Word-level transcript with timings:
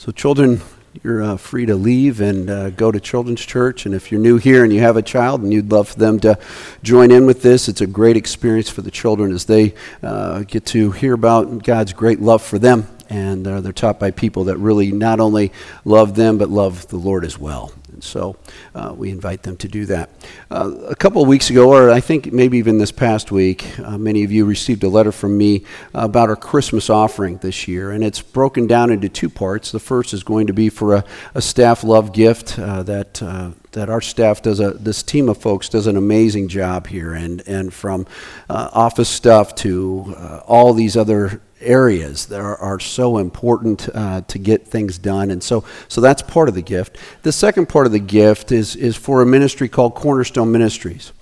So, 0.00 0.10
children, 0.12 0.62
you're 1.02 1.22
uh, 1.22 1.36
free 1.36 1.66
to 1.66 1.74
leave 1.74 2.22
and 2.22 2.48
uh, 2.48 2.70
go 2.70 2.90
to 2.90 2.98
Children's 2.98 3.44
Church. 3.44 3.84
And 3.84 3.94
if 3.94 4.10
you're 4.10 4.18
new 4.18 4.38
here 4.38 4.64
and 4.64 4.72
you 4.72 4.80
have 4.80 4.96
a 4.96 5.02
child 5.02 5.42
and 5.42 5.52
you'd 5.52 5.70
love 5.70 5.88
for 5.88 5.98
them 5.98 6.18
to 6.20 6.38
join 6.82 7.10
in 7.10 7.26
with 7.26 7.42
this, 7.42 7.68
it's 7.68 7.82
a 7.82 7.86
great 7.86 8.16
experience 8.16 8.70
for 8.70 8.80
the 8.80 8.90
children 8.90 9.30
as 9.30 9.44
they 9.44 9.74
uh, 10.02 10.44
get 10.44 10.64
to 10.64 10.92
hear 10.92 11.12
about 11.12 11.64
God's 11.64 11.92
great 11.92 12.18
love 12.18 12.40
for 12.40 12.58
them. 12.58 12.88
And 13.10 13.44
they're 13.44 13.72
taught 13.72 13.98
by 13.98 14.12
people 14.12 14.44
that 14.44 14.56
really 14.56 14.92
not 14.92 15.20
only 15.20 15.52
love 15.84 16.14
them, 16.14 16.38
but 16.38 16.48
love 16.48 16.86
the 16.88 16.96
Lord 16.96 17.24
as 17.24 17.38
well. 17.38 17.72
And 17.92 18.04
so 18.04 18.36
uh, 18.74 18.94
we 18.96 19.10
invite 19.10 19.42
them 19.42 19.56
to 19.58 19.68
do 19.68 19.84
that. 19.86 20.10
Uh, 20.50 20.70
a 20.88 20.94
couple 20.94 21.20
of 21.20 21.28
weeks 21.28 21.50
ago, 21.50 21.70
or 21.70 21.90
I 21.90 22.00
think 22.00 22.32
maybe 22.32 22.56
even 22.58 22.78
this 22.78 22.92
past 22.92 23.30
week, 23.30 23.78
uh, 23.78 23.98
many 23.98 24.24
of 24.24 24.32
you 24.32 24.44
received 24.44 24.84
a 24.84 24.88
letter 24.88 25.12
from 25.12 25.36
me 25.36 25.64
about 25.92 26.28
our 26.28 26.36
Christmas 26.36 26.88
offering 26.88 27.36
this 27.38 27.68
year. 27.68 27.90
And 27.90 28.02
it's 28.02 28.22
broken 28.22 28.66
down 28.66 28.90
into 28.90 29.08
two 29.08 29.28
parts. 29.28 29.70
The 29.70 29.80
first 29.80 30.14
is 30.14 30.22
going 30.22 30.46
to 30.46 30.52
be 30.52 30.68
for 30.68 30.94
a, 30.94 31.04
a 31.34 31.42
staff 31.42 31.84
love 31.84 32.12
gift 32.12 32.58
uh, 32.58 32.82
that 32.84 33.22
uh, 33.22 33.50
that 33.72 33.88
our 33.88 34.00
staff 34.00 34.42
does 34.42 34.58
a 34.58 34.70
this 34.72 35.02
team 35.02 35.28
of 35.28 35.38
folks 35.38 35.68
does 35.68 35.86
an 35.86 35.96
amazing 35.96 36.48
job 36.48 36.88
here 36.88 37.12
and 37.12 37.40
and 37.46 37.72
from 37.72 38.04
uh, 38.48 38.68
office 38.72 39.08
stuff 39.08 39.54
to 39.54 40.12
uh, 40.16 40.40
all 40.46 40.72
these 40.72 40.96
other 40.96 41.40
areas 41.60 42.26
that 42.26 42.40
are, 42.40 42.56
are 42.56 42.80
so 42.80 43.18
important 43.18 43.88
uh, 43.94 44.22
to 44.22 44.38
get 44.38 44.66
things 44.66 44.98
done. 44.98 45.30
And 45.30 45.42
so, 45.42 45.64
so 45.88 46.00
that's 46.00 46.22
part 46.22 46.48
of 46.48 46.54
the 46.54 46.62
gift. 46.62 46.98
The 47.22 47.32
second 47.32 47.68
part 47.68 47.86
of 47.86 47.92
the 47.92 47.98
gift 47.98 48.52
is, 48.52 48.76
is 48.76 48.96
for 48.96 49.22
a 49.22 49.26
ministry 49.26 49.68
called 49.68 49.94
Cornerstone 49.94 50.50
Ministries. 50.52 51.12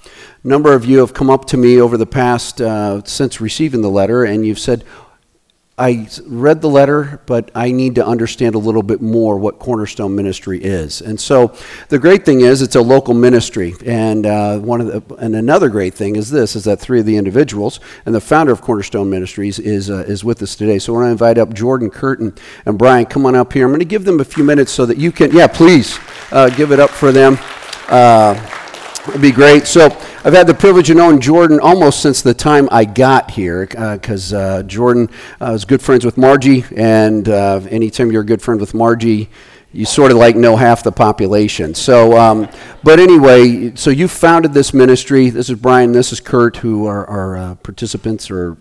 A 0.45 0.48
number 0.48 0.73
of 0.73 0.84
you 0.84 0.98
have 0.98 1.12
come 1.12 1.30
up 1.30 1.47
to 1.47 1.56
me 1.56 1.80
over 1.80 1.97
the 1.97 2.06
past, 2.06 2.61
uh, 2.61 3.02
since 3.05 3.41
receiving 3.41 3.83
the 3.83 3.91
letter, 3.91 4.24
and 4.24 4.47
you've 4.47 4.59
said, 4.59 4.84
I 5.78 6.09
read 6.27 6.60
the 6.60 6.68
letter, 6.68 7.20
but 7.27 7.50
I 7.55 7.70
need 7.70 7.95
to 7.95 8.06
understand 8.06 8.55
a 8.55 8.59
little 8.59 8.82
bit 8.82 9.00
more 9.00 9.38
what 9.38 9.59
Cornerstone 9.59 10.16
Ministry 10.16 10.62
is. 10.62 11.00
And 11.00 11.20
so, 11.20 11.55
the 11.89 11.98
great 11.98 12.25
thing 12.25 12.41
is 12.41 12.62
it's 12.62 12.75
a 12.75 12.83
local 12.83 13.14
ministry, 13.14 13.75
and 13.86 14.27
uh, 14.27 14.58
one 14.58 14.80
of 14.80 14.86
the, 14.88 15.14
and 15.16 15.36
another 15.36 15.69
great 15.69 15.94
thing 15.94 16.16
is 16.16 16.30
this: 16.30 16.56
is 16.56 16.64
that 16.64 16.80
three 16.80 17.00
of 17.00 17.06
the 17.06 17.16
individuals 17.16 17.78
and 18.05 18.14
the 18.14 18.20
founder 18.20 18.53
of 18.53 18.61
Cornerstone 18.61 19.08
Ministries 19.08 19.58
is 19.58 19.88
uh, 19.88 20.05
is 20.08 20.25
with 20.25 20.42
us 20.42 20.56
today. 20.56 20.78
So, 20.78 20.94
I 20.94 20.98
want 20.98 21.06
to 21.06 21.12
invite 21.12 21.38
up 21.38 21.55
Jordan 21.55 21.91
Curtin 21.91 22.34
and 22.66 22.77
Brian. 22.77 23.06
Come 23.06 23.25
on 23.27 23.36
up 23.36 23.53
here. 23.53 23.64
I'm 23.64 23.70
going 23.70 23.78
to 23.78 23.84
give 23.84 24.05
them 24.05 24.20
a 24.20 24.25
few 24.25 24.42
minutes 24.42 24.72
so 24.72 24.84
that 24.86 24.97
you 24.97 25.12
can, 25.12 25.33
yeah, 25.33 25.47
please 25.47 25.98
uh, 26.33 26.48
give 26.50 26.72
it 26.72 26.81
up 26.81 26.91
for 26.91 27.12
them. 27.12 27.38
It'd 29.09 29.23
be 29.23 29.33
great. 29.33 29.67
So. 29.67 29.97
I've 30.25 30.34
had 30.34 30.48
the 30.48 30.53
privilege 30.53 30.91
of 30.91 30.97
knowing 30.97 31.20
Jordan 31.20 31.61
almost 31.61 32.03
since 32.03 32.23
the 32.23 32.34
time 32.34 32.69
I 32.73 32.84
got 32.84 33.31
here, 33.31 33.65
because 33.67 34.33
uh, 34.33 34.39
uh, 34.39 34.62
Jordan 34.65 35.09
uh, 35.41 35.50
was 35.53 35.65
good 35.65 35.81
friends 35.81 36.05
with 36.05 36.19
Margie, 36.19 36.65
and 36.77 37.27
uh, 37.28 37.61
anytime 37.70 38.11
you're 38.11 38.23
a 38.23 38.27
good 38.27 38.42
friend 38.42 38.61
with 38.61 38.75
Margie, 38.75 39.31
you 39.72 39.84
sort 39.84 40.11
of 40.11 40.16
like 40.16 40.34
know 40.34 40.56
half 40.56 40.83
the 40.83 40.92
population. 40.92 41.74
So, 41.74 42.16
um, 42.16 42.48
but 42.83 42.98
anyway, 42.98 43.75
so 43.75 43.91
you 43.91 44.08
founded 44.08 44.55
this 44.55 44.72
ministry. 44.72 45.28
This 45.28 45.50
is 45.50 45.58
Brian. 45.58 45.92
This 45.92 46.10
is 46.10 46.20
Kurt, 46.20 46.56
who 46.56 46.86
are, 46.86 47.06
are 47.06 47.36
uh, 47.36 47.55
participants 47.56 48.30
or 48.30 48.56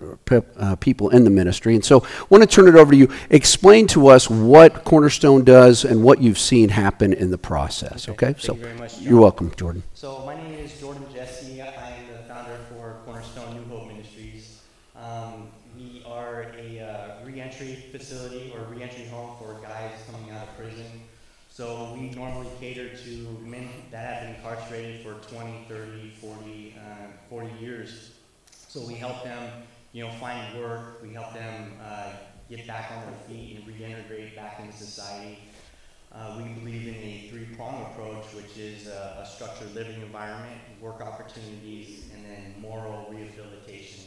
uh, 0.58 0.75
people 0.75 1.09
in 1.09 1.23
the 1.23 1.30
ministry. 1.30 1.75
And 1.75 1.86
so, 1.86 2.02
I 2.03 2.25
want 2.30 2.44
to 2.44 2.47
turn 2.47 2.67
it 2.67 2.75
over 2.75 2.91
to 2.91 2.97
you. 2.97 3.09
Explain 3.30 3.88
to 3.88 4.08
us 4.08 4.30
what 4.30 4.83
Cornerstone 4.83 5.45
does 5.45 5.86
and 5.86 6.03
what 6.03 6.22
you've 6.22 6.39
seen 6.39 6.69
happen 6.69 7.14
in 7.14 7.31
the 7.31 7.38
process. 7.38 8.09
Okay. 8.09 8.27
okay? 8.27 8.39
so, 8.39 8.55
you 8.55 8.67
much, 8.77 8.99
you're 8.99 9.21
welcome, 9.21 9.52
Jordan. 9.55 9.83
So, 9.94 10.25
my 10.25 10.36
name 10.36 10.59
is 10.59 10.77
Jordan 10.80 11.05
Jesse. 11.14 11.61
I 11.61 11.67
am 11.67 12.08
the 12.11 12.23
founder 12.27 12.58
for 12.69 12.97
Cornerstone 13.05 13.55
New 13.55 13.64
Hope 13.73 13.88
Ministries. 13.88 14.61
Um, 14.95 15.47
we 15.77 16.03
are 16.05 16.47
a 16.58 16.80
uh, 16.81 17.25
reentry 17.25 17.75
facility 17.92 18.53
or 18.55 18.64
reentry 18.73 19.05
home 19.05 19.38
for 19.39 19.58
guys 19.61 19.92
coming 20.11 20.31
out 20.31 20.47
of 20.47 20.58
prison. 20.58 20.86
So 21.58 21.91
we 21.95 22.11
normally 22.11 22.45
cater 22.59 22.95
to 22.95 23.09
men 23.41 23.67
that 23.89 24.05
have 24.05 24.22
been 24.22 24.36
incarcerated 24.36 25.02
for 25.02 25.13
20, 25.33 25.66
30, 25.67 26.11
40, 26.22 26.76
uh, 26.77 27.08
40 27.32 27.52
years. 27.59 28.11
So 28.52 28.82
we 28.82 28.93
help 28.93 29.23
them, 29.23 29.64
you 29.92 30.05
know, 30.05 30.11
find 30.11 30.61
work. 30.61 31.02
We 31.02 31.14
help 31.14 31.33
them 31.33 31.71
uh, 31.83 32.11
get 32.48 32.67
back 32.67 32.92
on 32.92 33.02
their 33.08 33.20
feet 33.27 33.58
and 33.58 33.76
reintegrate 33.76 34.36
back 34.36 34.59
into 34.59 34.77
society. 34.77 35.39
Uh, 36.14 36.36
we 36.37 36.43
believe 36.61 36.89
in 36.89 36.93
a 36.93 37.27
three-prong 37.32 37.87
approach, 37.92 38.26
which 38.36 38.55
is 38.55 38.86
a, 38.86 39.21
a 39.23 39.26
structured 39.26 39.73
living 39.73 39.99
environment, 40.03 40.61
work 40.80 41.02
opportunities, 41.02 42.11
and 42.14 42.23
then 42.23 42.53
moral 42.61 43.08
rehabilitation. 43.09 44.03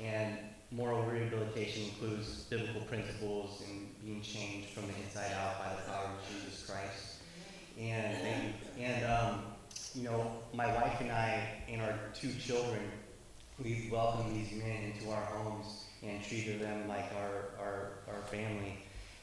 And 0.00 0.36
moral 0.72 1.04
rehabilitation 1.04 1.84
includes 1.84 2.42
biblical 2.50 2.80
principles 2.82 3.62
and 3.68 3.87
being 4.08 4.22
changed 4.22 4.70
from 4.70 4.84
the 4.86 4.94
inside 5.04 5.32
out 5.32 5.58
by 5.58 5.74
the 5.74 5.90
power 5.90 6.06
of 6.06 6.42
Jesus 6.42 6.64
Christ. 6.64 7.16
And 7.78 8.54
and 8.78 9.04
um, 9.04 9.42
you 9.94 10.04
know, 10.04 10.32
my 10.54 10.66
wife 10.66 11.00
and 11.00 11.12
I 11.12 11.62
and 11.68 11.82
our 11.82 11.98
two 12.14 12.32
children, 12.34 12.80
we've 13.62 13.90
welcomed 13.92 14.34
these 14.34 14.52
men 14.52 14.92
into 14.92 15.10
our 15.10 15.24
homes 15.24 15.84
and 16.02 16.22
treated 16.24 16.60
them 16.60 16.88
like 16.88 17.06
our, 17.16 17.50
our, 17.60 17.92
our 18.08 18.22
family. 18.30 18.78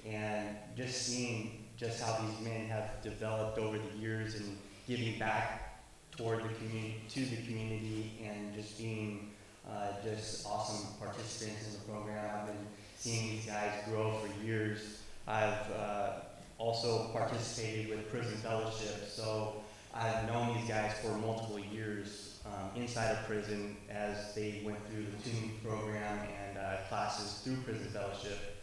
And 0.05 0.55
just 0.77 1.07
seeing 1.07 1.65
just 1.77 2.01
how 2.01 2.17
these 2.21 2.45
men 2.45 2.67
have 2.67 3.01
developed 3.01 3.57
over 3.57 3.77
the 3.77 3.97
years 3.97 4.35
and 4.35 4.57
giving 4.87 5.17
back 5.17 5.81
toward 6.15 6.43
the 6.43 6.49
community 6.49 7.01
to 7.09 7.25
the 7.25 7.37
community 7.37 8.11
and 8.23 8.53
just 8.53 8.77
being 8.77 9.31
uh, 9.67 9.87
just 10.03 10.45
awesome 10.45 10.93
participants 10.99 11.67
in 11.67 11.73
the 11.73 11.91
program. 11.91 12.29
I've 12.33 12.47
been 12.47 12.67
seeing 13.05 13.35
these 13.35 13.45
guys 13.45 13.71
grow 13.87 14.17
for 14.17 14.43
years. 14.43 14.79
I've 15.27 15.71
uh, 15.77 16.13
also 16.57 17.09
participated 17.13 17.91
with 17.91 18.09
Prison 18.09 18.35
Fellowship, 18.37 19.07
so 19.07 19.57
I've 19.93 20.27
known 20.27 20.57
these 20.57 20.67
guys 20.67 20.91
for 21.03 21.09
multiple 21.09 21.59
years 21.59 22.39
um, 22.47 22.71
inside 22.75 23.11
of 23.11 23.23
prison 23.27 23.77
as 23.91 24.33
they 24.33 24.63
went 24.65 24.79
through 24.87 25.05
the 25.05 25.29
tuning 25.29 25.51
program 25.63 26.17
and 26.47 26.57
uh, 26.57 26.77
classes 26.89 27.41
through 27.43 27.57
Prison 27.57 27.89
Fellowship. 27.89 28.57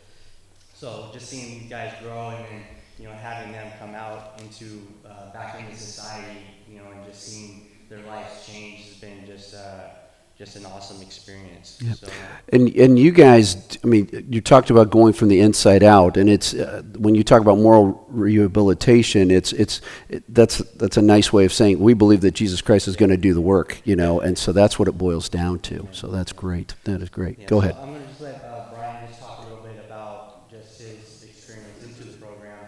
So 0.75 1.10
just 1.12 1.28
seeing 1.28 1.60
these 1.60 1.70
guys 1.70 1.94
grow 2.02 2.31
and, 2.31 2.44
and 2.44 2.64
you 2.98 3.06
know 3.06 3.14
having 3.14 3.52
them 3.52 3.70
come 3.78 3.94
out 3.94 4.41
into 4.42 4.82
uh, 5.06 5.32
back 5.32 5.60
into 5.60 5.76
society, 5.76 6.41
you 6.69 6.78
know, 6.78 6.91
and 6.91 7.06
just 7.06 7.22
seeing 7.22 7.69
their 7.88 8.04
lives 8.06 8.44
change 8.44 8.88
has 8.88 8.97
been 8.97 9.25
just 9.25 9.54
uh, 9.54 10.01
just 10.38 10.56
an 10.56 10.66
awesome 10.66 11.00
experience. 11.03 11.78
Yeah. 11.81 11.93
So, 11.93 12.09
and 12.48 12.69
and 12.75 12.98
you 12.98 13.12
guys, 13.12 13.78
I 13.84 13.87
mean, 13.87 14.26
you 14.28 14.41
talked 14.41 14.70
about 14.70 14.91
going 14.91 15.12
from 15.12 15.28
the 15.28 15.41
inside 15.41 15.82
out, 15.82 16.16
and 16.16 16.28
it's 16.28 16.53
uh, 16.54 16.82
when 16.98 17.15
you 17.15 17.22
talk 17.22 17.41
about 17.41 17.59
moral 17.59 18.04
rehabilitation, 18.09 19.31
it's 19.31 19.53
it's 19.53 19.81
it, 20.09 20.25
that's 20.34 20.59
that's 20.75 20.97
a 20.97 21.03
nice 21.03 21.32
way 21.32 21.44
of 21.44 21.53
saying 21.53 21.78
we 21.78 21.94
believe 21.94 22.22
that 22.22 22.32
Jesus 22.32 22.60
Christ 22.60 22.88
is 22.88 22.97
going 22.97 23.10
to 23.10 23.16
do 23.16 23.34
the 23.34 23.41
work, 23.41 23.81
you 23.84 23.94
know, 23.94 24.20
and 24.20 24.37
so 24.37 24.53
that's 24.53 24.78
what 24.78 24.88
it 24.88 24.98
boils 24.98 25.28
down 25.28 25.60
to. 25.60 25.87
So 25.93 26.09
that's 26.09 26.32
great. 26.32 26.75
That 26.84 27.03
is 27.03 27.09
great. 27.09 27.38
Yeah, 27.38 27.47
Go 27.47 27.60
so 27.60 27.66
ahead. 27.66 27.76
I'm 27.81 27.91
going 27.91 28.03
to 28.03 28.09
just 28.09 28.20
let 28.20 28.43
uh, 28.43 28.75
Brian 28.75 29.06
just 29.09 29.20
talk 29.20 29.38
a 29.41 29.43
little 29.49 29.62
bit 29.62 29.84
about 29.87 30.50
just 30.50 30.81
his 30.81 31.22
experience 31.22 31.84
into 31.84 32.04
the 32.04 32.16
program. 32.16 32.59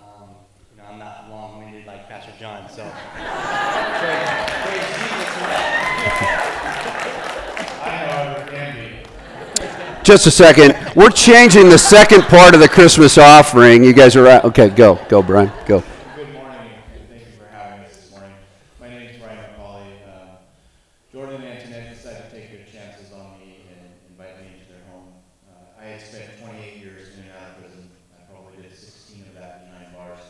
Um, 0.00 0.28
you 0.70 0.82
know, 0.82 0.88
I'm 0.88 0.98
not 0.98 1.28
long-winded 1.28 1.86
like 1.86 2.08
Pastor 2.08 2.32
John, 2.38 2.68
so. 2.68 2.84
Just 10.06 10.28
a 10.28 10.30
second. 10.30 10.76
We're 10.94 11.10
changing 11.10 11.68
the 11.68 11.78
second 11.78 12.22
part 12.30 12.54
of 12.54 12.60
the 12.60 12.68
Christmas 12.68 13.18
offering. 13.18 13.82
You 13.82 13.92
guys 13.92 14.14
are 14.14 14.22
right. 14.22 14.44
Okay, 14.44 14.68
go. 14.68 15.00
Go, 15.08 15.20
Brian. 15.20 15.50
Go. 15.66 15.82
Good 16.14 16.32
morning, 16.32 16.78
and 16.94 17.08
thank 17.10 17.26
you 17.26 17.34
for 17.36 17.50
having 17.50 17.82
us 17.84 17.96
this 17.96 18.10
morning. 18.12 18.30
My 18.80 18.88
name 18.88 19.10
is 19.10 19.16
Brian 19.18 19.36
McCauley. 19.58 19.98
Uh, 20.06 20.38
Jordan 21.10 21.42
and 21.42 21.58
Antoinette 21.58 21.90
decided 21.90 22.30
to 22.30 22.36
take 22.38 22.54
their 22.54 22.62
chances 22.70 23.10
on 23.10 23.34
me 23.42 23.66
and 23.66 23.82
invite 24.06 24.38
me 24.38 24.46
into 24.54 24.70
their 24.70 24.86
home. 24.94 25.10
Uh, 25.50 25.82
I 25.82 25.98
had 25.98 26.00
spent 26.00 26.38
28 26.38 26.76
years 26.78 27.10
in 27.18 27.26
and 27.26 27.32
out 27.34 27.58
of 27.58 27.66
prison. 27.66 27.90
I 28.14 28.30
probably 28.30 28.62
did 28.62 28.78
16 28.78 29.26
of 29.26 29.34
that 29.42 29.66
behind 29.66 29.90
bars. 29.90 30.22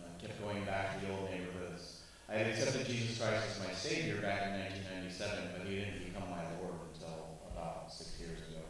Uh, 0.00 0.08
kept 0.24 0.40
going 0.40 0.64
back 0.64 0.96
to 0.96 1.04
the 1.04 1.12
old 1.12 1.28
neighborhoods. 1.28 2.00
I 2.32 2.40
had 2.40 2.46
accepted 2.48 2.88
Jesus 2.88 3.20
Christ 3.20 3.44
as 3.44 3.60
my 3.60 3.76
Savior 3.76 4.24
back 4.24 4.48
in 4.48 4.56
1997, 5.12 5.52
but 5.52 5.68
He 5.68 5.84
didn't 5.84 6.00
become 6.00 6.32
my 6.32 6.48
Lord 6.56 6.80
until 6.96 7.36
about 7.52 7.92
six 7.92 8.16
years 8.16 8.40
ago. 8.48 8.64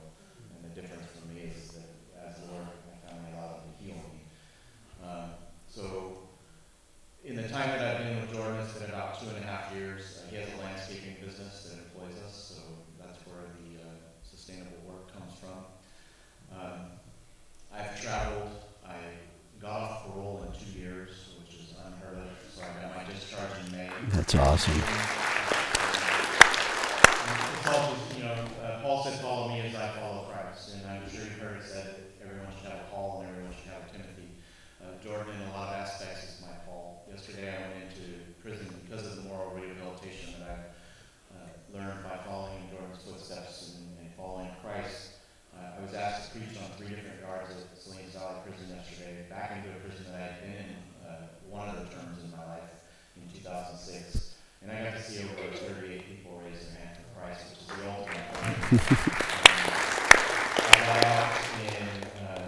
And 0.62 0.70
the 0.70 0.80
difference 0.80 1.10
for 1.18 1.26
me 1.34 1.50
is 1.50 1.68
that 1.74 1.90
as 2.26 2.38
Lord, 2.50 2.66
I 2.66 3.08
finally 3.08 3.32
allowed 3.34 3.62
Him 3.62 3.70
to 3.70 3.84
heal 3.84 4.02
me. 4.14 4.22
Um, 5.02 5.30
so, 5.68 6.28
in 7.24 7.36
the 7.36 7.48
time 7.48 7.68
that 7.70 7.82
I've 7.82 7.98
been 8.04 8.20
with 8.20 8.32
Jordan, 8.32 8.60
it's 8.62 8.78
been 8.78 8.90
about 8.90 9.18
two 9.20 9.28
and 9.28 9.38
a 9.38 9.46
half 9.46 9.74
years. 9.74 10.22
Uh, 10.22 10.30
he 10.30 10.36
has 10.36 10.48
a 10.54 10.62
landscaping 10.62 11.16
business 11.24 11.70
that 11.70 11.78
employs 11.82 12.18
us, 12.26 12.54
so 12.56 12.62
that's 12.98 13.18
where 13.26 13.42
the 13.58 13.82
uh, 13.82 13.86
sustainable 14.22 14.78
work 14.86 15.12
comes 15.12 15.32
from. 15.38 15.58
Um, 16.54 16.80
I've 17.74 18.00
traveled. 18.00 18.50
I 18.86 18.94
got 19.60 19.80
off 19.80 20.06
parole 20.06 20.46
in 20.46 20.52
two 20.58 20.78
years, 20.78 21.34
which 21.40 21.54
is 21.58 21.74
unheard 21.86 22.18
of. 22.18 22.30
So 22.54 22.62
I 22.62 22.82
got 22.82 22.96
my 22.96 23.04
discharge 23.12 23.50
in 23.66 23.72
May. 23.76 23.90
That's 24.62 24.78
awesome. 24.78 25.02
Paul, 27.66 27.98
you 28.14 28.22
know, 28.22 28.38
uh, 28.62 28.78
Paul 28.78 29.02
said, 29.02 29.18
"Follow 29.18 29.48
me 29.48 29.58
as 29.58 29.74
I 29.74 29.90
follow 29.98 30.30
Christ," 30.30 30.74
and 30.74 30.86
I'm 30.86 31.02
sure 31.10 31.24
you've 31.26 31.42
heard 31.42 31.58
it 31.58 31.66
said 31.66 31.86
that 31.98 32.22
everyone 32.22 32.54
should 32.54 32.70
have 32.70 32.86
a 32.86 32.88
Paul 32.94 33.22
and 33.22 33.30
everyone 33.34 33.50
should 33.58 33.74
have 33.74 33.82
a 33.82 33.90
Timothy. 33.90 34.38
Uh, 34.78 34.94
Jordan 35.02 35.34
in 35.34 35.50
a 35.50 35.52
lot 35.52 35.74
of 35.74 35.82
aspects 35.82 36.38
is 36.38 36.46
my 36.46 36.54
Paul. 36.62 37.02
Yesterday 37.10 37.50
I 37.50 37.58
went 37.74 37.90
into 37.90 38.22
prison 38.38 38.70
because 38.86 39.02
of 39.02 39.16
the 39.18 39.26
moral 39.26 39.50
rehabilitation 39.50 40.38
that 40.38 40.46
I've 40.46 40.70
uh, 41.34 41.50
learned 41.74 42.06
by 42.06 42.22
following 42.22 42.62
in 42.62 42.70
Jordan's 42.70 43.02
footsteps 43.02 43.74
and, 43.74 43.98
and 43.98 44.14
following 44.14 44.54
Christ. 44.62 45.18
Uh, 45.50 45.74
I 45.74 45.82
was 45.82 45.90
asked 45.90 46.30
to 46.30 46.38
preach 46.38 46.54
on 46.62 46.70
three 46.78 46.94
different 46.94 47.18
yards 47.18 47.50
at 47.50 47.66
Salinas 47.74 48.14
Valley 48.14 48.46
Prison 48.46 48.78
yesterday, 48.78 49.26
back 49.26 49.58
into 49.58 49.74
a 49.74 49.78
prison 49.82 50.06
that 50.06 50.22
I 50.22 50.24
had 50.30 50.38
been 50.38 50.54
in 50.54 50.70
uh, 51.02 51.26
one 51.50 51.66
of 51.66 51.82
the 51.82 51.90
terms 51.90 52.22
in 52.22 52.30
my 52.30 52.46
life 52.46 52.78
in 53.18 53.26
2006. 53.26 54.32
And 54.62 54.70
I 55.02 55.04
see 55.04 55.24
over 55.24 55.50
38 55.50 56.06
people 56.06 56.40
raise 56.46 56.62
their 56.62 56.78
hand 56.78 56.94
for 56.94 57.02
Christ, 57.18 57.42
which 57.50 57.58
is 57.58 57.66
the 57.74 57.90
ultimate. 57.90 58.22
I 60.62 60.78
got 60.78 61.02
out 61.02 61.34
in 61.58 61.90
uh, 62.22 62.46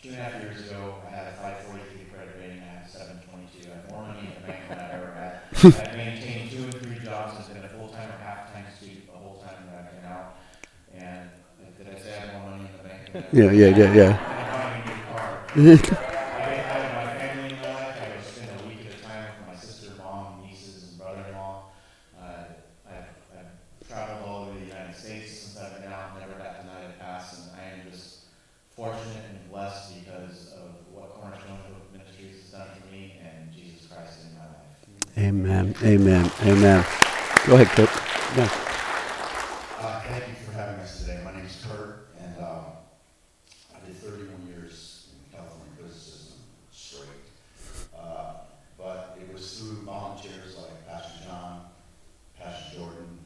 two 0.00 0.08
and 0.08 0.16
a 0.16 0.20
half 0.22 0.40
years 0.40 0.64
ago. 0.64 0.96
I 1.06 1.10
had 1.10 1.26
a 1.28 1.36
543 1.36 2.08
credit 2.08 2.40
rating. 2.40 2.64
I 2.64 2.80
have 2.80 2.88
722. 2.88 3.68
I 3.68 3.76
have 3.76 3.84
more 3.90 4.00
money 4.00 4.32
in 4.32 4.40
the 4.40 4.48
bank 4.48 4.64
than 4.66 4.78
I've 4.80 4.96
ever 4.96 5.12
had. 5.12 5.44
I've 5.92 5.92
maintained 5.94 6.50
two 6.52 6.64
and 6.64 6.72
three 6.72 7.04
jobs 7.04 7.36
and 7.36 7.52
been 7.52 7.64
a 7.64 7.68
full-time 7.68 8.08
or 8.16 8.20
half-time 8.24 8.64
student 8.80 9.04
the 9.04 9.12
whole 9.12 9.44
time 9.44 9.68
that 9.68 9.76
I've 9.76 9.92
been 9.92 10.08
out. 10.08 10.40
And 10.96 11.28
uh, 11.60 11.68
did 11.76 11.84
I 11.94 12.00
say 12.00 12.16
I 12.16 12.20
have 12.24 12.32
more 12.40 12.48
money 12.48 12.64
in 12.64 12.72
the 12.80 12.88
bank? 12.88 13.12
than 13.12 13.28
I've 13.28 13.34
Yeah, 13.36 13.52
yeah, 13.52 13.76
yeah, 13.76 13.92
yeah. 13.92 14.16
I'm 14.24 14.56
buying 14.56 14.80
a 14.80 14.88
new 14.88 15.04
car. 15.12 15.44
I 15.52 16.48
get 16.48 16.64
out 16.64 16.80
of 16.80 16.92
my 16.96 17.12
family 17.12 17.52
in 17.52 17.60
my 17.60 17.68
life. 17.76 18.00
I 18.00 18.08
go 18.16 18.24
spend 18.24 18.56
a 18.56 18.68
week 18.68 18.88
at 18.88 18.96
a 18.96 19.04
time 19.04 19.28
with 19.36 19.52
my 19.52 19.56
sister, 19.60 19.92
mom, 20.00 20.40
nieces, 20.48 20.88
and 20.88 20.96
brother-in-law. 20.98 21.68
Uh, 22.20 22.44
I've, 22.88 23.10
I've 23.38 23.88
traveled 23.88 24.28
all 24.28 24.42
over 24.48 24.58
the 24.58 24.66
United 24.66 24.96
States 24.96 25.30
since 25.38 25.56
I've 25.56 25.80
been 25.80 25.90
out, 25.92 26.18
never 26.18 26.32
got 26.34 26.60
denied 26.60 26.90
a 26.90 27.00
pass, 27.00 27.38
and 27.38 27.60
I 27.60 27.64
am 27.78 27.90
just 27.90 28.24
fortunate 28.74 29.24
and 29.30 29.50
blessed 29.50 30.04
because 30.04 30.52
of 30.54 30.74
what 30.92 31.10
Cornerstone 31.14 31.58
Ministries 31.92 32.42
has 32.42 32.50
done 32.50 32.68
for 32.80 32.92
me 32.92 33.18
and 33.22 33.52
Jesus 33.52 33.86
Christ 33.86 34.20
in 34.26 34.34
my 34.34 34.44
life. 34.44 34.76
Amen. 35.16 35.74
Amen. 35.82 36.30
Amen. 36.42 36.84
Go 37.46 37.54
ahead, 37.54 37.68
Kurt. 37.68 37.90
Yeah. 38.36 38.50
Uh, 39.80 40.00
thank 40.02 40.28
you 40.28 40.34
for 40.44 40.52
having 40.52 40.80
us 40.80 41.00
today. 41.00 41.20
My 41.24 41.32
name 41.32 41.46
is 41.46 41.64
Kurt, 41.66 42.08
and 42.20 42.36
um, 42.38 42.64
I 43.74 43.86
did 43.86 43.96
31 43.96 44.28
years 44.48 45.08
in 45.12 45.30
the 45.30 45.36
California 45.36 45.72
prison 45.78 45.98
system 45.98 46.38
straight. 46.72 47.24
Uh, 47.98 48.34
but 48.76 49.16
it 49.20 49.32
was 49.32 49.58
through 49.58 49.82
volunteers 49.84 50.56
like 50.56 50.86
Pastor 50.86 51.24
John, 51.26 51.62
Pastor 52.38 52.78
Jordan, 52.78 53.18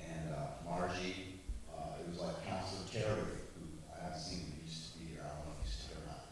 and 0.00 0.34
uh, 0.34 0.48
Margie. 0.68 1.38
Uh, 1.70 2.00
it 2.02 2.08
was 2.10 2.20
like 2.20 2.34
Counselor 2.46 2.86
Terry, 2.90 3.22
who 3.54 3.62
I 3.94 4.04
haven't 4.04 4.20
seen 4.20 4.38
him, 4.40 4.52
he 4.58 4.66
used 4.66 4.92
to 4.92 4.98
be 4.98 5.04
here. 5.14 5.22
I 5.22 5.28
don't 5.28 5.46
know 5.46 5.54
if 5.60 5.66
he's 5.66 5.74
still 5.74 5.96
here 5.98 6.02
or 6.02 6.10
not. 6.10 6.24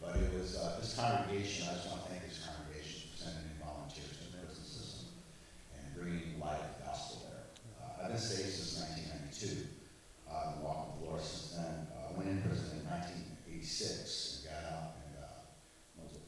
But 0.00 0.22
it 0.22 0.30
was 0.38 0.56
uh, 0.56 0.78
this 0.80 0.94
congregation, 0.94 1.66
I 1.70 1.74
just 1.74 1.88
want 1.90 2.04
to 2.04 2.08
thank 2.10 2.22
this 2.26 2.42
congregation 2.46 3.10
for 3.10 3.16
sending 3.26 3.46
in 3.50 3.58
volunteers 3.58 4.14
to 4.18 4.24
the 4.30 4.38
prison 4.46 4.64
system 4.64 5.08
and 5.74 5.82
bringing 5.98 6.38
light 6.38 6.62
of 6.62 6.70
the 6.78 6.84
gospel 6.86 7.26
there. 7.30 7.46
Uh, 7.82 8.06
I've 8.06 8.10
been 8.14 8.20
saved 8.22 8.50
since 8.54 8.78
1992. 8.78 9.66
Uh, 10.30 10.32
I've 10.32 10.54
been 10.54 10.62
walking 10.62 10.86
with 10.94 11.00
the 11.02 11.06
Lord 11.10 11.22
since 11.22 11.58
then. 11.58 11.74
Uh, 11.90 12.14
went 12.14 12.28
in 12.30 12.38
prison 12.46 12.78
in 12.78 12.86
1986 12.86 14.46
and 14.46 14.54
got 14.54 14.62
out 14.70 14.88
and, 15.02 15.12
uh, 15.18 15.42
what 15.98 16.04
was 16.08 16.14
it? 16.18 16.26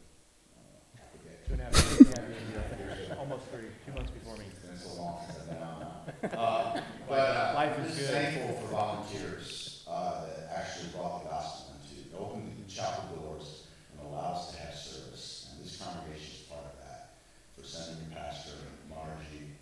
Uh, 0.54 0.98
I 0.98 1.06
forget. 1.14 1.36
Two 1.46 1.52
and 1.54 1.62
a 1.62 1.70
half 1.70 1.74
years, 1.74 2.10
yeah, 2.10 3.14
yeah, 3.14 3.20
almost 3.22 3.46
three, 3.52 3.70
two 3.84 3.92
months 3.94 4.10
before 4.10 4.36
me. 4.38 4.44
It's 4.50 4.62
been 4.64 4.76
so 4.78 4.90
long 5.00 5.22
since 5.26 5.38
I've 5.42 5.48
been 5.50 5.62
out 5.62 5.80
now. 5.80 6.13
Uh, 6.32 6.80
But 7.08 7.18
uh, 7.36 7.52
Life 7.54 7.76
I'm 7.78 7.84
is 7.84 7.96
just 7.96 8.10
good. 8.10 8.32
thankful 8.32 8.56
for 8.56 8.68
volunteers 8.72 9.84
uh, 9.88 10.24
that 10.24 10.48
actually 10.56 10.88
brought 10.96 11.22
the 11.22 11.28
gospel 11.28 11.76
into, 11.76 12.16
opened 12.16 12.48
the 12.64 12.70
chapel 12.70 13.04
doors 13.16 13.66
and 13.92 14.08
allowed 14.08 14.32
us 14.40 14.52
to 14.52 14.58
have 14.60 14.74
service. 14.74 15.52
And 15.52 15.64
this 15.64 15.76
congregation 15.76 16.32
is 16.32 16.48
part 16.48 16.64
of 16.64 16.76
that, 16.80 17.20
for 17.56 17.62
sending 17.66 18.08
your 18.08 18.16
pastor 18.18 18.56
and 18.56 18.88
Margie 18.88 19.52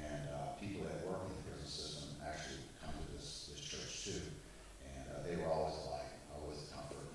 and 0.00 0.24
uh, 0.32 0.56
people 0.58 0.88
that 0.88 1.04
work 1.06 1.20
in 1.28 1.36
the 1.36 1.42
prison 1.52 1.68
system 1.68 2.08
actually 2.24 2.64
come 2.80 2.96
to 2.96 3.06
this, 3.12 3.52
this 3.52 3.60
church 3.60 3.92
too. 4.08 4.24
And 4.88 5.04
uh, 5.12 5.20
they 5.28 5.36
were 5.36 5.52
always 5.52 5.76
a 5.84 6.00
light, 6.00 6.12
always 6.32 6.64
a 6.64 6.68
comfort. 6.72 7.12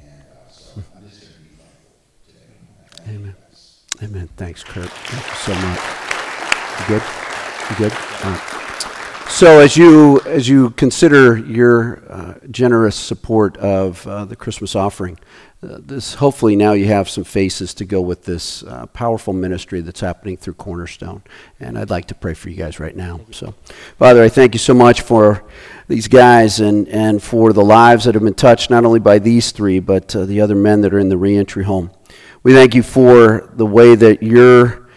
And 0.00 0.24
uh, 0.32 0.48
so 0.48 0.80
I'm 0.96 1.04
just 1.04 1.20
going 1.20 1.36
to 1.36 1.44
be 1.44 1.52
thankful 1.60 1.92
today. 2.24 2.48
I 2.48 2.96
Thank 2.96 3.12
you 3.12 3.14
Amen. 3.28 3.36
guys. 3.44 3.84
Amen. 4.02 4.28
Thanks, 4.40 4.64
Kurt. 4.64 4.88
Thank 4.88 5.20
you 5.28 5.36
so 5.36 5.52
much. 5.52 5.84
You 6.80 6.96
good? 6.96 7.27
You 7.70 7.76
good? 7.76 7.92
Right. 8.24 8.58
So 9.28 9.60
as 9.60 9.76
you 9.76 10.20
as 10.22 10.48
you 10.48 10.70
consider 10.70 11.36
your 11.36 12.02
uh, 12.08 12.34
generous 12.50 12.96
support 12.96 13.56
of 13.58 14.04
uh, 14.06 14.24
the 14.24 14.34
Christmas 14.34 14.74
offering, 14.74 15.18
uh, 15.62 15.78
this 15.80 16.14
hopefully 16.14 16.56
now 16.56 16.72
you 16.72 16.86
have 16.86 17.10
some 17.10 17.24
faces 17.24 17.74
to 17.74 17.84
go 17.84 18.00
with 18.00 18.24
this 18.24 18.62
uh, 18.62 18.86
powerful 18.86 19.34
ministry 19.34 19.80
that's 19.80 20.00
happening 20.00 20.38
through 20.38 20.54
Cornerstone. 20.54 21.22
And 21.60 21.78
I'd 21.78 21.90
like 21.90 22.06
to 22.06 22.14
pray 22.14 22.34
for 22.34 22.48
you 22.48 22.56
guys 22.56 22.80
right 22.80 22.96
now. 22.96 23.20
So, 23.30 23.54
Father, 23.98 24.22
I 24.22 24.28
thank 24.28 24.54
you 24.54 24.58
so 24.58 24.74
much 24.74 25.02
for 25.02 25.44
these 25.88 26.08
guys 26.08 26.58
and 26.58 26.88
and 26.88 27.22
for 27.22 27.52
the 27.52 27.64
lives 27.64 28.06
that 28.06 28.14
have 28.14 28.24
been 28.24 28.34
touched 28.34 28.70
not 28.70 28.86
only 28.86 29.00
by 29.00 29.18
these 29.18 29.52
three 29.52 29.78
but 29.78 30.16
uh, 30.16 30.24
the 30.24 30.40
other 30.40 30.56
men 30.56 30.80
that 30.80 30.94
are 30.94 30.98
in 30.98 31.10
the 31.10 31.18
reentry 31.18 31.64
home. 31.64 31.90
We 32.42 32.54
thank 32.54 32.74
you 32.74 32.82
for 32.82 33.50
the 33.52 33.66
way 33.66 33.94
that 33.94 34.22
your 34.22 34.87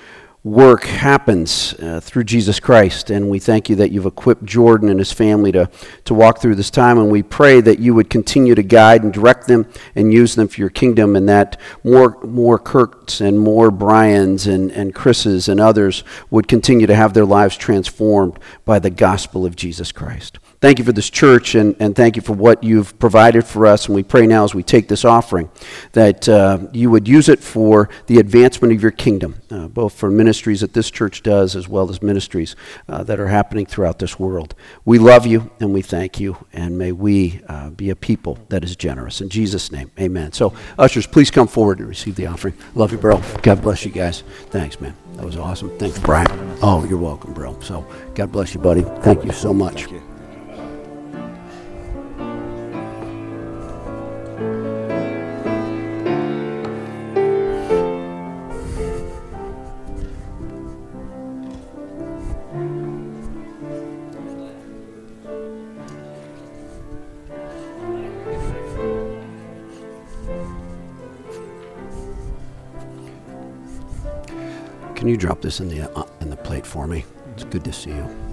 work 0.44 0.86
happens 0.86 1.76
uh, 1.76 2.00
through 2.00 2.24
Jesus 2.24 2.60
Christ. 2.60 3.12
And 3.12 3.30
we 3.30 3.38
thank 3.38 3.70
you 3.70 3.76
that 3.76 3.92
you've 3.92 4.08
equipped 4.08 4.44
Jordan 4.44 4.90
and 4.90 4.98
his 4.98 5.12
family 5.12 5.52
to, 5.52 5.70
to 6.06 6.14
walk 6.14 6.42
through 6.42 6.56
this 6.56 6.72
time. 6.72 6.98
And 6.98 7.12
we 7.12 7.22
pray 7.22 7.62
that 7.62 7.80
you 7.80 7.94
would 7.94 8.10
continue 8.10 8.56
to 8.56 8.64
guide 8.64 9.04
and 9.04 9.14
direct 9.14 9.48
them 9.48 9.68
and 9.94 10.12
use 10.12 10.34
them 10.36 10.48
for 10.48 10.60
your 10.60 10.70
kingdom, 10.70 11.16
and 11.16 11.30
that 11.30 11.60
more, 11.84 12.20
more 12.24 12.58
Kurts 12.58 13.22
and 13.22 13.40
more 13.40 13.70
Brians 13.70 14.48
and, 14.48 14.72
and 14.72 14.96
Chris's 14.96 15.48
and 15.48 15.60
others 15.60 16.04
would 16.32 16.48
continue 16.48 16.88
to 16.88 16.96
have 16.96 17.14
their 17.14 17.26
lives 17.26 17.56
transformed 17.56 18.40
by 18.66 18.80
the 18.80 18.90
gospel 18.90 19.46
of 19.46 19.56
Jesus 19.56 19.92
Christ. 19.92 20.40
Thank 20.62 20.78
you 20.78 20.86
for 20.86 20.92
this 20.92 21.10
church 21.10 21.56
and, 21.56 21.76
and 21.80 21.96
thank 21.96 22.16
you 22.16 22.22
for 22.22 22.34
what 22.34 22.64
you've 22.64 23.00
provided 23.00 23.46
for 23.46 23.66
us. 23.66 23.88
And 23.88 23.96
we 23.96 24.04
pray 24.04 24.28
now 24.28 24.44
as 24.44 24.54
we 24.54 24.62
take 24.62 24.88
this 24.88 25.04
offering 25.04 25.50
that 25.94 26.30
uh, 26.30 26.60
you 26.72 26.92
would 26.92 27.08
use 27.08 27.30
it 27.30 27.40
for 27.40 27.90
the 28.06 28.20
advancement 28.20 28.72
of 28.72 28.80
your 28.80 28.92
kingdom, 28.92 29.42
uh, 29.50 29.68
both 29.68 29.96
for 29.96 30.12
ministries 30.12 30.62
that 30.62 30.74
this 30.74 30.92
church 30.92 31.24
does 31.24 31.56
as 31.56 31.68
well 31.68 31.90
as 31.90 32.04
ministries 32.04 32.56
uh, 32.88 33.04
that 33.06 33.20
are 33.20 33.30
happening 33.30 33.66
throughout 33.66 33.98
this 33.98 34.20
world. 34.20 34.54
We 34.86 35.00
love 35.00 35.26
you 35.26 35.50
and 35.60 35.74
we 35.74 35.82
thank 35.82 36.20
you, 36.20 36.38
and 36.54 36.78
may 36.78 36.92
we 36.92 37.42
uh, 37.48 37.72
be 37.72 37.90
a 37.90 37.96
people 37.96 38.38
that 38.50 38.64
is 38.64 38.76
generous. 38.76 39.20
In 39.20 39.30
Jesus' 39.30 39.72
name, 39.72 39.90
amen. 40.00 40.32
So, 40.32 40.54
ushers, 40.78 41.08
please 41.08 41.32
come 41.32 41.48
forward 41.48 41.80
and 41.80 41.88
receive 41.88 42.16
the 42.16 42.28
offering. 42.28 42.54
Love 42.76 42.92
you, 42.92 43.00
bro. 43.00 43.20
God 43.42 43.64
bless 43.64 43.84
you 43.84 43.90
guys. 43.92 44.22
Thanks, 44.52 44.80
man. 44.80 44.96
That 45.16 45.26
was 45.26 45.38
awesome. 45.38 45.76
Thanks, 45.80 45.98
Brian. 45.98 46.28
Oh, 46.62 46.86
you're 46.88 47.00
welcome, 47.00 47.34
bro. 47.34 47.60
So, 47.62 47.84
God 48.14 48.32
bless 48.32 48.54
you, 48.54 48.60
buddy. 48.60 48.84
Thank 49.02 49.26
you 49.26 49.32
so 49.32 49.56
much. 49.56 49.88
Can 75.02 75.08
you 75.08 75.18
drop 75.18 75.42
this 75.42 75.60
in 75.60 75.68
the 75.68 75.92
uh, 75.98 76.06
in 76.20 76.30
the 76.30 76.38
plate 76.38 76.64
for 76.64 76.86
me? 76.86 77.06
It's 77.34 77.44
good 77.46 77.64
to 77.64 77.74
see 77.74 77.90
you. 77.90 78.31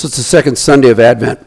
So 0.00 0.06
it's 0.06 0.16
the 0.16 0.22
second 0.22 0.56
Sunday 0.56 0.88
of 0.88 0.98
Advent. 0.98 1.46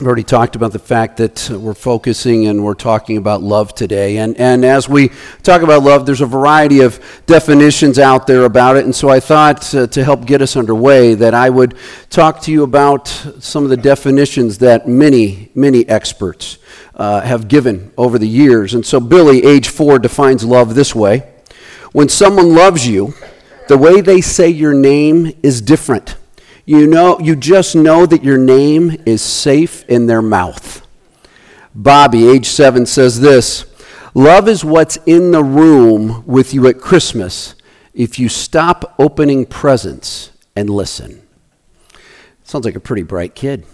We've 0.00 0.06
already 0.08 0.24
talked 0.24 0.56
about 0.56 0.72
the 0.72 0.80
fact 0.80 1.18
that 1.18 1.48
we're 1.48 1.74
focusing 1.74 2.48
and 2.48 2.64
we're 2.64 2.74
talking 2.74 3.18
about 3.18 3.40
love 3.40 3.72
today. 3.72 4.16
And, 4.16 4.36
and 4.36 4.64
as 4.64 4.88
we 4.88 5.12
talk 5.44 5.62
about 5.62 5.84
love, 5.84 6.04
there's 6.04 6.20
a 6.20 6.26
variety 6.26 6.80
of 6.80 7.00
definitions 7.26 8.00
out 8.00 8.26
there 8.26 8.46
about 8.46 8.78
it. 8.78 8.84
And 8.84 8.92
so 8.92 9.08
I 9.08 9.20
thought 9.20 9.72
uh, 9.76 9.86
to 9.86 10.02
help 10.02 10.26
get 10.26 10.42
us 10.42 10.56
underway 10.56 11.14
that 11.14 11.34
I 11.34 11.50
would 11.50 11.78
talk 12.10 12.42
to 12.42 12.50
you 12.50 12.64
about 12.64 13.06
some 13.06 13.62
of 13.62 13.70
the 13.70 13.76
definitions 13.76 14.58
that 14.58 14.88
many, 14.88 15.52
many 15.54 15.88
experts 15.88 16.58
uh, 16.96 17.20
have 17.20 17.46
given 17.46 17.92
over 17.96 18.18
the 18.18 18.26
years. 18.26 18.74
And 18.74 18.84
so 18.84 18.98
Billy, 18.98 19.44
age 19.44 19.68
four, 19.68 20.00
defines 20.00 20.44
love 20.44 20.74
this 20.74 20.96
way 20.96 21.30
When 21.92 22.08
someone 22.08 22.56
loves 22.56 22.88
you, 22.88 23.14
the 23.68 23.78
way 23.78 24.00
they 24.00 24.20
say 24.20 24.48
your 24.48 24.74
name 24.74 25.32
is 25.44 25.60
different. 25.62 26.16
You 26.68 26.86
know, 26.86 27.18
you 27.18 27.34
just 27.34 27.74
know 27.74 28.04
that 28.04 28.22
your 28.22 28.36
name 28.36 28.94
is 29.06 29.22
safe 29.22 29.88
in 29.88 30.04
their 30.04 30.20
mouth. 30.20 30.86
Bobby, 31.74 32.28
age 32.28 32.44
seven, 32.44 32.84
says 32.84 33.20
this 33.20 33.64
Love 34.12 34.50
is 34.50 34.66
what's 34.66 34.98
in 35.06 35.30
the 35.30 35.42
room 35.42 36.22
with 36.26 36.52
you 36.52 36.66
at 36.66 36.78
Christmas 36.78 37.54
if 37.94 38.18
you 38.18 38.28
stop 38.28 38.94
opening 38.98 39.46
presents 39.46 40.30
and 40.54 40.68
listen. 40.68 41.26
Sounds 42.44 42.66
like 42.66 42.76
a 42.76 42.80
pretty 42.80 43.02
bright 43.02 43.34
kid. 43.34 43.64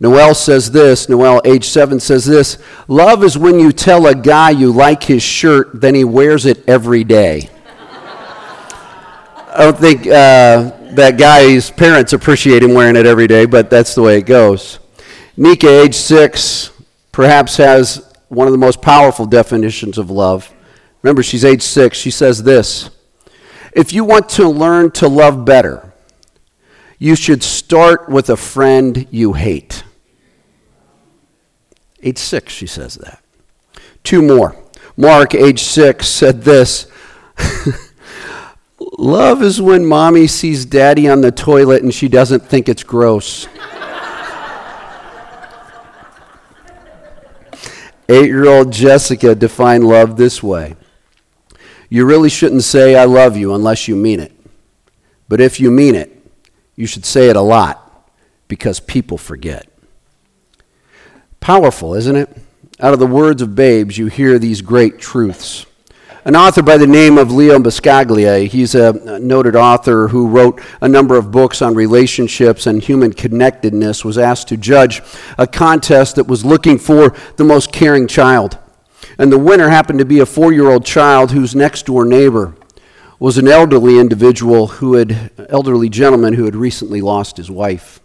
Noel 0.00 0.34
says 0.34 0.70
this, 0.70 1.10
Noel, 1.10 1.42
age 1.44 1.66
seven, 1.66 2.00
says 2.00 2.24
this 2.24 2.56
Love 2.88 3.22
is 3.22 3.36
when 3.36 3.60
you 3.60 3.70
tell 3.70 4.06
a 4.06 4.14
guy 4.14 4.48
you 4.48 4.72
like 4.72 5.02
his 5.02 5.22
shirt, 5.22 5.78
then 5.78 5.94
he 5.94 6.04
wears 6.04 6.46
it 6.46 6.66
every 6.66 7.04
day. 7.04 7.50
I 9.56 9.58
don't 9.58 9.78
think 9.78 10.06
uh, 10.06 10.83
that 10.96 11.18
guy's 11.18 11.70
parents 11.70 12.12
appreciate 12.12 12.62
him 12.62 12.74
wearing 12.74 12.96
it 12.96 13.06
every 13.06 13.26
day, 13.26 13.46
but 13.46 13.70
that's 13.70 13.94
the 13.94 14.02
way 14.02 14.18
it 14.18 14.26
goes. 14.26 14.78
Nika, 15.36 15.68
age 15.68 15.94
six, 15.94 16.70
perhaps 17.12 17.56
has 17.56 18.12
one 18.28 18.46
of 18.46 18.52
the 18.52 18.58
most 18.58 18.82
powerful 18.82 19.26
definitions 19.26 19.98
of 19.98 20.10
love. 20.10 20.52
Remember, 21.02 21.22
she's 21.22 21.44
age 21.44 21.62
six. 21.62 21.98
She 21.98 22.10
says 22.10 22.42
this 22.42 22.90
If 23.72 23.92
you 23.92 24.04
want 24.04 24.28
to 24.30 24.48
learn 24.48 24.90
to 24.92 25.08
love 25.08 25.44
better, 25.44 25.92
you 26.98 27.14
should 27.14 27.42
start 27.42 28.08
with 28.08 28.30
a 28.30 28.36
friend 28.36 29.06
you 29.10 29.34
hate. 29.34 29.84
Age 32.02 32.18
six, 32.18 32.52
she 32.52 32.66
says 32.66 32.96
that. 32.96 33.22
Two 34.02 34.22
more. 34.22 34.56
Mark, 34.96 35.34
age 35.34 35.60
six, 35.60 36.06
said 36.06 36.42
this 36.42 36.86
Love 38.96 39.42
is 39.42 39.60
when 39.60 39.84
mommy 39.84 40.26
sees 40.26 40.64
daddy 40.64 41.08
on 41.08 41.20
the 41.20 41.32
toilet 41.32 41.82
and 41.82 41.92
she 41.92 42.08
doesn't 42.08 42.46
think 42.46 42.68
it's 42.68 42.84
gross. 42.84 43.48
Eight 48.08 48.26
year 48.26 48.46
old 48.46 48.70
Jessica 48.70 49.34
defined 49.34 49.84
love 49.84 50.16
this 50.16 50.42
way 50.42 50.76
You 51.88 52.04
really 52.04 52.28
shouldn't 52.28 52.62
say, 52.62 52.94
I 52.94 53.04
love 53.04 53.36
you, 53.36 53.54
unless 53.54 53.88
you 53.88 53.96
mean 53.96 54.20
it. 54.20 54.32
But 55.28 55.40
if 55.40 55.58
you 55.58 55.70
mean 55.70 55.94
it, 55.94 56.10
you 56.76 56.86
should 56.86 57.04
say 57.04 57.28
it 57.28 57.36
a 57.36 57.40
lot 57.40 58.10
because 58.46 58.78
people 58.78 59.18
forget. 59.18 59.66
Powerful, 61.40 61.94
isn't 61.94 62.16
it? 62.16 62.36
Out 62.78 62.92
of 62.92 62.98
the 62.98 63.06
words 63.06 63.42
of 63.42 63.54
babes, 63.54 63.98
you 63.98 64.06
hear 64.06 64.38
these 64.38 64.60
great 64.60 64.98
truths. 64.98 65.66
An 66.26 66.36
author 66.36 66.62
by 66.62 66.78
the 66.78 66.86
name 66.86 67.18
of 67.18 67.30
Leo 67.30 67.58
Buscaglia, 67.58 68.48
he's 68.48 68.74
a 68.74 69.18
noted 69.18 69.54
author 69.54 70.08
who 70.08 70.26
wrote 70.26 70.58
a 70.80 70.88
number 70.88 71.18
of 71.18 71.30
books 71.30 71.60
on 71.60 71.74
relationships 71.74 72.66
and 72.66 72.82
human 72.82 73.12
connectedness, 73.12 74.06
was 74.06 74.16
asked 74.16 74.48
to 74.48 74.56
judge 74.56 75.02
a 75.36 75.46
contest 75.46 76.16
that 76.16 76.26
was 76.26 76.42
looking 76.42 76.78
for 76.78 77.14
the 77.36 77.44
most 77.44 77.72
caring 77.72 78.06
child. 78.06 78.56
And 79.18 79.30
the 79.30 79.38
winner 79.38 79.68
happened 79.68 79.98
to 79.98 80.06
be 80.06 80.18
a 80.18 80.24
four 80.24 80.50
year 80.50 80.70
old 80.70 80.86
child 80.86 81.32
whose 81.32 81.54
next 81.54 81.84
door 81.84 82.06
neighbor 82.06 82.56
was 83.18 83.36
an 83.36 83.46
elderly 83.46 83.98
individual 83.98 84.68
who 84.68 84.94
had, 84.94 85.30
elderly 85.50 85.90
gentleman 85.90 86.32
who 86.32 86.46
had 86.46 86.56
recently 86.56 87.02
lost 87.02 87.36
his 87.36 87.50
wife. 87.50 88.00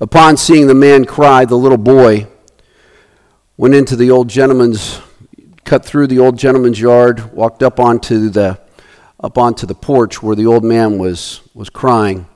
Upon 0.00 0.36
seeing 0.36 0.68
the 0.68 0.76
man 0.76 1.06
cry, 1.06 1.44
the 1.44 1.58
little 1.58 1.76
boy 1.76 2.28
went 3.56 3.74
into 3.74 3.96
the 3.96 4.12
old 4.12 4.28
gentleman's 4.28 5.00
cut 5.64 5.84
through 5.84 6.06
the 6.06 6.18
old 6.18 6.38
gentleman's 6.38 6.80
yard, 6.80 7.32
walked 7.32 7.62
up 7.62 7.78
onto 7.78 8.28
the 8.28 8.60
up 9.20 9.38
onto 9.38 9.66
the 9.66 9.74
porch 9.74 10.22
where 10.22 10.34
the 10.34 10.46
old 10.46 10.64
man 10.64 10.98
was 10.98 11.40
was 11.54 11.70
crying, 11.70 12.26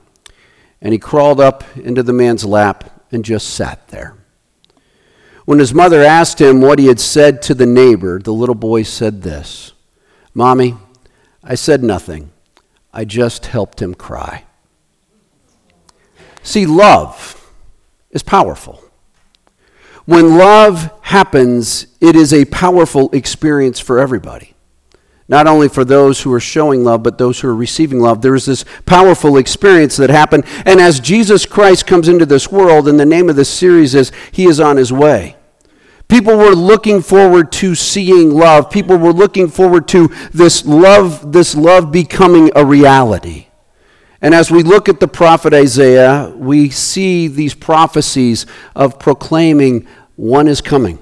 and 0.81 0.93
he 0.93 0.99
crawled 0.99 1.39
up 1.39 1.63
into 1.77 2.03
the 2.03 2.13
man's 2.13 2.45
lap 2.45 3.03
and 3.11 3.25
just 3.25 3.49
sat 3.49 3.87
there. 3.89 4.15
When 5.45 5.59
his 5.59 5.73
mother 5.73 6.03
asked 6.03 6.41
him 6.41 6.59
what 6.59 6.77
he 6.79 6.87
had 6.87 6.99
said 6.99 7.41
to 7.43 7.53
the 7.53 7.65
neighbor, 7.65 8.19
the 8.19 8.33
little 8.33 8.55
boy 8.55 8.83
said 8.83 9.21
this 9.21 9.73
Mommy, 10.33 10.75
I 11.43 11.55
said 11.55 11.83
nothing. 11.83 12.31
I 12.93 13.05
just 13.05 13.45
helped 13.45 13.81
him 13.81 13.95
cry. 13.95 14.43
See, 16.43 16.65
love 16.65 17.51
is 18.11 18.23
powerful. 18.23 18.83
When 20.07 20.37
love 20.37 20.89
happens, 21.01 21.87
it 21.99 22.15
is 22.15 22.33
a 22.33 22.45
powerful 22.45 23.09
experience 23.11 23.77
for 23.81 23.99
everybody. 23.99 24.53
Not 25.27 25.47
only 25.47 25.67
for 25.67 25.83
those 25.83 26.21
who 26.21 26.31
are 26.31 26.39
showing 26.39 26.85
love, 26.85 27.03
but 27.03 27.17
those 27.17 27.41
who 27.41 27.49
are 27.49 27.55
receiving 27.55 27.99
love. 27.99 28.21
There 28.21 28.33
is 28.33 28.45
this 28.45 28.63
powerful 28.85 29.35
experience 29.35 29.97
that 29.97 30.09
happened. 30.09 30.45
And 30.65 30.79
as 30.79 31.01
Jesus 31.01 31.45
Christ 31.45 31.87
comes 31.87 32.07
into 32.07 32.25
this 32.25 32.49
world, 32.49 32.87
and 32.87 32.97
the 32.97 33.05
name 33.05 33.29
of 33.29 33.35
this 33.35 33.49
series 33.49 33.95
is 33.95 34.13
He 34.31 34.45
is 34.45 34.61
on 34.61 34.77
His 34.77 34.93
way. 34.93 35.35
People 36.07 36.37
were 36.37 36.55
looking 36.55 37.01
forward 37.01 37.51
to 37.51 37.75
seeing 37.75 38.31
love. 38.31 38.71
People 38.71 38.95
were 38.95 39.11
looking 39.11 39.49
forward 39.49 39.89
to 39.89 40.07
this 40.33 40.65
love, 40.65 41.33
this 41.33 41.53
love 41.53 41.91
becoming 41.91 42.49
a 42.55 42.65
reality. 42.65 43.47
And 44.21 44.33
as 44.33 44.49
we 44.49 44.63
look 44.63 44.89
at 44.89 44.99
the 44.99 45.07
prophet 45.07 45.53
Isaiah, 45.53 46.33
we 46.35 46.69
see 46.69 47.27
these 47.27 47.53
prophecies 47.53 48.47
of 48.75 48.97
proclaiming 48.97 49.87
one 50.17 50.49
is 50.49 50.59
coming. 50.59 50.99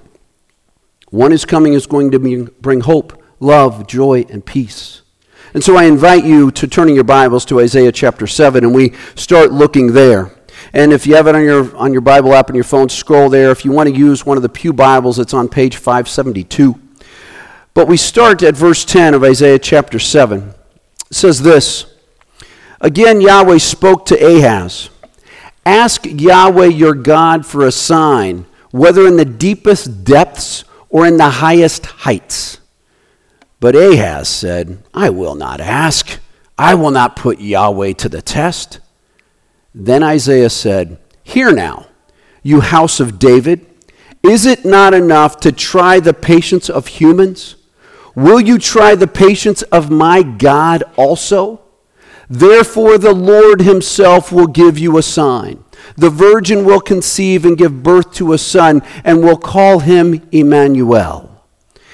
One 1.10 1.32
is 1.32 1.46
coming 1.46 1.74
is 1.74 1.88
going 1.88 2.12
to 2.12 2.20
bring 2.62 2.82
hope, 2.82 3.20
love, 3.40 3.88
joy, 3.88 4.26
and 4.30 4.46
peace. 4.46 5.02
And 5.54 5.64
so 5.64 5.78
I 5.78 5.86
invite 5.86 6.26
you 6.26 6.52
to 6.52 6.68
turn 6.68 6.90
in 6.90 6.96
your 6.96 7.06
Bibles 7.06 7.46
to 7.46 7.62
Isaiah 7.62 7.94
chapter 7.94 8.28
7, 8.28 8.64
and 8.64 8.76
we 8.76 8.94
start 9.16 9.54
looking 9.54 9.94
there. 9.94 10.32
And 10.74 10.92
if 10.92 11.08
you 11.08 11.16
have 11.16 11.28
it 11.28 11.36
on 11.36 11.44
your, 11.44 11.76
on 11.78 11.94
your 11.94 12.02
Bible 12.02 12.34
app 12.34 12.50
on 12.50 12.56
your 12.56 12.66
phone, 12.66 12.90
scroll 12.90 13.30
there. 13.30 13.52
If 13.52 13.64
you 13.64 13.72
want 13.72 13.88
to 13.88 13.96
use 13.96 14.26
one 14.26 14.36
of 14.36 14.44
the 14.44 14.50
Pew 14.50 14.74
Bibles, 14.74 15.18
it's 15.18 15.34
on 15.34 15.48
page 15.48 15.78
572. 15.78 16.80
But 17.74 17.88
we 17.88 17.96
start 17.96 18.44
at 18.44 18.56
verse 18.56 18.84
10 18.84 19.14
of 19.14 19.24
Isaiah 19.24 19.60
chapter 19.60 19.98
7. 19.98 20.54
It 21.10 21.16
says 21.16 21.42
this. 21.42 21.86
Again, 22.82 23.22
Yahweh 23.22 23.60
spoke 23.60 24.06
to 24.08 24.16
Ahaz 24.16 24.90
Ask 25.66 26.06
Yahweh 26.06 26.68
your 26.68 26.94
God 26.94 27.46
for 27.46 27.66
a 27.66 27.72
sign, 27.72 28.46
whether 28.76 29.08
in 29.08 29.16
the 29.16 29.24
deepest 29.24 30.04
depths 30.04 30.66
or 30.90 31.08
in 31.08 31.16
the 31.16 31.30
highest 31.30 31.86
heights. 31.86 32.60
But 33.62 33.74
Ahaz 33.74 34.28
said, 34.28 34.84
I 34.94 35.12
will 35.12 35.36
not 35.36 35.62
ask. 35.62 36.20
I 36.58 36.76
will 36.76 36.92
not 36.92 37.16
put 37.16 37.40
Yahweh 37.40 37.94
to 37.94 38.10
the 38.10 38.22
test. 38.22 38.82
Then 39.74 40.04
Isaiah 40.04 40.50
said, 40.50 40.98
Hear 41.24 41.54
now, 41.54 41.88
you 42.44 42.60
house 42.60 43.00
of 43.00 43.18
David. 43.18 43.66
Is 44.22 44.46
it 44.46 44.66
not 44.66 44.94
enough 44.94 45.40
to 45.40 45.54
try 45.54 46.02
the 46.02 46.14
patience 46.14 46.70
of 46.70 46.88
humans? 46.88 47.56
Will 48.14 48.42
you 48.42 48.60
try 48.60 48.94
the 48.94 49.08
patience 49.08 49.62
of 49.62 49.90
my 49.90 50.22
God 50.22 50.84
also? 50.98 51.62
Therefore, 52.30 52.98
the 52.98 53.14
Lord 53.14 53.62
himself 53.62 54.32
will 54.32 54.48
give 54.48 54.80
you 54.80 54.98
a 54.98 55.04
sign. 55.04 55.64
The 55.98 56.10
virgin 56.10 56.66
will 56.66 56.82
conceive 56.82 57.46
and 57.46 57.58
give 57.58 57.84
birth 57.84 58.14
to 58.16 58.34
a 58.34 58.38
son, 58.38 58.82
and 59.04 59.24
will 59.24 59.38
call 59.38 59.80
him 59.80 60.28
Emmanuel. 60.32 61.32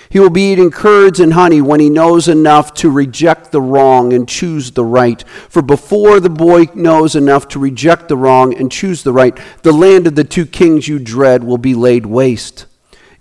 He 0.09 0.19
will 0.19 0.29
be 0.29 0.51
eating 0.51 0.71
curds 0.71 1.21
and 1.21 1.33
honey 1.33 1.61
when 1.61 1.79
he 1.79 1.89
knows 1.89 2.27
enough 2.27 2.73
to 2.75 2.89
reject 2.89 3.53
the 3.53 3.61
wrong 3.61 4.11
and 4.11 4.27
choose 4.27 4.71
the 4.71 4.83
right. 4.83 5.23
For 5.47 5.61
before 5.61 6.19
the 6.19 6.29
boy 6.29 6.67
knows 6.75 7.15
enough 7.15 7.47
to 7.49 7.59
reject 7.59 8.09
the 8.09 8.17
wrong 8.17 8.53
and 8.53 8.69
choose 8.69 9.03
the 9.03 9.13
right, 9.13 9.37
the 9.63 9.71
land 9.71 10.07
of 10.07 10.15
the 10.15 10.25
two 10.25 10.45
kings 10.45 10.89
you 10.89 10.99
dread 10.99 11.45
will 11.45 11.57
be 11.57 11.73
laid 11.73 12.05
waste. 12.05 12.65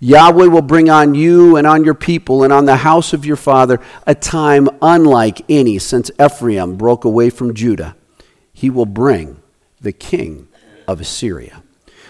Yahweh 0.03 0.47
will 0.47 0.63
bring 0.63 0.89
on 0.89 1.13
you 1.13 1.55
and 1.57 1.67
on 1.67 1.83
your 1.83 1.93
people 1.93 2.43
and 2.43 2.51
on 2.51 2.65
the 2.65 2.77
house 2.77 3.13
of 3.13 3.23
your 3.23 3.35
father 3.35 3.79
a 4.07 4.15
time 4.15 4.67
unlike 4.81 5.43
any 5.47 5.77
since 5.77 6.09
Ephraim 6.19 6.75
broke 6.75 7.05
away 7.05 7.29
from 7.29 7.53
Judah. 7.53 7.95
He 8.51 8.71
will 8.71 8.87
bring 8.87 9.39
the 9.79 9.91
king 9.91 10.47
of 10.87 11.01
Assyria. 11.01 11.61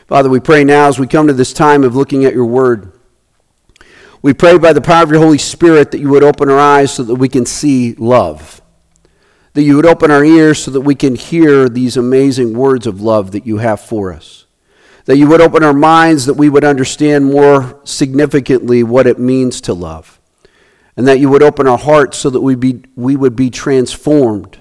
Father, 0.07 0.29
we 0.29 0.39
pray 0.39 0.63
now 0.63 0.87
as 0.87 0.99
we 0.99 1.05
come 1.05 1.27
to 1.27 1.33
this 1.33 1.51
time 1.51 1.83
of 1.83 1.93
looking 1.93 2.23
at 2.23 2.33
your 2.33 2.45
word. 2.45 2.93
We 4.21 4.33
pray 4.33 4.57
by 4.57 4.71
the 4.71 4.79
power 4.79 5.03
of 5.03 5.11
your 5.11 5.21
Holy 5.21 5.37
Spirit 5.37 5.91
that 5.91 5.99
you 5.99 6.07
would 6.09 6.23
open 6.23 6.49
our 6.49 6.59
eyes 6.59 6.93
so 6.93 7.03
that 7.03 7.15
we 7.15 7.27
can 7.27 7.45
see 7.45 7.93
love. 7.95 8.61
That 9.51 9.63
you 9.63 9.75
would 9.75 9.85
open 9.85 10.11
our 10.11 10.23
ears 10.23 10.63
so 10.63 10.71
that 10.71 10.81
we 10.81 10.95
can 10.95 11.15
hear 11.15 11.67
these 11.67 11.97
amazing 11.97 12.53
words 12.53 12.87
of 12.87 13.01
love 13.01 13.31
that 13.31 13.45
you 13.45 13.57
have 13.57 13.81
for 13.81 14.13
us 14.13 14.40
that 15.05 15.17
you 15.17 15.27
would 15.27 15.41
open 15.41 15.63
our 15.63 15.73
minds 15.73 16.25
that 16.25 16.35
we 16.35 16.49
would 16.49 16.63
understand 16.63 17.25
more 17.25 17.79
significantly 17.83 18.83
what 18.83 19.07
it 19.07 19.19
means 19.19 19.61
to 19.61 19.73
love, 19.73 20.19
and 20.95 21.07
that 21.07 21.19
you 21.19 21.29
would 21.29 21.43
open 21.43 21.67
our 21.67 21.77
hearts 21.77 22.17
so 22.17 22.29
that 22.29 22.41
we, 22.41 22.55
be, 22.55 22.83
we 22.95 23.15
would 23.15 23.35
be 23.35 23.49
transformed 23.49 24.59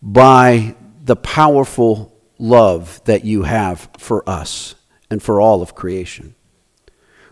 by 0.00 0.74
the 1.04 1.16
powerful 1.16 2.12
love 2.38 3.00
that 3.04 3.24
you 3.24 3.42
have 3.42 3.88
for 3.98 4.28
us 4.28 4.74
and 5.10 5.22
for 5.22 5.40
all 5.40 5.62
of 5.62 5.74
creation. 5.74 6.34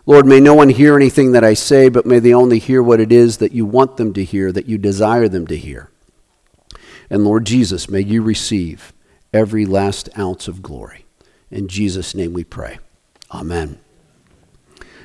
Lord, 0.05 0.27
may 0.27 0.39
no 0.39 0.53
one 0.53 0.69
hear 0.69 0.95
anything 0.95 1.31
that 1.31 1.43
I 1.43 1.55
say, 1.55 1.89
but 1.89 2.05
may 2.05 2.19
they 2.19 2.33
only 2.33 2.59
hear 2.59 2.83
what 2.83 2.99
it 2.99 3.11
is 3.11 3.37
that 3.37 3.53
you 3.53 3.65
want 3.65 3.97
them 3.97 4.13
to 4.13 4.23
hear, 4.23 4.51
that 4.51 4.67
you 4.67 4.77
desire 4.77 5.27
them 5.27 5.47
to 5.47 5.57
hear. 5.57 5.89
And 7.09 7.23
Lord 7.23 7.45
Jesus, 7.45 7.89
may 7.89 8.01
you 8.01 8.21
receive 8.21 8.93
every 9.33 9.65
last 9.65 10.09
ounce 10.17 10.47
of 10.47 10.61
glory. 10.61 11.04
In 11.51 11.67
Jesus' 11.67 12.15
name 12.15 12.33
we 12.33 12.43
pray. 12.43 12.79
Amen. 13.31 13.79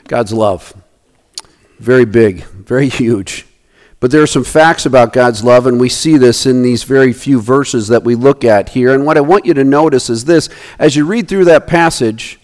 God's 0.09 0.33
love, 0.33 0.75
very 1.79 2.05
big, 2.05 2.45
very 2.45 2.89
huge. 2.89 3.47
But 4.01 4.11
there 4.11 4.23
are 4.23 4.27
some 4.27 4.45
facts 4.45 4.87
about 4.87 5.13
God's 5.13 5.45
love, 5.45 5.67
and 5.67 5.79
we 5.79 5.91
see 5.91 6.17
this 6.17 6.47
in 6.47 6.63
these 6.63 6.85
very 6.85 7.13
few 7.13 7.39
verses 7.39 7.89
that 7.89 8.03
we 8.03 8.15
look 8.15 8.45
at 8.45 8.71
here. 8.71 8.95
And 8.95 9.05
what 9.05 9.19
I 9.19 9.21
want 9.21 9.45
you 9.45 9.53
to 9.55 9.63
notice 9.63 10.09
is 10.09 10.25
this 10.25 10.49
as 10.79 10.97
you 10.97 11.05
read 11.05 11.29
through 11.29 11.45
that 11.45 11.67
passage, 11.67 12.41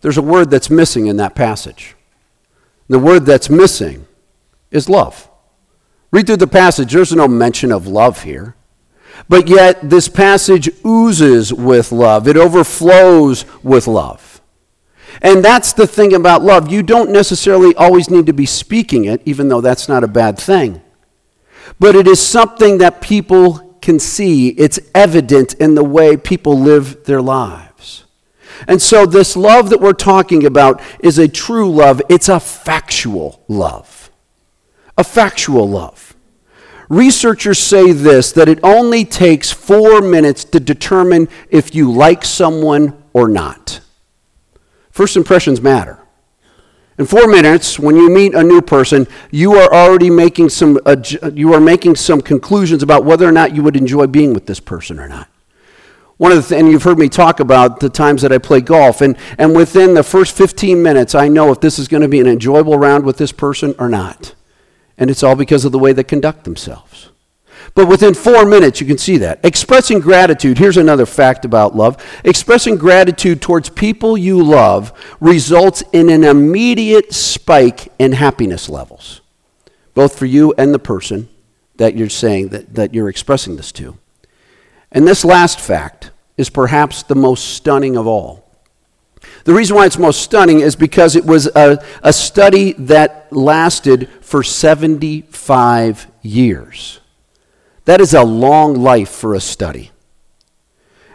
there's 0.00 0.16
a 0.16 0.22
word 0.22 0.48
that's 0.50 0.70
missing 0.70 1.06
in 1.06 1.18
that 1.18 1.34
passage. 1.34 1.94
The 2.88 2.98
word 2.98 3.26
that's 3.26 3.50
missing 3.50 4.06
is 4.70 4.88
love. 4.88 5.28
Read 6.10 6.26
through 6.26 6.38
the 6.38 6.46
passage, 6.46 6.92
there's 6.92 7.12
no 7.12 7.28
mention 7.28 7.70
of 7.70 7.86
love 7.86 8.22
here. 8.22 8.54
But 9.28 9.48
yet, 9.48 9.88
this 9.88 10.08
passage 10.08 10.70
oozes 10.84 11.52
with 11.52 11.92
love, 11.92 12.28
it 12.28 12.36
overflows 12.36 13.44
with 13.62 13.86
love. 13.86 14.40
And 15.20 15.44
that's 15.44 15.72
the 15.72 15.86
thing 15.86 16.14
about 16.14 16.42
love. 16.42 16.70
You 16.70 16.82
don't 16.82 17.10
necessarily 17.10 17.74
always 17.74 18.10
need 18.10 18.26
to 18.26 18.32
be 18.32 18.46
speaking 18.46 19.04
it, 19.04 19.22
even 19.24 19.48
though 19.48 19.60
that's 19.60 19.88
not 19.88 20.04
a 20.04 20.08
bad 20.08 20.38
thing. 20.38 20.80
But 21.78 21.96
it 21.96 22.06
is 22.06 22.20
something 22.20 22.78
that 22.78 23.00
people 23.00 23.78
can 23.80 23.98
see, 23.98 24.48
it's 24.50 24.78
evident 24.94 25.54
in 25.54 25.74
the 25.74 25.84
way 25.84 26.16
people 26.16 26.58
live 26.58 27.04
their 27.04 27.22
lives. 27.22 28.04
And 28.66 28.82
so, 28.82 29.06
this 29.06 29.36
love 29.36 29.70
that 29.70 29.80
we're 29.80 29.92
talking 29.92 30.44
about 30.44 30.80
is 31.00 31.18
a 31.18 31.28
true 31.28 31.70
love, 31.70 32.02
it's 32.08 32.28
a 32.28 32.40
factual 32.40 33.44
love. 33.46 34.10
A 34.96 35.04
factual 35.04 35.68
love. 35.68 36.07
Researchers 36.88 37.58
say 37.58 37.92
this 37.92 38.32
that 38.32 38.48
it 38.48 38.60
only 38.62 39.04
takes 39.04 39.50
four 39.50 40.00
minutes 40.00 40.44
to 40.44 40.60
determine 40.60 41.28
if 41.50 41.74
you 41.74 41.92
like 41.92 42.24
someone 42.24 43.02
or 43.12 43.28
not. 43.28 43.80
First 44.90 45.16
impressions 45.16 45.60
matter. 45.60 45.98
In 46.98 47.06
four 47.06 47.28
minutes, 47.28 47.78
when 47.78 47.94
you 47.94 48.10
meet 48.10 48.34
a 48.34 48.42
new 48.42 48.60
person, 48.60 49.06
you 49.30 49.54
are 49.54 49.72
already 49.72 50.10
making 50.10 50.48
some, 50.48 50.80
uh, 50.84 50.96
you 51.32 51.54
are 51.54 51.60
making 51.60 51.94
some 51.94 52.20
conclusions 52.20 52.82
about 52.82 53.04
whether 53.04 53.28
or 53.28 53.30
not 53.30 53.54
you 53.54 53.62
would 53.62 53.76
enjoy 53.76 54.08
being 54.08 54.34
with 54.34 54.46
this 54.46 54.58
person 54.58 54.98
or 54.98 55.06
not. 55.06 55.28
One 56.16 56.32
of 56.32 56.38
the 56.38 56.42
things, 56.42 56.62
and 56.62 56.72
you've 56.72 56.82
heard 56.82 56.98
me 56.98 57.08
talk 57.08 57.38
about 57.38 57.78
the 57.78 57.88
times 57.88 58.22
that 58.22 58.32
I 58.32 58.38
play 58.38 58.60
golf, 58.60 59.00
and, 59.00 59.16
and 59.38 59.54
within 59.54 59.94
the 59.94 60.02
first 60.02 60.36
15 60.36 60.82
minutes, 60.82 61.14
I 61.14 61.28
know 61.28 61.52
if 61.52 61.60
this 61.60 61.78
is 61.78 61.86
going 61.86 62.00
to 62.00 62.08
be 62.08 62.18
an 62.18 62.26
enjoyable 62.26 62.76
round 62.76 63.04
with 63.04 63.18
this 63.18 63.30
person 63.30 63.76
or 63.78 63.88
not. 63.88 64.34
And 64.98 65.10
it's 65.10 65.22
all 65.22 65.36
because 65.36 65.64
of 65.64 65.72
the 65.72 65.78
way 65.78 65.92
they 65.92 66.04
conduct 66.04 66.44
themselves. 66.44 67.10
But 67.74 67.86
within 67.86 68.14
four 68.14 68.44
minutes, 68.44 68.80
you 68.80 68.86
can 68.86 68.98
see 68.98 69.18
that. 69.18 69.44
Expressing 69.44 70.00
gratitude, 70.00 70.58
here's 70.58 70.76
another 70.76 71.06
fact 71.06 71.44
about 71.44 71.76
love. 71.76 72.02
Expressing 72.24 72.76
gratitude 72.76 73.40
towards 73.40 73.68
people 73.68 74.18
you 74.18 74.42
love 74.42 74.92
results 75.20 75.82
in 75.92 76.08
an 76.08 76.24
immediate 76.24 77.12
spike 77.12 77.92
in 77.98 78.12
happiness 78.12 78.68
levels, 78.68 79.20
both 79.94 80.18
for 80.18 80.26
you 80.26 80.52
and 80.58 80.74
the 80.74 80.78
person 80.78 81.28
that 81.76 81.96
you're 81.96 82.08
saying 82.08 82.48
that, 82.48 82.74
that 82.74 82.94
you're 82.94 83.08
expressing 83.08 83.56
this 83.56 83.70
to. 83.72 83.96
And 84.90 85.06
this 85.06 85.24
last 85.24 85.60
fact 85.60 86.10
is 86.36 86.50
perhaps 86.50 87.02
the 87.02 87.14
most 87.14 87.54
stunning 87.54 87.96
of 87.96 88.06
all. 88.06 88.47
The 89.44 89.54
reason 89.54 89.76
why 89.76 89.86
it's 89.86 89.98
most 89.98 90.22
stunning 90.22 90.60
is 90.60 90.76
because 90.76 91.16
it 91.16 91.24
was 91.24 91.46
a, 91.46 91.82
a 92.02 92.12
study 92.12 92.72
that 92.72 93.32
lasted 93.32 94.08
for 94.20 94.42
75 94.42 96.06
years. 96.22 97.00
That 97.84 98.00
is 98.00 98.14
a 98.14 98.22
long 98.22 98.74
life 98.74 99.08
for 99.10 99.34
a 99.34 99.40
study. 99.40 99.90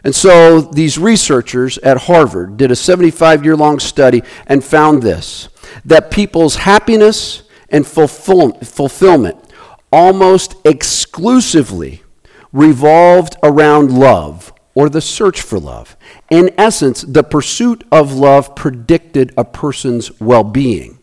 And 0.03 0.13
so 0.13 0.59
these 0.61 0.97
researchers 0.97 1.77
at 1.79 1.97
Harvard 1.97 2.57
did 2.57 2.71
a 2.71 2.75
75 2.75 3.45
year 3.45 3.55
long 3.55 3.79
study 3.79 4.23
and 4.47 4.63
found 4.63 5.01
this 5.01 5.49
that 5.85 6.11
people's 6.11 6.57
happiness 6.57 7.43
and 7.69 7.87
fulfillment 7.87 9.37
almost 9.91 10.55
exclusively 10.65 12.03
revolved 12.51 13.35
around 13.43 13.91
love 13.91 14.52
or 14.75 14.89
the 14.89 15.01
search 15.01 15.41
for 15.41 15.59
love. 15.59 15.95
In 16.29 16.51
essence, 16.57 17.01
the 17.03 17.23
pursuit 17.23 17.83
of 17.91 18.13
love 18.13 18.55
predicted 18.55 19.33
a 19.37 19.45
person's 19.45 20.19
well 20.19 20.43
being. 20.43 20.99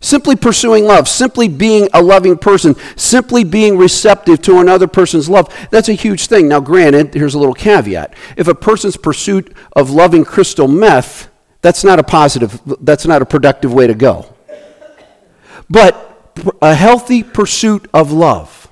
Simply 0.00 0.36
pursuing 0.36 0.84
love, 0.84 1.08
simply 1.08 1.48
being 1.48 1.88
a 1.92 2.00
loving 2.00 2.38
person, 2.38 2.76
simply 2.94 3.42
being 3.42 3.76
receptive 3.76 4.40
to 4.42 4.60
another 4.60 4.86
person's 4.86 5.28
love, 5.28 5.52
that's 5.72 5.88
a 5.88 5.94
huge 5.94 6.28
thing. 6.28 6.46
Now, 6.46 6.60
granted, 6.60 7.14
here's 7.14 7.34
a 7.34 7.38
little 7.38 7.54
caveat. 7.54 8.14
If 8.36 8.46
a 8.46 8.54
person's 8.54 8.96
pursuit 8.96 9.52
of 9.74 9.90
loving 9.90 10.24
crystal 10.24 10.68
meth, 10.68 11.28
that's 11.62 11.82
not 11.82 11.98
a 11.98 12.04
positive, 12.04 12.60
that's 12.80 13.06
not 13.06 13.22
a 13.22 13.26
productive 13.26 13.74
way 13.74 13.88
to 13.88 13.94
go. 13.94 14.32
But 15.68 16.04
a 16.62 16.74
healthy 16.74 17.24
pursuit 17.24 17.88
of 17.92 18.12
love 18.12 18.67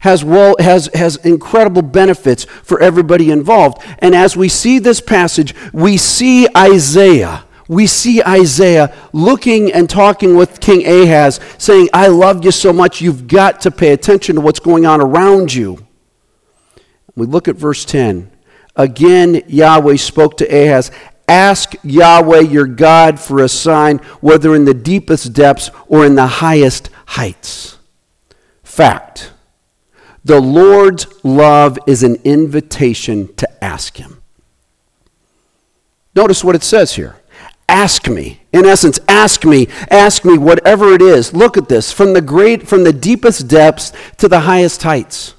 has, 0.00 0.24
well, 0.24 0.54
has, 0.58 0.88
has 0.94 1.16
incredible 1.16 1.82
benefits 1.82 2.44
for 2.44 2.80
everybody 2.80 3.30
involved. 3.30 3.82
And 3.98 4.14
as 4.14 4.36
we 4.36 4.48
see 4.48 4.78
this 4.78 5.00
passage, 5.00 5.54
we 5.72 5.96
see 5.96 6.46
Isaiah. 6.56 7.44
We 7.68 7.86
see 7.86 8.22
Isaiah 8.22 8.94
looking 9.12 9.72
and 9.72 9.90
talking 9.90 10.36
with 10.36 10.60
King 10.60 10.86
Ahaz, 10.86 11.40
saying, 11.58 11.88
I 11.92 12.06
love 12.06 12.44
you 12.44 12.52
so 12.52 12.72
much, 12.72 13.00
you've 13.00 13.26
got 13.26 13.60
to 13.62 13.70
pay 13.70 13.92
attention 13.92 14.36
to 14.36 14.40
what's 14.40 14.60
going 14.60 14.86
on 14.86 15.00
around 15.00 15.52
you. 15.52 15.84
We 17.16 17.26
look 17.26 17.48
at 17.48 17.56
verse 17.56 17.84
10. 17.84 18.30
Again, 18.76 19.42
Yahweh 19.48 19.96
spoke 19.96 20.36
to 20.36 20.44
Ahaz 20.44 20.92
Ask 21.28 21.74
Yahweh 21.82 22.40
your 22.40 22.66
God 22.66 23.18
for 23.18 23.42
a 23.42 23.48
sign, 23.48 23.98
whether 24.20 24.54
in 24.54 24.64
the 24.64 24.74
deepest 24.74 25.32
depths 25.32 25.70
or 25.88 26.06
in 26.06 26.14
the 26.14 26.26
highest 26.26 26.90
heights. 27.06 27.78
Fact. 28.62 29.32
The 30.26 30.40
Lord's 30.40 31.06
love 31.22 31.78
is 31.86 32.02
an 32.02 32.16
invitation 32.24 33.32
to 33.36 33.64
ask 33.64 33.96
Him. 33.96 34.20
Notice 36.16 36.42
what 36.42 36.56
it 36.56 36.64
says 36.64 36.94
here. 36.94 37.14
Ask 37.68 38.08
me. 38.08 38.40
In 38.52 38.66
essence, 38.66 38.98
ask 39.06 39.44
me. 39.44 39.68
Ask 39.88 40.24
me 40.24 40.36
whatever 40.36 40.92
it 40.92 41.00
is. 41.00 41.32
Look 41.32 41.56
at 41.56 41.68
this 41.68 41.92
from 41.92 42.12
the 42.12 42.20
great 42.20 42.66
from 42.66 42.82
the 42.82 42.92
deepest 42.92 43.46
depths 43.46 43.92
to 44.16 44.26
the 44.26 44.40
highest 44.40 44.82
heights. 44.82 45.34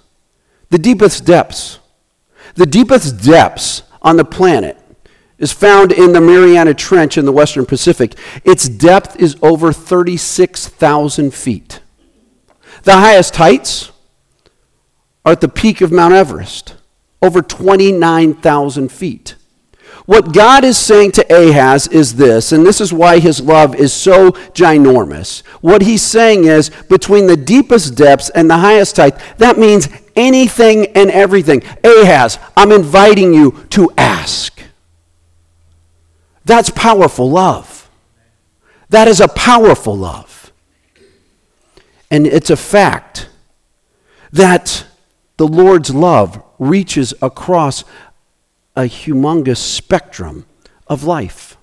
The 0.69 0.77
deepest 0.77 1.25
depths. 1.25 1.79
The 2.55 2.65
deepest 2.65 3.21
depths 3.25 3.83
on 4.01 4.15
the 4.15 4.23
planet 4.23 4.77
is 5.37 5.51
found 5.51 5.91
in 5.91 6.13
the 6.13 6.21
Mariana 6.21 6.73
Trench 6.73 7.17
in 7.17 7.25
the 7.25 7.33
Western 7.33 7.65
Pacific. 7.65 8.15
Its 8.45 8.69
depth 8.69 9.19
is 9.19 9.35
over 9.41 9.73
36,000 9.73 11.33
feet. 11.33 11.81
The 12.83 12.93
highest 12.93 13.35
heights 13.35 13.91
are 15.27 15.33
at 15.33 15.41
the 15.41 15.49
peak 15.49 15.81
of 15.81 15.91
Mount 15.91 16.13
Everest, 16.13 16.75
over 17.21 17.41
29,000 17.41 18.89
feet. 18.89 19.35
What 20.05 20.33
God 20.33 20.63
is 20.63 20.77
saying 20.77 21.11
to 21.13 21.49
Ahaz 21.49 21.85
is 21.89 22.15
this, 22.15 22.53
and 22.53 22.65
this 22.65 22.79
is 22.79 22.93
why 22.93 23.19
his 23.19 23.41
love 23.41 23.75
is 23.75 23.91
so 23.91 24.31
ginormous. 24.31 25.45
What 25.59 25.81
he's 25.81 26.01
saying 26.01 26.45
is 26.45 26.69
between 26.87 27.27
the 27.27 27.35
deepest 27.35 27.95
depths 27.95 28.29
and 28.29 28.49
the 28.49 28.59
highest 28.59 28.95
height, 28.95 29.19
that 29.37 29.57
means 29.57 29.89
anything 30.15 30.85
and 30.95 31.11
everything. 31.11 31.61
Ahaz, 31.83 32.39
I'm 32.55 32.71
inviting 32.71 33.33
you 33.33 33.65
to 33.71 33.91
ask. 33.97 34.61
That's 36.45 36.69
powerful 36.69 37.29
love. 37.29 37.89
That 38.87 39.09
is 39.09 39.19
a 39.19 39.27
powerful 39.27 39.97
love. 39.97 40.53
And 42.09 42.25
it's 42.25 42.49
a 42.49 42.55
fact 42.55 43.27
that 44.31 44.86
the 45.37 45.47
Lord's 45.47 45.93
love 45.93 46.43
reaches 46.59 47.13
across 47.21 47.83
a 48.75 48.81
humongous 48.81 49.57
spectrum 49.57 50.45
of 50.87 51.03
life. 51.03 51.57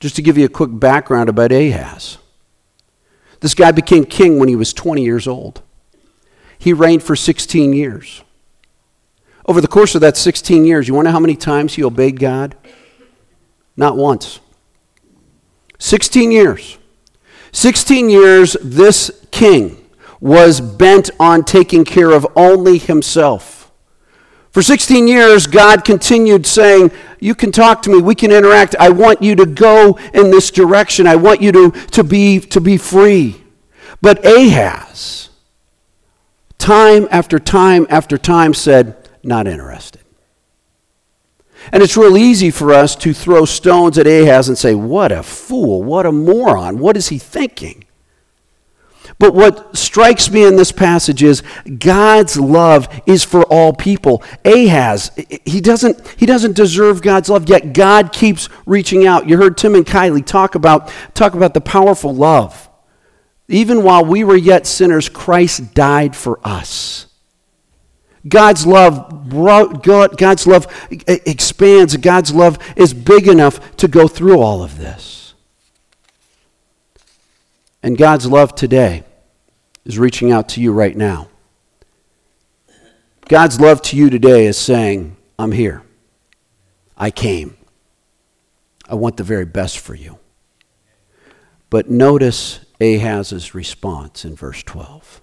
Just 0.00 0.16
to 0.16 0.22
give 0.22 0.36
you 0.36 0.44
a 0.44 0.50
quick 0.50 0.70
background 0.72 1.28
about 1.28 1.52
Ahaz. 1.52 2.18
This 3.40 3.54
guy 3.54 3.72
became 3.72 4.04
king 4.04 4.38
when 4.38 4.48
he 4.48 4.56
was 4.56 4.72
20 4.72 5.02
years 5.02 5.26
old. 5.26 5.62
He 6.58 6.72
reigned 6.72 7.02
for 7.02 7.16
16 7.16 7.72
years. 7.72 8.22
Over 9.46 9.60
the 9.60 9.68
course 9.68 9.94
of 9.94 10.00
that 10.00 10.16
16 10.16 10.64
years, 10.64 10.88
you 10.88 11.00
know 11.00 11.10
how 11.10 11.20
many 11.20 11.36
times 11.36 11.74
he 11.74 11.84
obeyed 11.84 12.18
God? 12.18 12.56
Not 13.76 13.96
once. 13.96 14.40
16 15.78 16.32
years. 16.32 16.78
16 17.52 18.10
years, 18.10 18.56
this 18.62 19.26
king 19.30 19.85
was 20.26 20.60
bent 20.60 21.08
on 21.20 21.44
taking 21.44 21.84
care 21.84 22.10
of 22.10 22.26
only 22.34 22.78
himself. 22.78 23.70
For 24.50 24.60
16 24.60 25.06
years, 25.06 25.46
God 25.46 25.84
continued 25.84 26.46
saying, 26.46 26.90
You 27.20 27.36
can 27.36 27.52
talk 27.52 27.80
to 27.82 27.90
me, 27.90 28.02
we 28.02 28.16
can 28.16 28.32
interact. 28.32 28.74
I 28.80 28.88
want 28.88 29.22
you 29.22 29.36
to 29.36 29.46
go 29.46 29.98
in 30.12 30.32
this 30.32 30.50
direction. 30.50 31.06
I 31.06 31.14
want 31.14 31.40
you 31.40 31.52
to, 31.52 31.70
to, 31.70 32.02
be, 32.02 32.40
to 32.40 32.60
be 32.60 32.76
free. 32.76 33.40
But 34.02 34.26
Ahaz, 34.26 35.30
time 36.58 37.06
after 37.12 37.38
time 37.38 37.86
after 37.88 38.18
time, 38.18 38.52
said, 38.52 39.08
Not 39.22 39.46
interested. 39.46 40.00
And 41.72 41.84
it's 41.84 41.96
real 41.96 42.16
easy 42.16 42.50
for 42.50 42.72
us 42.72 42.96
to 42.96 43.14
throw 43.14 43.44
stones 43.44 43.96
at 43.96 44.08
Ahaz 44.08 44.48
and 44.48 44.58
say, 44.58 44.74
What 44.74 45.12
a 45.12 45.22
fool, 45.22 45.84
what 45.84 46.04
a 46.04 46.10
moron, 46.10 46.78
what 46.78 46.96
is 46.96 47.10
he 47.10 47.18
thinking? 47.18 47.85
But 49.18 49.34
what 49.34 49.74
strikes 49.76 50.30
me 50.30 50.44
in 50.44 50.56
this 50.56 50.72
passage 50.72 51.22
is 51.22 51.42
God's 51.78 52.38
love 52.38 52.88
is 53.06 53.24
for 53.24 53.44
all 53.44 53.72
people. 53.72 54.22
Ahaz, 54.44 55.10
he 55.44 55.60
doesn't, 55.60 56.06
he 56.18 56.26
doesn't 56.26 56.54
deserve 56.54 57.00
God's 57.00 57.30
love, 57.30 57.48
yet 57.48 57.72
God 57.72 58.12
keeps 58.12 58.50
reaching 58.66 59.06
out. 59.06 59.26
You 59.26 59.38
heard 59.38 59.56
Tim 59.56 59.74
and 59.74 59.86
Kylie 59.86 60.24
talk 60.24 60.54
about, 60.54 60.92
talk 61.14 61.34
about 61.34 61.54
the 61.54 61.62
powerful 61.62 62.14
love. 62.14 62.68
Even 63.48 63.82
while 63.82 64.04
we 64.04 64.22
were 64.22 64.36
yet 64.36 64.66
sinners, 64.66 65.08
Christ 65.08 65.72
died 65.72 66.14
for 66.14 66.38
us. 66.44 67.06
God's 68.28 68.66
love, 68.66 69.28
brought, 69.28 69.82
God's 69.82 70.46
love 70.46 70.66
expands. 71.06 71.96
God's 71.96 72.34
love 72.34 72.58
is 72.76 72.92
big 72.92 73.28
enough 73.28 73.76
to 73.76 73.88
go 73.88 74.08
through 74.08 74.40
all 74.40 74.62
of 74.62 74.78
this. 74.78 75.32
And 77.82 77.96
God's 77.96 78.26
love 78.26 78.54
today 78.54 79.04
is 79.86 79.98
reaching 79.98 80.32
out 80.32 80.48
to 80.50 80.60
you 80.60 80.72
right 80.72 80.96
now. 80.96 81.28
God's 83.28 83.60
love 83.60 83.80
to 83.82 83.96
you 83.96 84.10
today 84.10 84.46
is 84.46 84.58
saying, 84.58 85.16
I'm 85.38 85.52
here. 85.52 85.82
I 86.96 87.10
came. 87.10 87.56
I 88.88 88.96
want 88.96 89.16
the 89.16 89.22
very 89.22 89.44
best 89.44 89.78
for 89.78 89.94
you. 89.94 90.18
But 91.70 91.88
notice 91.88 92.60
Ahaz's 92.80 93.54
response 93.54 94.24
in 94.24 94.34
verse 94.34 94.62
12. 94.64 95.20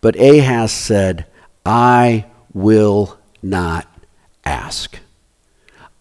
But 0.00 0.16
Ahaz 0.16 0.72
said, 0.72 1.26
I 1.64 2.26
will 2.52 3.18
not 3.40 3.88
ask. 4.44 4.98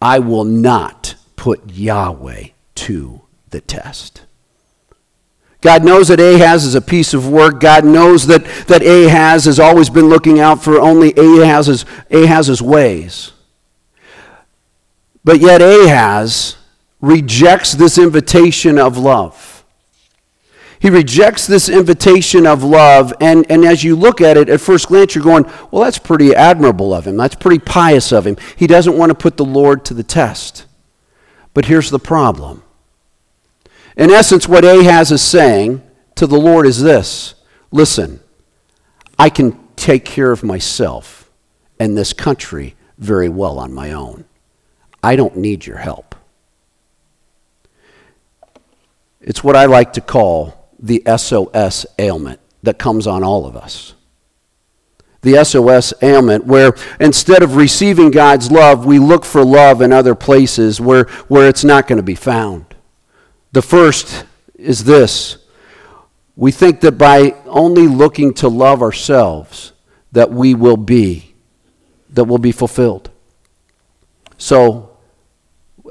I 0.02 0.20
will 0.20 0.44
not 0.44 1.16
put 1.36 1.72
Yahweh 1.72 2.48
to 2.76 3.22
the 3.50 3.62
test. 3.62 4.24
God 5.64 5.86
knows 5.86 6.10
that 6.10 6.20
Ahaz 6.20 6.66
is 6.66 6.76
a 6.76 6.82
piece 6.82 7.14
of 7.14 7.30
work. 7.30 7.62
God 7.62 7.86
knows 7.86 8.28
that, 8.28 8.44
that 8.68 8.84
Ahaz 8.84 9.46
has 9.46 9.62
always 9.62 9.90
been 9.90 10.10
looking 10.10 10.42
out 10.42 10.62
for 10.62 10.78
only 10.78 11.14
Ahaz's, 11.14 11.86
Ahaz's 12.12 12.62
ways. 12.62 13.32
But 15.24 15.40
yet 15.40 15.62
Ahaz 15.62 16.58
rejects 17.00 17.72
this 17.72 17.98
invitation 17.98 18.78
of 18.78 18.98
love. 18.98 19.64
He 20.82 20.90
rejects 20.90 21.48
this 21.48 21.70
invitation 21.70 22.46
of 22.46 22.62
love, 22.62 23.14
and, 23.22 23.50
and 23.50 23.64
as 23.64 23.86
you 23.86 23.96
look 23.96 24.20
at 24.20 24.36
it 24.36 24.50
at 24.50 24.60
first 24.60 24.90
glance, 24.90 25.16
you're 25.16 25.24
going, 25.24 25.46
well, 25.72 25.82
that's 25.82 25.98
pretty 25.98 26.36
admirable 26.36 26.94
of 26.94 27.08
him. 27.08 27.16
That's 27.16 27.36
pretty 27.36 27.60
pious 27.60 28.12
of 28.12 28.28
him. 28.28 28.36
He 28.58 28.68
doesn't 28.68 28.98
want 28.98 29.12
to 29.12 29.16
put 29.16 29.38
the 29.38 29.46
Lord 29.46 29.86
to 29.86 29.94
the 29.94 30.04
test. 30.04 30.66
But 31.54 31.66
here's 31.66 31.90
the 31.90 32.00
problem. 32.00 32.64
In 33.96 34.10
essence, 34.10 34.48
what 34.48 34.66
Ahaz 34.66 35.12
is 35.12 35.22
saying 35.22 35.82
to 36.16 36.28
the 36.28 36.40
Lord 36.40 36.66
is 36.66 36.82
this 36.82 37.36
Listen, 37.72 38.20
I 39.18 39.30
can 39.30 39.60
take 39.76 40.06
care 40.06 40.32
of 40.32 40.44
myself 40.44 41.30
and 41.80 41.98
this 41.98 42.14
country 42.14 42.76
very 42.98 43.30
well 43.30 43.60
on 43.60 43.74
my 43.74 43.92
own. 43.92 44.26
I 45.02 45.16
don't 45.16 45.38
need 45.38 45.66
your 45.66 45.78
help. 45.78 46.16
It's 49.20 49.44
what 49.44 49.56
I 49.56 49.66
like 49.66 49.94
to 49.94 50.02
call 50.02 50.70
the 50.80 51.02
SOS 51.18 51.86
ailment 51.98 52.40
that 52.62 52.78
comes 52.78 53.08
on 53.08 53.24
all 53.24 53.46
of 53.46 53.56
us. 53.56 53.94
The 55.22 55.44
SOS 55.44 55.94
ailment, 56.02 56.46
where 56.46 56.76
instead 57.00 57.44
of 57.44 57.56
receiving 57.56 58.12
God's 58.12 58.52
love, 58.52 58.86
we 58.86 59.00
look 59.00 59.24
for 59.24 59.46
love 59.46 59.82
in 59.82 59.94
other 59.94 60.16
places 60.16 60.82
where, 60.82 61.06
where 61.30 61.48
it's 61.48 61.64
not 61.64 61.88
going 61.88 61.98
to 61.98 62.04
be 62.04 62.16
found. 62.16 62.73
The 63.54 63.62
first 63.62 64.26
is 64.56 64.84
this. 64.84 65.38
We 66.36 66.52
think 66.52 66.82
that 66.82 66.94
by 66.98 67.36
only 67.46 67.88
looking 67.88 68.34
to 68.36 68.48
love 68.48 68.82
ourselves, 68.82 69.74
that 70.12 70.32
we 70.32 70.56
will 70.56 70.78
be, 70.78 71.36
that 72.10 72.26
will 72.26 72.40
be 72.40 72.52
fulfilled. 72.52 73.12
So 74.38 74.98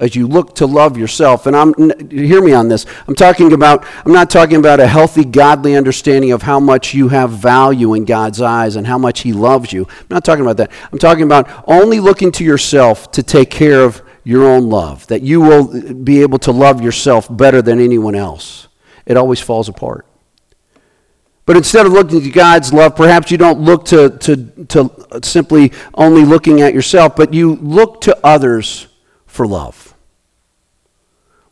as 0.01 0.17
you 0.17 0.27
look 0.27 0.55
to 0.57 0.67
love 0.67 0.97
yourself 0.97 1.47
and 1.47 1.55
i'm 1.55 1.75
hear 2.11 2.43
me 2.43 2.53
on 2.53 2.69
this. 2.69 2.87
I'm 3.07 3.15
talking 3.15 3.53
about 3.53 3.85
i'm 4.07 4.13
not 4.13 4.31
talking 4.31 4.57
about 4.57 4.81
a 4.81 4.87
healthy 4.87 5.25
godly 5.25 5.77
understanding 5.77 6.33
of 6.33 6.43
how 6.43 6.59
much 6.59 6.95
you 6.95 7.09
have 7.09 7.31
value 7.31 7.93
in 7.93 8.07
god's 8.07 8.41
eyes 8.41 8.77
and 8.77 8.87
how 8.87 8.97
much 8.97 9.21
he 9.21 9.35
loves 9.35 9.73
you. 9.73 9.87
I'm 9.87 10.07
not 10.09 10.25
talking 10.25 10.43
about 10.43 10.57
that. 10.57 10.71
I'm 10.91 10.99
talking 10.99 11.25
about 11.25 11.49
only 11.67 12.01
looking 12.01 12.33
to 12.33 12.45
yourself 12.45 13.13
to 13.13 13.23
take 13.23 13.51
care 13.51 13.83
of 13.83 14.03
your 14.25 14.45
own 14.45 14.69
love 14.69 15.07
that 15.09 15.23
you 15.23 15.41
will 15.41 15.95
be 15.95 16.23
able 16.23 16.39
to 16.39 16.53
love 16.53 16.81
yourself 16.81 17.29
better 17.31 17.61
than 17.63 17.81
anyone 17.81 18.15
else 18.15 18.69
it 19.07 19.17
always 19.17 19.41
falls 19.41 19.69
apart 19.69 20.07
but 21.45 21.57
instead 21.57 21.87
of 21.87 21.93
looking 21.93 22.21
to 22.23 22.31
God's 22.31 22.73
love, 22.73 22.95
perhaps 22.95 23.31
you 23.31 23.37
don't 23.37 23.61
look 23.61 23.85
to, 23.87 24.11
to, 24.11 24.37
to 24.67 25.21
simply 25.25 25.73
only 25.95 26.25
looking 26.25 26.61
at 26.61 26.73
yourself, 26.73 27.17
but 27.17 27.35
you 27.35 27.57
look 27.57 28.01
to 28.03 28.17
others 28.25 28.87
for 29.27 29.47
love. 29.47 29.95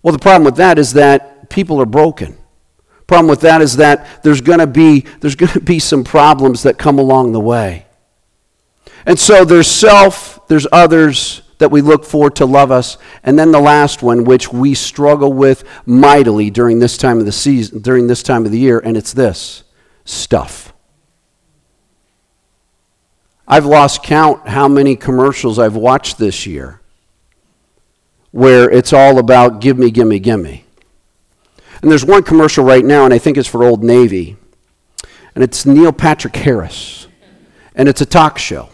Well, 0.03 0.13
the 0.13 0.19
problem 0.19 0.45
with 0.45 0.57
that 0.57 0.79
is 0.79 0.93
that 0.93 1.51
people 1.51 1.81
are 1.81 1.87
broken. 1.87 2.39
Problem 3.07 3.29
with 3.29 3.41
that 3.41 3.61
is 3.61 3.77
that 3.77 4.23
there's 4.23 4.41
going 4.41 4.61
to 4.61 4.67
be 4.69 5.01
there's 5.21 5.35
going 5.35 5.53
to 5.53 5.61
be 5.61 5.81
some 5.81 6.05
problems 6.05 6.63
that 6.63 6.79
come 6.79 6.99
along 7.01 7.33
the 7.33 7.41
way. 7.41 7.87
And 9.05 9.19
so 9.19 9.45
there's 9.45 9.67
self, 9.67 10.47
there's 10.47 10.67
others 10.71 11.43
that 11.61 11.71
we 11.71 11.83
look 11.83 12.05
for 12.05 12.31
to 12.31 12.47
love 12.47 12.73
us, 12.73 12.97
and 13.23 13.39
then 13.39 13.53
the 13.53 13.61
last 13.61 14.03
one 14.03 14.25
which 14.25 14.51
we 14.51 14.75
struggle 14.75 15.33
with 15.33 15.63
mightily 15.85 16.51
during 16.51 16.79
this 16.79 16.97
time 16.97 17.19
of 17.19 17.27
the 17.27 17.33
season, 17.33 17.81
during 17.81 18.07
this 18.07 18.23
time 18.23 18.47
of 18.47 18.51
the 18.51 18.59
year, 18.59 18.79
and 18.79 18.97
it's 18.97 19.13
this, 19.13 19.63
stuff. 20.05 20.73
I've 23.47 23.67
lost 23.67 24.03
count 24.03 24.49
how 24.49 24.69
many 24.69 24.97
commercials 24.97 25.59
I've 25.59 25.77
watched 25.77 26.19
this 26.19 26.47
year 26.47 26.81
where 28.31 28.71
it's 28.71 28.93
all 28.93 29.19
about 29.19 29.61
give 29.61 29.79
me, 29.79 29.91
give 29.91 30.07
me, 30.07 30.19
give 30.19 30.41
me. 30.41 30.65
And 31.83 31.91
there's 31.91 32.05
one 32.05 32.23
commercial 32.23 32.65
right 32.65 32.85
now, 32.85 33.05
and 33.05 33.13
I 33.13 33.19
think 33.19 33.37
it's 33.37 33.49
for 33.49 33.65
Old 33.65 33.85
Navy, 33.85 34.37
and 35.35 35.45
it's 35.45 35.67
Neil 35.67 35.93
Patrick 35.93 36.37
Harris, 36.37 37.07
and 37.75 37.89
it's 37.89 38.01
a 38.01 38.07
talk 38.07 38.39
show. 38.39 38.71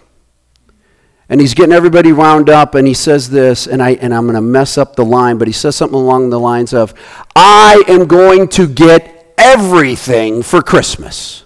And 1.29 1.41
he's 1.41 1.55
getting 1.55 1.73
everybody 1.73 2.13
wound 2.13 2.49
up, 2.49 2.75
and 2.75 2.87
he 2.87 2.95
says 2.95 3.31
this, 3.31 3.67
and, 3.67 3.83
I, 3.83 3.95
and 3.95 4.15
I'm 4.15 4.25
going 4.25 4.37
to 4.37 4.41
mess 4.41 4.79
up 4.79 4.95
the 4.95 5.05
line, 5.05 5.39
but 5.39 5.49
he 5.49 5.53
says 5.53 5.75
something 5.75 5.99
along 5.99 6.31
the 6.31 6.39
lines 6.39 6.73
of, 6.73 6.95
I 7.35 7.83
am 7.89 8.07
going 8.07 8.49
to 8.51 8.69
get 8.69 9.35
everything 9.37 10.43
for 10.43 10.63
Christmas. 10.63 11.45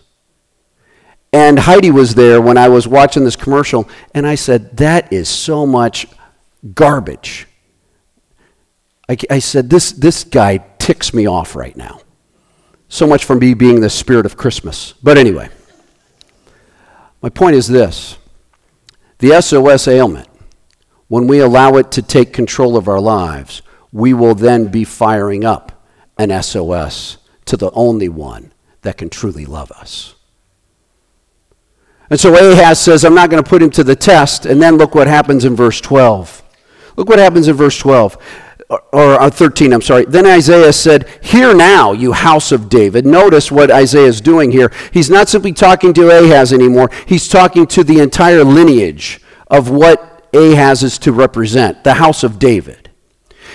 And 1.33 1.59
Heidi 1.59 1.91
was 1.91 2.15
there 2.15 2.41
when 2.41 2.59
I 2.59 2.69
was 2.69 2.87
watching 2.87 3.25
this 3.25 3.37
commercial, 3.37 3.89
and 4.15 4.27
I 4.27 4.35
said, 4.35 4.77
That 4.77 5.13
is 5.13 5.29
so 5.29 5.65
much 5.65 6.07
garbage. 6.75 7.47
I, 9.11 9.17
I 9.29 9.39
said, 9.41 9.69
this, 9.71 9.91
this 9.91 10.23
guy 10.23 10.59
ticks 10.79 11.13
me 11.13 11.27
off 11.27 11.57
right 11.57 11.77
now. 11.77 12.01
So 12.89 13.09
much 13.09 13.25
for 13.25 13.35
me 13.35 13.55
being 13.55 13.81
the 13.81 13.91
spirit 13.91 14.25
of 14.25 14.37
Christmas. 14.37 14.95
But 15.03 15.19
anyway, 15.19 15.49
my 17.21 17.29
point 17.29 17.57
is 17.57 17.67
this 17.67 18.19
the 19.21 19.41
SOS 19.41 19.89
ailment, 19.89 20.29
when 21.09 21.27
we 21.27 21.39
allow 21.39 21.77
it 21.77 21.91
to 21.93 22.03
take 22.03 22.33
control 22.33 22.77
of 22.77 22.89
our 22.89 23.01
lives, 23.01 23.63
we 23.93 24.13
will 24.13 24.35
then 24.35 24.69
be 24.69 24.85
firing 24.85 25.45
up 25.45 25.87
an 26.19 26.43
SOS 26.43 27.19
to 27.47 27.57
the 27.57 27.71
only 27.73 28.09
one 28.09 28.53
that 28.83 28.97
can 28.97 29.11
truly 29.11 29.45
love 29.45 29.71
us. 29.73 30.15
And 32.11 32.19
so 32.19 32.35
Ahaz 32.35 32.81
says, 32.81 33.05
I'm 33.05 33.15
not 33.15 33.31
going 33.31 33.43
to 33.43 33.49
put 33.49 33.63
him 33.63 33.71
to 33.71 33.85
the 33.85 33.95
test. 33.95 34.45
And 34.45 34.61
then 34.61 34.77
look 34.77 34.95
what 34.95 35.07
happens 35.07 35.45
in 35.45 35.55
verse 35.55 35.81
12. 35.81 36.43
Look 36.97 37.09
what 37.09 37.19
happens 37.19 37.47
in 37.47 37.55
verse 37.55 37.79
12 37.79 38.19
or, 38.71 38.83
or 38.93 39.21
uh, 39.21 39.29
13, 39.29 39.73
I'm 39.73 39.83
sorry. 39.83 40.05
Then 40.07 40.27
Isaiah 40.27 40.73
said, 40.73 41.09
Hear 41.23 41.55
now, 41.55 41.93
you 41.93 42.13
house 42.13 42.53
of 42.53 42.69
David. 42.69 43.05
Notice 43.05 43.51
what 43.51 43.71
Isaiah 43.71 44.07
is 44.07 44.21
doing 44.21 44.53
here. 44.53 44.73
He's 44.93 45.11
not 45.11 45.29
simply 45.29 45.53
talking 45.53 45.93
to 45.95 46.09
Ahaz 46.09 46.53
anymore, 46.53 46.89
he's 47.07 47.29
talking 47.29 47.67
to 47.67 47.85
the 47.85 47.99
entire 47.99 48.45
lineage 48.45 49.21
of 49.49 49.69
what 49.69 50.29
Ahaz 50.33 50.85
is 50.85 50.99
to 51.01 51.13
represent, 51.13 51.83
the 51.83 51.95
house 51.95 52.23
of 52.23 52.39
David. 52.39 52.91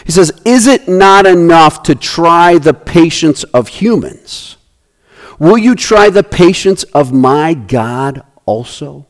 He 0.06 0.12
says, 0.12 0.34
Is 0.44 0.68
it 0.68 0.90
not 0.90 1.26
enough 1.26 1.84
to 1.84 1.96
try 1.96 2.58
the 2.58 2.74
patience 2.74 3.44
of 3.46 3.70
humans? 3.70 4.58
Will 5.40 5.58
you 5.58 5.76
try 5.76 6.10
the 6.10 6.24
patience 6.24 6.84
of 6.84 7.14
my 7.14 7.54
God 7.54 8.24
also? 8.46 9.08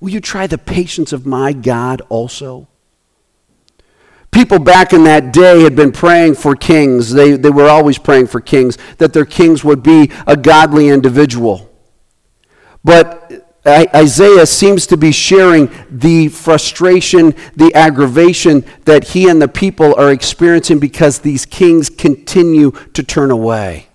Will 0.00 0.10
you 0.10 0.20
try 0.20 0.46
the 0.48 0.58
patience 0.58 1.12
of 1.12 1.24
my 1.24 1.52
God 1.52 2.02
also? 2.08 2.68
People 4.34 4.58
back 4.58 4.92
in 4.92 5.04
that 5.04 5.32
day 5.32 5.62
had 5.62 5.76
been 5.76 5.92
praying 5.92 6.34
for 6.34 6.56
kings. 6.56 7.12
They, 7.12 7.36
they 7.36 7.50
were 7.50 7.68
always 7.68 7.98
praying 7.98 8.26
for 8.26 8.40
kings, 8.40 8.76
that 8.98 9.12
their 9.12 9.24
kings 9.24 9.62
would 9.62 9.80
be 9.80 10.10
a 10.26 10.36
godly 10.36 10.88
individual. 10.88 11.70
But 12.82 13.30
uh, 13.64 13.86
Isaiah 13.94 14.44
seems 14.44 14.88
to 14.88 14.96
be 14.96 15.12
sharing 15.12 15.70
the 15.88 16.26
frustration, 16.26 17.36
the 17.54 17.72
aggravation 17.76 18.64
that 18.86 19.04
he 19.04 19.28
and 19.28 19.40
the 19.40 19.46
people 19.46 19.94
are 19.94 20.10
experiencing 20.10 20.80
because 20.80 21.20
these 21.20 21.46
kings 21.46 21.88
continue 21.88 22.72
to 22.92 23.04
turn 23.04 23.30
away. 23.30 23.86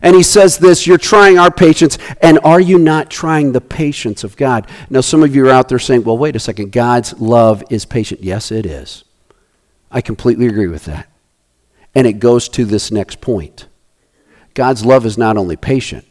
And 0.00 0.14
he 0.14 0.22
says 0.22 0.58
this 0.58 0.86
You're 0.86 0.96
trying 0.96 1.40
our 1.40 1.50
patience, 1.50 1.98
and 2.22 2.38
are 2.44 2.60
you 2.60 2.78
not 2.78 3.10
trying 3.10 3.50
the 3.50 3.60
patience 3.60 4.22
of 4.22 4.36
God? 4.36 4.68
Now, 4.88 5.00
some 5.00 5.24
of 5.24 5.34
you 5.34 5.48
are 5.48 5.50
out 5.50 5.68
there 5.68 5.80
saying, 5.80 6.04
Well, 6.04 6.18
wait 6.18 6.36
a 6.36 6.38
second, 6.38 6.70
God's 6.70 7.18
love 7.18 7.64
is 7.68 7.84
patient. 7.84 8.22
Yes, 8.22 8.52
it 8.52 8.64
is. 8.64 9.02
I 9.90 10.00
completely 10.00 10.46
agree 10.46 10.68
with 10.68 10.84
that. 10.84 11.08
And 11.94 12.06
it 12.06 12.14
goes 12.14 12.48
to 12.50 12.64
this 12.64 12.90
next 12.90 13.20
point 13.20 13.66
God's 14.54 14.84
love 14.84 15.06
is 15.06 15.18
not 15.18 15.36
only 15.36 15.56
patient, 15.56 16.06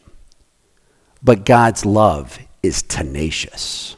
but 1.22 1.46
God's 1.46 1.86
love 1.86 2.39
is 2.63 2.82
tenacious. 2.82 3.96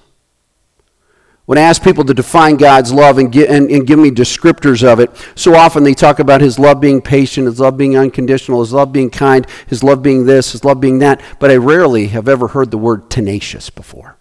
When 1.46 1.58
I 1.58 1.62
ask 1.62 1.84
people 1.84 2.06
to 2.06 2.14
define 2.14 2.56
God's 2.56 2.94
love 2.94 3.18
and, 3.18 3.32
get, 3.32 3.50
and, 3.50 3.70
and, 3.70 3.86
give 3.86 4.00
me 4.00 4.10
descriptors 4.10 4.88
of 4.88 5.00
it, 5.00 5.10
so 5.36 5.56
often 5.56 5.84
they 5.84 5.94
talk 5.94 6.20
about 6.20 6.40
His 6.40 6.58
love 6.58 6.80
being 6.80 7.02
patient, 7.02 7.48
His 7.48 7.60
love 7.60 7.78
being 7.78 7.98
unconditional, 7.98 8.62
His 8.62 8.72
love 8.72 8.94
being 8.94 9.10
kind, 9.10 9.46
His 9.68 9.84
love 9.84 10.02
being 10.02 10.26
this, 10.26 10.54
His 10.54 10.64
love 10.64 10.80
being 10.80 11.00
that. 11.00 11.22
But 11.40 11.52
I 11.52 11.58
rarely 11.58 12.08
have 12.08 12.30
ever 12.30 12.50
heard 12.50 12.72
the 12.72 12.78
word 12.78 13.10
tenacious 13.10 13.70
before. 13.70 14.18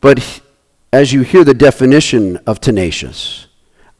But 0.00 0.40
as 0.92 1.12
you 1.12 1.22
hear 1.22 1.44
the 1.44 1.54
definition 1.54 2.38
of 2.46 2.60
tenacious, 2.60 3.48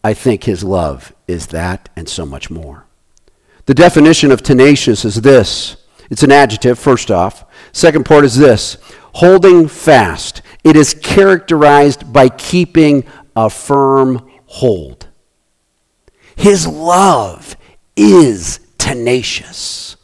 I 0.05 0.15
think 0.15 0.45
His 0.45 0.63
love 0.63 1.15
is 1.27 1.49
that 1.49 1.89
and 1.97 2.09
so 2.09 2.25
much 2.25 2.51
more. 2.51 2.87
The 3.67 3.75
definition 3.75 4.31
of 4.31 4.43
tenacious 4.43 5.05
is 5.05 5.23
this 5.23 5.79
it's 6.11 6.23
an 6.23 6.31
adjective, 6.31 6.79
first 6.79 7.11
off. 7.11 7.45
Second 7.73 8.05
part 8.05 8.25
is 8.25 8.37
this 8.37 8.77
holding 9.15 9.67
fast. 9.67 10.43
It 10.63 10.77
is 10.77 10.95
characterized 10.95 12.13
by 12.13 12.29
keeping 12.29 13.05
a 13.35 13.49
firm 13.49 14.31
hold. 14.47 15.09
His 16.37 16.67
love 16.67 17.57
is 17.97 18.61
tenacious. 18.77 19.97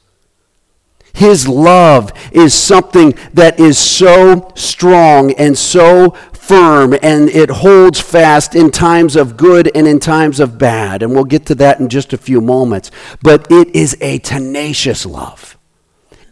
His 1.13 1.47
love 1.47 2.13
is 2.33 2.55
something 2.55 3.15
that 3.35 3.61
is 3.61 3.79
so 3.79 4.53
strong 4.55 5.33
and 5.33 5.59
so 5.59 6.17
firm 6.51 6.95
and 7.01 7.29
it 7.29 7.49
holds 7.49 8.01
fast 8.01 8.57
in 8.57 8.73
times 8.73 9.15
of 9.15 9.37
good 9.37 9.71
and 9.73 9.87
in 9.87 10.01
times 10.01 10.41
of 10.41 10.59
bad. 10.59 11.01
And 11.01 11.13
we'll 11.13 11.23
get 11.23 11.47
to 11.47 11.55
that 11.57 11.79
in 11.79 11.89
just 11.89 12.13
a 12.13 12.19
few 12.19 12.41
moments. 12.41 12.91
But 13.23 13.47
it 13.53 13.69
is 13.69 13.97
a 14.01 14.19
tenacious 14.19 15.07
love, 15.07 15.57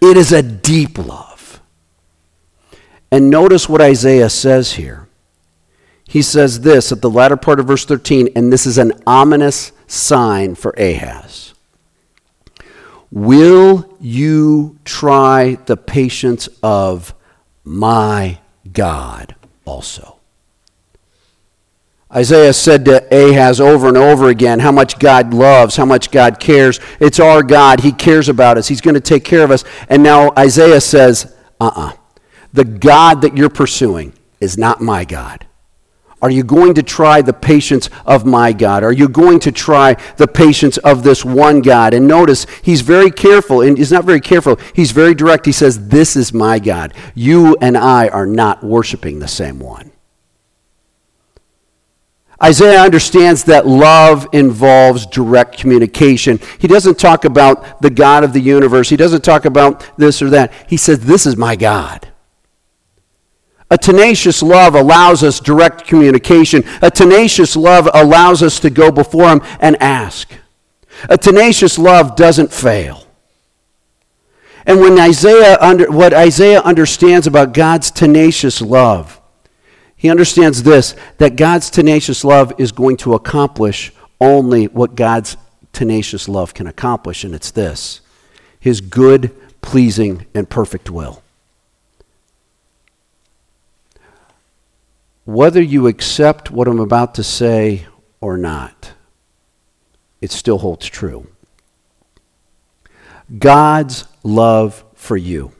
it 0.03 0.17
is 0.17 0.33
a 0.33 0.43
deep 0.43 0.99
love. 0.99 1.61
And 3.13 3.31
notice 3.31 3.69
what 3.69 3.81
Isaiah 3.81 4.29
says 4.29 4.73
here. 4.73 5.09
He 6.05 6.21
says 6.21 6.61
this 6.61 6.91
at 6.91 7.01
the 7.01 7.11
latter 7.11 7.37
part 7.37 7.61
of 7.61 7.67
verse 7.67 7.85
13, 7.85 8.31
and 8.35 8.53
this 8.53 8.67
is 8.67 8.77
an 8.77 8.93
ominous 9.07 9.73
sign 9.87 10.57
for 10.57 10.73
Ahaz. 10.73 11.55
Will 13.11 13.95
you 14.01 14.79
try 14.85 15.59
the 15.67 15.77
patience 15.77 16.49
of 16.63 17.15
my 17.65 18.41
God 18.73 19.37
also? 19.69 20.19
Isaiah 22.15 22.55
said 22.55 22.87
to 22.87 23.07
Ahaz 23.13 23.61
over 23.61 23.89
and 23.89 23.97
over 23.97 24.29
again 24.29 24.61
how 24.61 24.73
much 24.73 24.99
God 24.99 25.35
loves, 25.35 25.77
how 25.77 25.85
much 25.85 26.11
God 26.11 26.41
cares. 26.41 26.81
It's 27.01 27.21
our 27.21 27.43
God. 27.43 27.81
He 27.81 27.93
cares 27.93 28.31
about 28.31 28.57
us. 28.57 28.67
He's 28.67 28.81
going 28.81 28.95
to 28.95 29.01
take 29.01 29.25
care 29.25 29.45
of 29.45 29.51
us. 29.51 29.63
And 29.91 30.03
now 30.03 30.33
Isaiah 30.39 30.81
says, 30.81 31.37
uh 31.61 31.67
uh-uh. 31.67 31.89
uh 31.89 31.93
the 32.53 32.65
God 32.65 33.21
that 33.23 33.37
you're 33.37 33.51
pursuing 33.51 34.15
is 34.41 34.57
not 34.57 34.81
my 34.81 35.05
God? 35.05 35.48
Are 36.21 36.31
you 36.31 36.43
going 36.43 36.75
to 36.75 36.83
try 36.83 37.23
the 37.23 37.33
patience 37.33 37.89
of 38.05 38.27
my 38.27 38.53
God? 38.53 38.83
Are 38.83 38.93
you 38.93 39.09
going 39.09 39.39
to 39.41 39.53
try 39.53 39.95
the 40.17 40.27
patience 40.27 40.77
of 40.79 41.05
this 41.05 41.25
one 41.25 41.63
God? 41.63 41.95
And 41.95 42.09
notice, 42.09 42.47
he's 42.63 42.81
very 42.81 43.11
careful, 43.11 43.61
and 43.61 43.79
he's 43.79 43.93
not 43.93 44.05
very 44.05 44.21
careful, 44.21 44.57
he's 44.75 44.91
very 44.91 45.15
direct. 45.15 45.47
He 45.47 45.53
says, 45.53 45.89
This 45.89 46.17
is 46.17 46.33
my 46.33 46.59
God. 46.59 46.93
You 47.15 47.57
and 47.61 47.77
I 47.77 48.09
are 48.09 48.27
not 48.27 48.65
worshiping 48.65 49.21
the 49.21 49.29
same 49.29 49.61
one. 49.61 49.93
Isaiah 52.43 52.83
understands 52.83 53.45
that 53.45 53.67
love 53.67 54.29
involves 54.33 55.07
direct 55.07 55.59
communication. 55.59 56.39
He 56.59 56.69
doesn't 56.69 56.99
talk 56.99 57.25
about 57.25 57.83
the 57.83 57.91
God 57.91 58.23
of 58.23 58.33
the 58.33 58.41
universe, 58.41 58.89
he 58.89 58.97
doesn't 58.97 59.23
talk 59.23 59.45
about 59.45 59.89
this 59.97 60.21
or 60.21 60.31
that. 60.31 60.53
He 60.69 60.77
says, 60.77 61.01
This 61.01 61.27
is 61.27 61.37
my 61.37 61.55
God. 61.55 62.09
A 63.71 63.77
tenacious 63.77 64.43
love 64.43 64.75
allows 64.75 65.23
us 65.23 65.41
direct 65.41 65.87
communication. 65.87 66.65
A 66.81 66.91
tenacious 66.91 67.55
love 67.55 67.89
allows 67.93 68.43
us 68.43 68.61
to 68.61 68.71
go 68.71 68.91
before 68.91 69.29
Him 69.29 69.43
and 69.61 69.81
ask. 69.83 70.31
A 71.09 71.19
tenacious 71.19 71.79
love 71.79 72.17
doesn't 72.17 72.53
fail. 72.53 73.05
And 74.67 74.81
when 74.81 74.99
Isaiah 74.99 75.57
under, 75.61 75.91
what 75.91 76.13
Isaiah 76.13 76.61
understands 76.61 77.27
about 77.27 77.55
God's 77.55 77.91
tenacious 77.91 78.61
love, 78.61 79.21
he 79.97 80.11
understands 80.11 80.63
this 80.63 80.95
that 81.19 81.37
God's 81.37 81.71
tenacious 81.71 82.23
love 82.25 82.53
is 82.59 82.71
going 82.71 82.97
to 82.99 83.15
accomplish 83.15 83.93
only 84.21 84.67
what 84.67 84.95
God's 84.95 85.37
tenacious 85.73 86.29
love 86.29 86.55
can 86.55 86.67
accomplish, 86.67 87.25
and 87.25 87.35
it's 87.35 87.51
this 87.51 88.01
His 88.61 88.81
good, 88.81 89.35
pleasing, 89.61 90.27
and 90.35 90.49
perfect 90.49 90.91
will. 90.91 91.23
Whether 95.29 95.61
you 95.61 95.89
accept 95.89 96.51
what 96.51 96.67
I'm 96.67 96.81
about 96.81 97.17
to 97.17 97.23
say 97.23 97.87
or 98.19 98.39
not, 98.39 98.93
it 100.23 100.31
still 100.31 100.57
holds 100.57 100.87
true. 100.87 101.27
God's 103.39 104.07
love 104.23 104.83
for 104.95 105.19
you, 105.19 105.53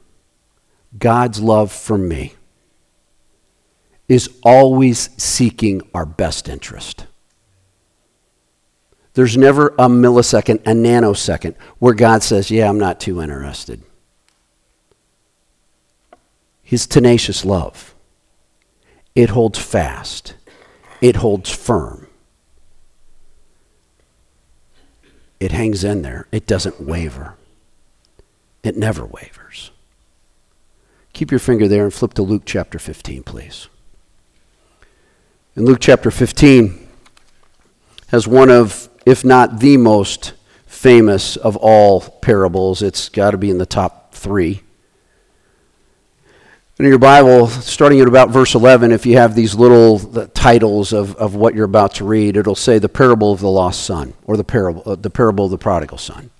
God's 0.99 1.43
love 1.43 1.71
for 1.71 1.99
me, 1.99 2.33
is 4.09 4.31
always 4.43 5.11
seeking 5.23 5.83
our 5.93 6.07
best 6.07 6.49
interest. 6.49 7.05
There's 9.13 9.37
never 9.37 9.75
a 9.79 9.87
millisecond, 9.87 10.61
a 10.63 10.73
nanosecond, 10.73 11.57
where 11.79 11.93
God 11.93 12.23
says, 12.23 12.51
Yeah, 12.51 12.71
I'm 12.71 12.79
not 12.79 13.01
too 13.01 13.21
interested. 13.21 13.83
His 16.63 16.87
tenacious 16.87 17.45
love 17.45 17.95
it 19.19 19.31
holds 19.31 19.59
fast, 19.59 20.35
it 21.01 21.17
holds 21.17 21.51
firm. 21.51 22.07
It 25.41 25.51
hangs 25.51 25.83
in 25.83 26.03
there, 26.03 26.29
it 26.31 26.47
doesn't 26.47 26.81
waver. 26.81 27.35
It 28.63 28.77
never 28.77 29.05
wavers. 29.05 29.73
Keep 31.15 31.33
your 31.33 31.41
finger 31.41 31.67
there 31.67 31.83
and 31.83 31.93
flip 31.93 32.15
to 32.15 32.23
Luke 32.23 32.45
chapter 32.47 32.79
15, 32.79 33.25
please. 33.25 33.67
In 35.57 35.65
Luke 35.65 35.81
chapter 35.81 36.13
15 36.13 36.87
has 38.09 38.29
one 38.29 38.51
of, 38.51 38.89
if 39.05 39.25
not 39.25 39.59
the 39.59 39.79
most 39.79 40.35
famous 40.65 41.35
of 41.35 41.57
all 41.57 42.03
parables. 42.03 42.83
It's 42.83 43.09
got 43.09 43.33
to 43.33 43.37
be 43.37 43.51
in 43.51 43.59
the 43.59 43.67
top 43.67 44.15
three 44.15 44.63
in 46.79 46.87
your 46.87 46.99
Bible, 46.99 47.49
starting 47.49 48.01
at 48.01 48.07
about 48.07 48.31
verse 48.31 48.55
11, 48.55 48.93
if 48.93 49.05
you 49.05 49.17
have 49.17 49.35
these 49.35 49.57
little 49.57 49.99
titles 50.29 50.93
of, 50.93 51.17
of 51.17 51.35
what 51.35 51.55
you're 51.55 51.65
about 51.65 51.95
to 51.95 52.05
read, 52.05 52.37
it'll 52.37 52.55
say 52.55 52.79
the 52.79 52.89
parable 52.89 53.33
of 53.33 53.41
the 53.41 53.51
lost 53.51 53.83
son 53.83 54.15
or 54.25 54.37
the 54.37 54.45
parable, 54.45 54.83
uh, 54.87 54.95
the 54.95 55.11
parable 55.11 55.47
of 55.47 55.51
the 55.51 55.59
prodigal 55.59 55.99
son. 55.99 56.31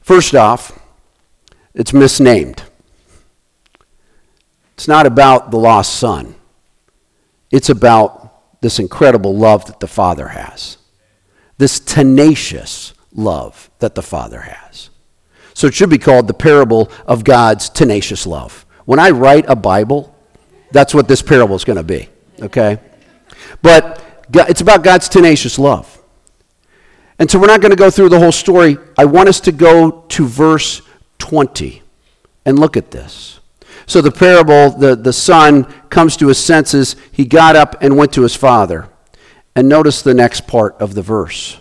First 0.00 0.34
off, 0.34 0.80
it's 1.74 1.92
misnamed. 1.92 2.64
It's 4.74 4.88
not 4.88 5.06
about 5.06 5.52
the 5.52 5.58
lost 5.58 5.94
son, 5.94 6.34
it's 7.52 7.68
about 7.68 8.60
this 8.62 8.80
incredible 8.80 9.36
love 9.36 9.64
that 9.66 9.78
the 9.78 9.86
Father 9.86 10.28
has, 10.28 10.78
this 11.56 11.78
tenacious 11.78 12.94
love 13.12 13.70
that 13.78 13.94
the 13.94 14.02
Father 14.02 14.40
has. 14.40 14.90
So 15.54 15.68
it 15.68 15.74
should 15.74 15.90
be 15.90 15.98
called 15.98 16.26
the 16.26 16.34
parable 16.34 16.90
of 17.06 17.22
God's 17.22 17.68
tenacious 17.68 18.26
love. 18.26 18.66
When 18.84 18.98
I 18.98 19.10
write 19.10 19.44
a 19.48 19.56
Bible, 19.56 20.14
that's 20.70 20.94
what 20.94 21.08
this 21.08 21.22
parable 21.22 21.54
is 21.54 21.64
going 21.64 21.76
to 21.76 21.82
be, 21.82 22.08
okay? 22.40 22.78
But 23.60 24.02
it's 24.32 24.60
about 24.60 24.82
God's 24.82 25.08
tenacious 25.08 25.58
love. 25.58 26.02
And 27.18 27.30
so 27.30 27.38
we're 27.38 27.46
not 27.46 27.60
going 27.60 27.70
to 27.70 27.76
go 27.76 27.90
through 27.90 28.08
the 28.08 28.18
whole 28.18 28.32
story. 28.32 28.78
I 28.98 29.04
want 29.04 29.28
us 29.28 29.40
to 29.40 29.52
go 29.52 30.04
to 30.08 30.26
verse 30.26 30.82
20 31.18 31.82
and 32.44 32.58
look 32.58 32.76
at 32.76 32.90
this. 32.90 33.40
So 33.86 34.00
the 34.00 34.10
parable, 34.10 34.70
the, 34.70 34.96
the 34.96 35.12
son 35.12 35.64
comes 35.88 36.16
to 36.16 36.28
his 36.28 36.38
senses. 36.38 36.96
He 37.12 37.24
got 37.24 37.56
up 37.56 37.76
and 37.82 37.96
went 37.96 38.12
to 38.14 38.22
his 38.22 38.34
father. 38.34 38.88
And 39.54 39.68
notice 39.68 40.02
the 40.02 40.14
next 40.14 40.46
part 40.46 40.80
of 40.80 40.94
the 40.94 41.02
verse. 41.02 41.58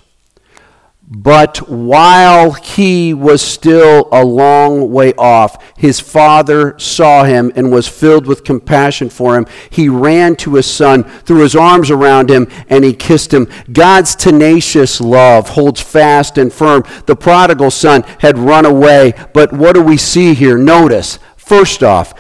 But 1.13 1.69
while 1.69 2.54
he 2.54 3.13
was 3.13 3.41
still 3.41 4.08
a 4.13 4.24
long 4.24 4.89
way 4.93 5.13
off, 5.15 5.62
his 5.78 6.00
father 6.00 6.80
saw 6.80 7.26
him 7.26 7.52
and 7.54 7.69
was 7.69 7.89
filled 7.89 8.26
with 8.26 8.45
compassion 8.45 9.10
for 9.10 9.36
him. 9.36 9.45
He 9.69 9.89
ran 9.89 10.38
to 10.38 10.56
his 10.56 10.67
son, 10.67 11.04
threw 11.04 11.41
his 11.41 11.54
arms 11.54 11.91
around 11.91 12.32
him, 12.32 12.47
and 12.69 12.86
he 12.86 12.93
kissed 12.93 13.34
him. 13.34 13.50
God's 13.74 14.15
tenacious 14.15 15.02
love 15.02 15.50
holds 15.50 15.82
fast 15.82 16.38
and 16.38 16.52
firm. 16.52 16.86
The 17.08 17.17
prodigal 17.17 17.71
son 17.71 18.04
had 18.19 18.38
run 18.38 18.65
away, 18.65 19.13
but 19.34 19.52
what 19.52 19.74
do 19.74 19.82
we 19.82 19.97
see 19.97 20.34
here? 20.34 20.58
Notice, 20.58 21.19
first 21.36 21.84
off, 21.84 22.13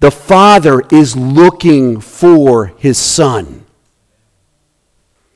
the 0.00 0.10
father 0.10 0.82
is 0.90 1.14
looking 1.18 2.00
for 2.00 2.68
his 2.78 2.96
son. 2.96 3.66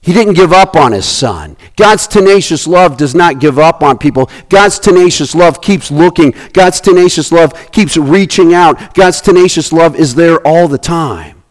He 0.02 0.12
didn't 0.12 0.34
give 0.34 0.52
up 0.52 0.74
on 0.74 0.90
his 0.90 1.06
son. 1.06 1.56
God's 1.76 2.08
tenacious 2.08 2.66
love 2.66 2.96
does 2.96 3.14
not 3.14 3.38
give 3.38 3.56
up 3.56 3.84
on 3.84 3.98
people. 3.98 4.28
God's 4.48 4.80
tenacious 4.80 5.32
love 5.32 5.60
keeps 5.60 5.92
looking. 5.92 6.34
God's 6.52 6.80
tenacious 6.80 7.30
love 7.30 7.70
keeps 7.70 7.96
reaching 7.96 8.52
out. 8.52 8.94
God's 8.94 9.20
tenacious 9.20 9.72
love 9.72 9.94
is 9.94 10.16
there 10.16 10.44
all 10.44 10.66
the 10.66 10.76
time. 10.76 11.44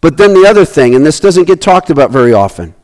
But 0.00 0.18
then 0.18 0.34
the 0.34 0.46
other 0.48 0.64
thing, 0.64 0.94
and 0.94 1.04
this 1.04 1.18
doesn't 1.18 1.48
get 1.48 1.60
talked 1.60 1.90
about 1.90 2.12
very 2.12 2.32
often, 2.32 2.74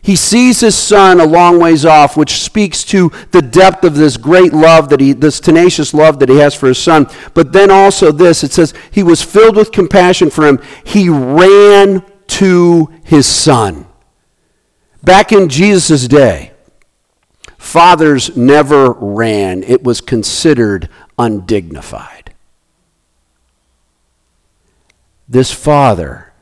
he 0.00 0.16
sees 0.16 0.60
his 0.60 0.74
son 0.74 1.20
a 1.20 1.26
long 1.26 1.60
ways 1.60 1.84
off, 1.84 2.16
which 2.16 2.42
speaks 2.42 2.82
to 2.84 3.12
the 3.32 3.42
depth 3.42 3.84
of 3.84 3.94
this 3.94 4.16
great 4.16 4.54
love 4.54 4.88
that 4.88 4.98
he, 4.98 5.12
this 5.12 5.40
tenacious 5.40 5.92
love 5.92 6.18
that 6.20 6.30
he 6.30 6.38
has 6.38 6.54
for 6.54 6.68
his 6.68 6.78
son. 6.78 7.06
But 7.34 7.52
then 7.52 7.70
also 7.70 8.10
this, 8.10 8.42
it 8.42 8.52
says, 8.52 8.72
he 8.90 9.02
was 9.02 9.22
filled 9.22 9.56
with 9.56 9.72
compassion 9.72 10.30
for 10.30 10.46
him. 10.46 10.58
He 10.84 11.10
ran 11.10 12.02
to 12.28 12.90
his 13.04 13.26
son. 13.26 13.86
Back 15.02 15.32
in 15.32 15.48
Jesus' 15.48 16.06
day, 16.06 16.52
fathers 17.58 18.36
never 18.36 18.92
ran, 18.92 19.64
it 19.64 19.82
was 19.82 20.00
considered 20.00 20.88
undignified. 21.18 22.34
This 25.28 25.52
father 25.52 26.32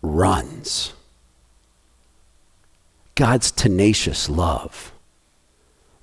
runs. 0.00 0.94
God's 3.16 3.50
tenacious 3.50 4.30
love 4.30 4.92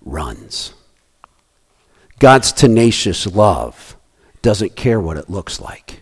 runs. 0.02 0.74
God's 2.20 2.52
tenacious 2.52 3.26
love 3.26 3.96
doesn't 4.44 4.76
care 4.76 5.00
what 5.00 5.18
it 5.18 5.30
looks 5.30 5.60
like. 5.60 6.02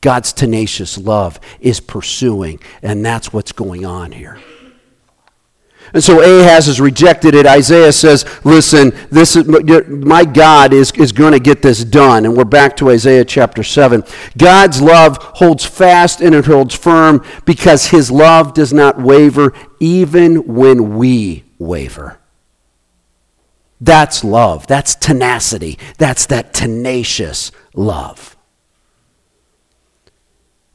God's 0.00 0.32
tenacious 0.32 0.98
love 0.98 1.38
is 1.60 1.78
pursuing, 1.78 2.58
and 2.82 3.04
that's 3.04 3.32
what's 3.32 3.52
going 3.52 3.84
on 3.84 4.12
here. 4.12 4.38
And 5.94 6.04
so 6.04 6.20
Ahaz 6.20 6.66
has 6.66 6.80
rejected 6.80 7.34
it. 7.34 7.46
Isaiah 7.46 7.92
says, 7.92 8.26
listen, 8.44 8.92
this 9.10 9.36
is, 9.36 9.46
my 9.88 10.24
God 10.24 10.72
is, 10.72 10.92
is 10.92 11.12
going 11.12 11.32
to 11.32 11.40
get 11.40 11.62
this 11.62 11.82
done. 11.84 12.24
And 12.24 12.36
we're 12.36 12.44
back 12.44 12.76
to 12.78 12.90
Isaiah 12.90 13.24
chapter 13.24 13.62
7. 13.62 14.04
God's 14.36 14.82
love 14.82 15.16
holds 15.16 15.64
fast 15.64 16.20
and 16.20 16.34
it 16.34 16.44
holds 16.44 16.74
firm 16.74 17.24
because 17.44 17.86
his 17.86 18.10
love 18.10 18.52
does 18.52 18.72
not 18.72 19.00
waver 19.00 19.54
even 19.80 20.54
when 20.54 20.96
we 20.96 21.44
waver. 21.58 22.18
That's 23.80 24.24
love. 24.24 24.66
That's 24.66 24.94
tenacity. 24.94 25.78
That's 25.98 26.26
that 26.26 26.52
tenacious 26.52 27.52
love. 27.74 28.36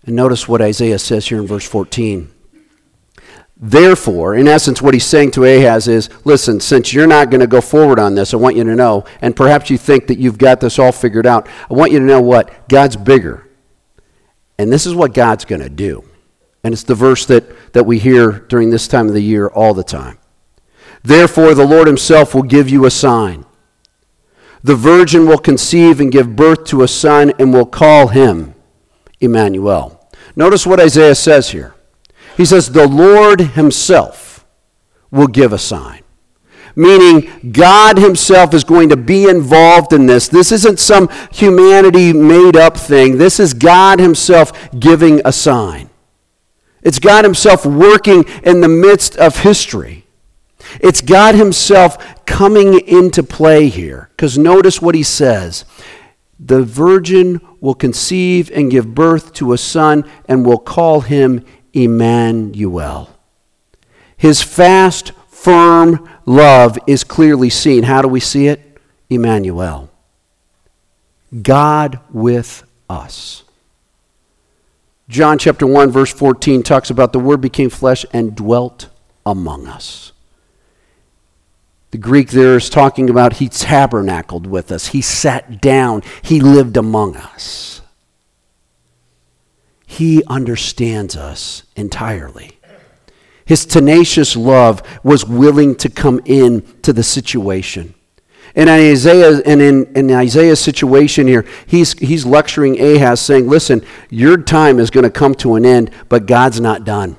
And 0.06 0.16
notice 0.16 0.48
what 0.48 0.62
Isaiah 0.62 1.00
says 1.00 1.28
here 1.28 1.40
in 1.40 1.48
verse 1.48 1.68
14. 1.68 2.32
Therefore, 3.66 4.36
in 4.36 4.46
essence, 4.46 4.82
what 4.82 4.94
he's 4.94 5.06
saying 5.06 5.32
to 5.32 5.46
Ahaz 5.46 5.88
is 5.88 6.10
listen, 6.26 6.60
since 6.60 6.92
you're 6.92 7.08
not 7.08 7.30
going 7.30 7.40
to 7.40 7.48
go 7.48 7.62
forward 7.62 7.98
on 7.98 8.14
this, 8.14 8.34
I 8.34 8.38
want 8.38 8.58
you 8.58 8.66
to 8.66 8.76
know, 8.76 9.06
and 9.22 9.34
perhaps 9.34 9.70
you 9.70 9.78
think 9.78 10.08
that 10.08 10.20
you've 10.20 10.38
got 10.38 10.60
this 10.60 10.78
all 10.78 10.92
figured 10.92 11.26
out, 11.26 11.48
I 11.72 11.74
want 11.74 11.94
you 11.94 12.00
to 12.00 12.06
know 12.06 12.20
what? 12.20 12.68
God's 12.68 12.98
bigger. 12.98 13.48
And 14.60 14.70
this 14.70 14.86
is 14.86 14.94
what 14.94 15.14
God's 15.14 15.46
going 15.46 15.62
to 15.62 15.70
do. 15.70 16.04
And 16.66 16.74
it's 16.74 16.84
the 16.84 16.94
verse 16.94 17.26
that, 17.28 17.72
that 17.72 17.86
we 17.86 18.00
hear 18.00 18.32
during 18.32 18.70
this 18.70 18.86
time 18.86 19.08
of 19.08 19.14
the 19.14 19.24
year 19.24 19.48
all 19.48 19.74
the 19.74 19.82
time. 19.82 20.20
Therefore, 21.02 21.56
the 21.56 21.66
Lord 21.66 21.88
himself 21.88 22.36
will 22.36 22.44
give 22.44 22.68
you 22.68 22.86
a 22.86 22.92
sign. 22.92 23.46
The 24.62 24.76
virgin 24.76 25.26
will 25.26 25.38
conceive 25.38 26.02
and 26.02 26.12
give 26.12 26.36
birth 26.36 26.66
to 26.66 26.84
a 26.84 26.88
son 26.90 27.32
and 27.40 27.54
will 27.54 27.66
call 27.66 28.08
him 28.08 28.56
Emmanuel. 29.22 30.06
Notice 30.36 30.68
what 30.68 30.82
Isaiah 30.82 31.16
says 31.16 31.52
here. 31.52 31.73
He 32.38 32.46
says, 32.46 32.72
The 32.72 32.88
Lord 32.88 33.42
Himself 33.42 34.46
will 35.12 35.28
give 35.28 35.54
a 35.54 35.58
sign. 35.58 36.04
Meaning, 36.76 37.52
God 37.52 37.98
Himself 38.00 38.54
is 38.54 38.64
going 38.64 38.90
to 38.90 38.98
be 38.98 39.30
involved 39.30 39.94
in 39.94 40.08
this. 40.08 40.28
This 40.28 40.52
isn't 40.52 40.80
some 40.80 41.08
humanity 41.32 42.14
made 42.14 42.56
up 42.56 42.78
thing. 42.78 43.18
This 43.18 43.40
is 43.40 43.54
God 43.54 44.00
Himself 44.00 44.72
giving 44.80 45.22
a 45.24 45.32
sign. 45.32 45.90
It's 46.82 47.00
God 47.00 47.26
Himself 47.26 47.66
working 47.66 48.26
in 48.44 48.62
the 48.62 48.68
midst 48.68 49.16
of 49.18 49.38
history. 49.38 50.08
It's 50.80 51.02
God 51.02 51.36
Himself 51.36 52.26
coming 52.26 52.80
into 52.88 53.22
play 53.22 53.70
here. 53.70 54.10
Because 54.16 54.38
notice 54.38 54.82
what 54.82 54.96
He 54.96 55.04
says 55.04 55.66
The 56.40 56.64
virgin 56.64 57.40
will 57.62 57.76
conceive 57.76 58.52
and 58.52 58.72
give 58.72 58.96
birth 58.96 59.32
to 59.34 59.54
a 59.54 59.58
son 59.58 60.04
and 60.26 60.46
will 60.46 60.60
call 60.60 61.02
him 61.02 61.46
Emmanuel. 61.74 63.10
His 64.16 64.42
fast, 64.42 65.12
firm 65.28 66.08
love 66.26 66.78
is 66.88 67.04
clearly 67.04 67.50
seen. 67.50 67.84
How 67.84 68.02
do 68.02 68.08
we 68.08 68.20
see 68.20 68.48
it? 68.48 68.78
Emmanuel. 69.10 69.90
God 71.42 72.00
with 72.12 72.64
us. 72.90 73.44
John 75.10 75.38
chapter 75.38 75.68
1, 75.68 75.92
verse 75.92 76.14
14 76.14 76.64
talks 76.64 76.90
about 76.90 77.12
the 77.12 77.20
Word 77.20 77.42
became 77.42 77.70
flesh 77.70 78.06
and 78.14 78.36
dwelt 78.36 78.90
among 79.26 79.68
us. 79.68 80.12
The 81.92 81.98
Greek 81.98 82.32
there 82.32 82.56
is 82.56 82.70
talking 82.70 83.10
about 83.10 83.34
he 83.34 83.50
tabernacled 83.50 84.48
with 84.48 84.72
us, 84.72 84.88
he 84.88 85.02
sat 85.02 85.62
down, 85.62 86.02
he 86.22 86.40
lived 86.40 86.78
among 86.78 87.16
us. 87.16 87.73
He 89.94 90.24
understands 90.26 91.16
us 91.16 91.62
entirely. 91.76 92.58
His 93.46 93.64
tenacious 93.64 94.36
love 94.36 94.82
was 95.04 95.24
willing 95.24 95.76
to 95.76 95.90
come 95.90 96.20
in 96.26 96.62
to 96.82 96.94
the 96.94 97.04
situation. 97.04 97.94
And 98.56 98.72
in 98.72 98.92
Isaiah, 98.92 99.40
and 99.46 99.62
in, 99.62 99.96
in 99.96 100.12
Isaiah's 100.12 100.60
situation 100.60 101.28
here, 101.28 101.46
he's, 101.68 101.94
he's 102.00 102.26
lecturing 102.26 102.82
Ahaz, 102.82 103.22
saying, 103.22 103.48
Listen, 103.48 103.86
your 104.10 104.38
time 104.38 104.80
is 104.80 104.90
going 104.90 105.04
to 105.04 105.12
come 105.12 105.36
to 105.36 105.54
an 105.54 105.64
end, 105.64 105.92
but 106.10 106.26
God's 106.26 106.60
not 106.60 106.86
done. 106.86 107.16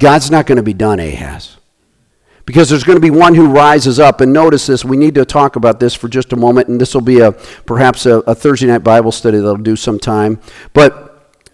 God's 0.00 0.32
not 0.32 0.46
going 0.46 0.56
to 0.56 0.64
be 0.64 0.74
done, 0.74 0.98
Ahaz. 0.98 1.58
Because 2.44 2.70
there's 2.70 2.84
going 2.84 2.96
to 2.96 3.00
be 3.00 3.10
one 3.10 3.36
who 3.36 3.52
rises 3.52 4.00
up. 4.00 4.20
And 4.20 4.32
notice 4.32 4.66
this, 4.66 4.84
we 4.84 4.96
need 4.96 5.14
to 5.14 5.24
talk 5.24 5.54
about 5.54 5.78
this 5.78 5.94
for 5.94 6.08
just 6.08 6.32
a 6.32 6.36
moment, 6.36 6.66
and 6.66 6.80
this 6.80 6.92
will 6.92 7.02
be 7.02 7.20
a 7.20 7.30
perhaps 7.30 8.04
a, 8.04 8.18
a 8.20 8.34
Thursday 8.34 8.66
night 8.66 8.82
Bible 8.82 9.12
study 9.12 9.36
that'll 9.36 9.58
do 9.58 9.76
some 9.76 10.00
time. 10.00 10.40
But 10.72 11.07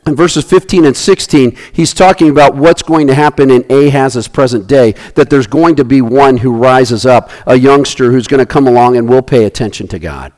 in 0.07 0.15
verses 0.15 0.45
15 0.45 0.85
and 0.85 0.97
16, 0.97 1.57
he's 1.73 1.95
talking 1.95 2.29
about 2.29 2.57
what's 2.57 2.83
going 2.83 3.07
to 3.07 3.15
happen 3.15 3.51
in 3.51 3.65
Ahaz's 3.71 4.29
present 4.29 4.67
day, 4.67 4.93
that 5.15 5.31
there's 5.31 5.47
going 5.47 5.77
to 5.77 5.85
be 5.85 6.01
one 6.03 6.39
who 6.39 6.53
rises 6.53 7.07
up, 7.07 7.31
a 7.47 7.57
youngster 7.57 8.11
who's 8.13 8.27
going 8.27 8.41
to 8.41 8.47
come 8.47 8.67
along 8.67 8.97
and 8.97 9.09
will 9.09 9.23
pay 9.23 9.45
attention 9.45 9.89
to 9.89 9.99
God. 9.99 10.33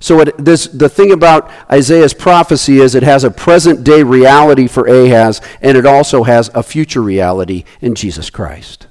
So 0.00 0.20
it, 0.20 0.36
this, 0.36 0.66
the 0.66 0.88
thing 0.88 1.12
about 1.12 1.50
Isaiah's 1.70 2.14
prophecy 2.14 2.78
is 2.78 2.94
it 2.94 3.04
has 3.04 3.22
a 3.22 3.30
present 3.30 3.84
day 3.84 4.02
reality 4.02 4.66
for 4.66 4.86
Ahaz, 4.86 5.40
and 5.60 5.78
it 5.78 5.86
also 5.86 6.24
has 6.24 6.50
a 6.54 6.62
future 6.62 7.02
reality 7.02 7.64
in 7.80 7.94
Jesus 7.94 8.28
Christ. 8.28 8.88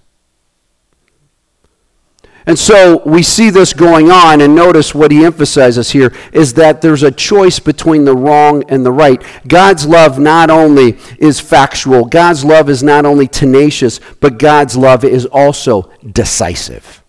And 2.46 2.58
so 2.58 3.04
we 3.06 3.22
see 3.22 3.52
this 3.52 3.74
going 3.74 4.10
on, 4.10 4.42
and 4.42 4.56
notice 4.56 4.96
what 4.96 5.12
he 5.12 5.24
emphasizes 5.24 5.92
here 5.92 6.12
is 6.34 6.56
that 6.56 6.82
there's 6.82 7.04
a 7.04 7.12
choice 7.12 7.60
between 7.60 8.04
the 8.04 8.16
wrong 8.16 8.64
and 8.68 8.84
the 8.86 8.92
right. 8.92 9.22
God's 9.48 9.86
love 9.86 10.18
not 10.18 10.50
only 10.50 10.98
is 11.20 11.39
factual, 11.39 12.06
God's 12.06 12.44
love 12.44 12.70
is 12.70 12.82
not 12.82 13.06
only 13.06 13.28
tenacious, 13.28 14.00
but 14.20 14.39
God's 14.39 14.76
love 14.76 15.04
is 15.04 15.26
also 15.28 15.92
decisive. 16.12 17.04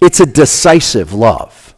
It's 0.00 0.20
a 0.20 0.26
decisive 0.26 1.14
love. 1.14 1.74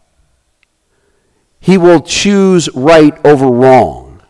He 1.61 1.79
will 1.79 2.01
choose 2.01 2.69
right 2.75 3.17
over 3.25 3.47
wrong, 3.47 4.23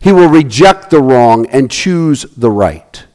He 0.00 0.12
will 0.12 0.28
reject 0.28 0.90
the 0.90 1.00
wrong 1.00 1.46
and 1.46 1.70
choose 1.70 2.22
the 2.36 2.50
right. 2.50 3.06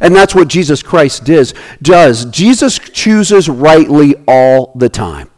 And 0.00 0.14
that's 0.14 0.34
what 0.34 0.48
Jesus 0.48 0.82
Christ 0.82 1.24
does. 1.24 1.54
does. 1.82 2.24
Jesus 2.26 2.78
chooses 2.78 3.48
rightly 3.48 4.16
all 4.26 4.72
the 4.74 4.88
time. 4.88 5.30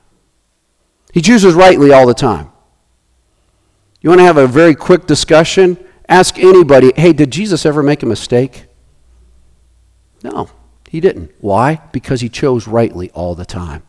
He 1.13 1.23
chooses 1.23 1.55
rightly 1.55 1.93
all 1.93 2.07
the 2.07 2.15
time. 2.15 2.51
You 4.01 4.11
want 4.11 4.21
to 4.21 4.25
have 4.25 4.37
a 4.37 4.47
very 4.47 4.75
quick 4.75 5.07
discussion? 5.07 5.79
Ask 6.09 6.39
anybody, 6.39 6.93
hey, 6.95 7.13
did 7.13 7.31
Jesus 7.31 7.67
ever 7.67 7.83
make 7.83 8.03
a 8.03 8.07
mistake? 8.07 8.67
No, 10.23 10.51
he 10.89 11.01
didn't. 11.01 11.33
Why? 11.41 11.81
Because 11.93 12.21
he 12.21 12.29
chose 12.29 12.69
rightly 12.69 13.11
all 13.11 13.35
the 13.35 13.45
time. 13.45 13.83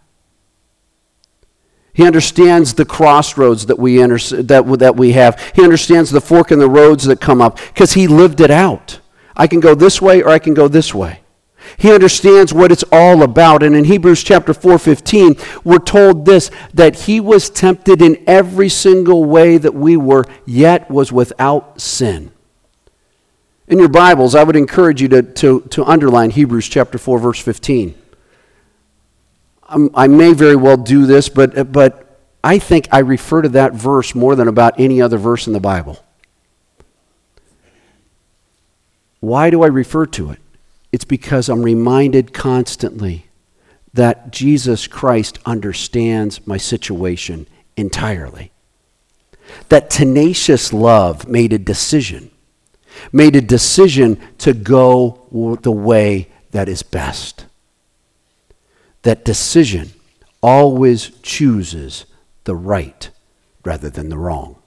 He 1.94 2.06
understands 2.06 2.76
the 2.76 2.86
crossroads 2.86 3.66
that 3.66 3.80
we, 3.80 4.02
enter, 4.02 4.20
that, 4.44 4.80
that 4.80 4.96
we 4.96 5.14
have. 5.14 5.52
He 5.56 5.64
understands 5.64 6.12
the 6.12 6.22
fork 6.22 6.52
in 6.52 6.60
the 6.60 6.70
roads 6.70 7.06
that 7.06 7.20
come 7.20 7.42
up 7.42 7.58
because 7.74 7.94
he 7.94 8.08
lived 8.08 8.40
it 8.40 8.52
out. 8.52 9.00
I 9.38 9.48
can 9.48 9.60
go 9.60 9.76
this 9.76 10.02
way 10.02 10.24
or 10.24 10.30
I 10.30 10.40
can 10.40 10.56
go 10.56 10.68
this 10.68 10.94
way. 10.94 11.22
He 11.78 11.94
understands 11.94 12.54
what 12.54 12.72
it's 12.72 12.84
all 12.92 13.22
about. 13.22 13.62
And 13.62 13.76
in 13.76 13.86
Hebrews 13.86 14.24
chapter 14.24 14.54
4:15, 14.54 15.40
we're 15.64 15.78
told 15.80 16.26
this 16.26 16.50
that 16.74 17.02
he 17.02 17.20
was 17.20 17.50
tempted 17.50 18.02
in 18.02 18.24
every 18.26 18.70
single 18.70 19.26
way 19.26 19.58
that 19.58 19.76
we 19.76 19.96
were, 19.96 20.26
yet 20.46 20.90
was 20.90 21.12
without 21.12 21.80
sin. 21.80 22.32
In 23.68 23.80
your 23.80 23.90
Bibles, 23.90 24.34
I 24.34 24.44
would 24.44 24.56
encourage 24.56 25.02
you 25.02 25.10
to, 25.10 25.22
to, 25.22 25.62
to 25.72 25.86
underline 25.86 26.30
Hebrews 26.32 26.70
chapter 26.70 26.98
4, 26.98 27.20
verse 27.20 27.40
15. 27.40 27.96
I'm, 29.70 29.90
i 29.94 30.08
may 30.08 30.34
very 30.34 30.56
well 30.56 30.78
do 30.78 31.06
this, 31.06 31.28
but, 31.28 31.74
but 31.74 32.20
I 32.42 32.60
think 32.60 32.88
I 32.94 33.00
refer 33.00 33.42
to 33.42 33.50
that 33.50 33.74
verse 33.74 34.16
more 34.16 34.36
than 34.36 34.48
about 34.48 34.80
any 34.80 35.02
other 35.02 35.18
verse 35.18 35.48
in 35.48 35.54
the 35.54 35.60
Bible. 35.60 36.02
Why 39.20 39.50
do 39.50 39.64
I 39.64 39.68
refer 39.68 40.06
to 40.08 40.32
it? 40.32 40.40
It's 40.92 41.06
because 41.06 41.50
I'm 41.50 41.64
reminded 41.64 42.34
constantly 42.34 43.28
that 43.94 44.32
Jesus 44.32 44.88
Christ 44.88 45.40
understands 45.46 46.46
my 46.46 46.58
situation 46.58 47.48
entirely. 47.76 48.52
That 49.70 49.90
tenacious 49.90 50.72
love 50.72 51.28
made 51.28 51.54
a 51.54 51.58
decision, 51.58 52.32
made 53.12 53.36
a 53.36 53.42
decision 53.42 54.20
to 54.40 54.54
go 54.54 55.58
the 55.62 55.72
way 55.72 56.30
that 56.52 56.70
is 56.70 56.84
best 56.84 57.46
that 59.08 59.24
decision 59.24 59.90
always 60.42 61.12
chooses 61.22 62.06
the 62.44 62.54
right 62.54 63.10
rather 63.64 63.90
than 63.90 64.10
the 64.10 64.18
wrong. 64.18 64.58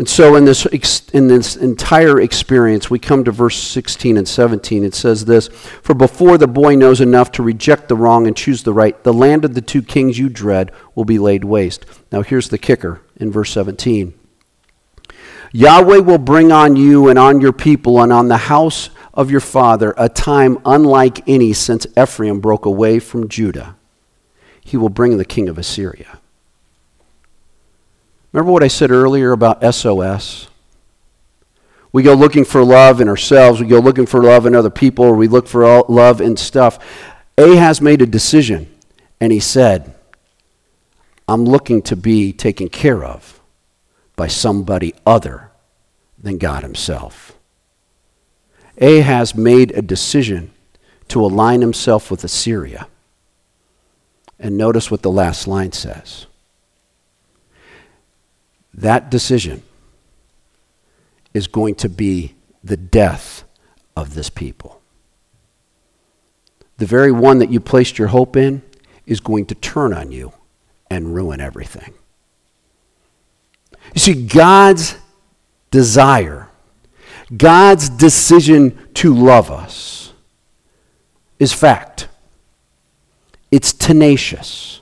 And 0.00 0.08
so, 0.08 0.34
in 0.34 0.46
this, 0.46 0.64
in 1.12 1.28
this 1.28 1.56
entire 1.56 2.18
experience, 2.22 2.88
we 2.88 2.98
come 2.98 3.22
to 3.24 3.30
verse 3.30 3.58
16 3.58 4.16
and 4.16 4.26
17. 4.26 4.82
It 4.82 4.94
says 4.94 5.26
this 5.26 5.48
For 5.48 5.92
before 5.92 6.38
the 6.38 6.46
boy 6.46 6.74
knows 6.74 7.02
enough 7.02 7.30
to 7.32 7.42
reject 7.42 7.88
the 7.88 7.96
wrong 7.96 8.26
and 8.26 8.34
choose 8.34 8.62
the 8.62 8.72
right, 8.72 9.04
the 9.04 9.12
land 9.12 9.44
of 9.44 9.52
the 9.52 9.60
two 9.60 9.82
kings 9.82 10.18
you 10.18 10.30
dread 10.30 10.72
will 10.94 11.04
be 11.04 11.18
laid 11.18 11.44
waste. 11.44 11.84
Now, 12.10 12.22
here's 12.22 12.48
the 12.48 12.56
kicker 12.56 13.02
in 13.16 13.30
verse 13.30 13.50
17 13.50 14.18
Yahweh 15.52 15.98
will 15.98 16.16
bring 16.16 16.50
on 16.50 16.76
you 16.76 17.10
and 17.10 17.18
on 17.18 17.42
your 17.42 17.52
people 17.52 18.00
and 18.00 18.10
on 18.10 18.28
the 18.28 18.38
house 18.38 18.88
of 19.12 19.30
your 19.30 19.40
father 19.40 19.92
a 19.98 20.08
time 20.08 20.56
unlike 20.64 21.28
any 21.28 21.52
since 21.52 21.86
Ephraim 21.94 22.40
broke 22.40 22.64
away 22.64 23.00
from 23.00 23.28
Judah. 23.28 23.76
He 24.62 24.78
will 24.78 24.88
bring 24.88 25.18
the 25.18 25.26
king 25.26 25.50
of 25.50 25.58
Assyria. 25.58 26.19
Remember 28.32 28.52
what 28.52 28.62
I 28.62 28.68
said 28.68 28.90
earlier 28.90 29.32
about 29.32 29.62
SOS? 29.74 30.48
We 31.92 32.02
go 32.02 32.14
looking 32.14 32.44
for 32.44 32.64
love 32.64 33.00
in 33.00 33.08
ourselves, 33.08 33.60
we 33.60 33.66
go 33.66 33.80
looking 33.80 34.06
for 34.06 34.22
love 34.22 34.46
in 34.46 34.54
other 34.54 34.70
people, 34.70 35.12
we 35.12 35.26
look 35.26 35.48
for 35.48 35.82
love 35.88 36.20
in 36.20 36.36
stuff. 36.36 36.78
Ahaz 37.36 37.80
made 37.80 38.00
a 38.00 38.06
decision, 38.06 38.72
and 39.20 39.32
he 39.32 39.40
said, 39.40 39.94
I'm 41.26 41.44
looking 41.44 41.82
to 41.82 41.96
be 41.96 42.32
taken 42.32 42.68
care 42.68 43.04
of 43.04 43.40
by 44.14 44.28
somebody 44.28 44.94
other 45.04 45.50
than 46.18 46.38
God 46.38 46.62
Himself. 46.62 47.36
Ahaz 48.80 49.34
made 49.34 49.72
a 49.72 49.82
decision 49.82 50.52
to 51.08 51.24
align 51.24 51.60
himself 51.60 52.10
with 52.10 52.24
Assyria. 52.24 52.86
And 54.38 54.56
notice 54.56 54.90
what 54.90 55.02
the 55.02 55.10
last 55.10 55.46
line 55.46 55.72
says. 55.72 56.26
That 58.80 59.10
decision 59.10 59.62
is 61.32 61.46
going 61.46 61.76
to 61.76 61.88
be 61.88 62.34
the 62.62 62.76
death 62.76 63.44
of 63.96 64.14
this 64.14 64.28
people. 64.28 64.80
The 66.78 66.86
very 66.86 67.12
one 67.12 67.38
that 67.38 67.50
you 67.50 67.60
placed 67.60 67.98
your 67.98 68.08
hope 68.08 68.36
in 68.36 68.62
is 69.06 69.20
going 69.20 69.46
to 69.46 69.54
turn 69.54 69.92
on 69.92 70.12
you 70.12 70.32
and 70.90 71.14
ruin 71.14 71.40
everything. 71.40 71.94
You 73.94 74.00
see, 74.00 74.26
God's 74.26 74.96
desire 75.70 76.50
God's 77.36 77.88
decision 77.88 78.88
to 78.94 79.14
love 79.14 79.50
us 79.50 80.12
is 81.38 81.52
fact. 81.52 82.08
It's 83.50 83.72
tenacious. 83.72 84.79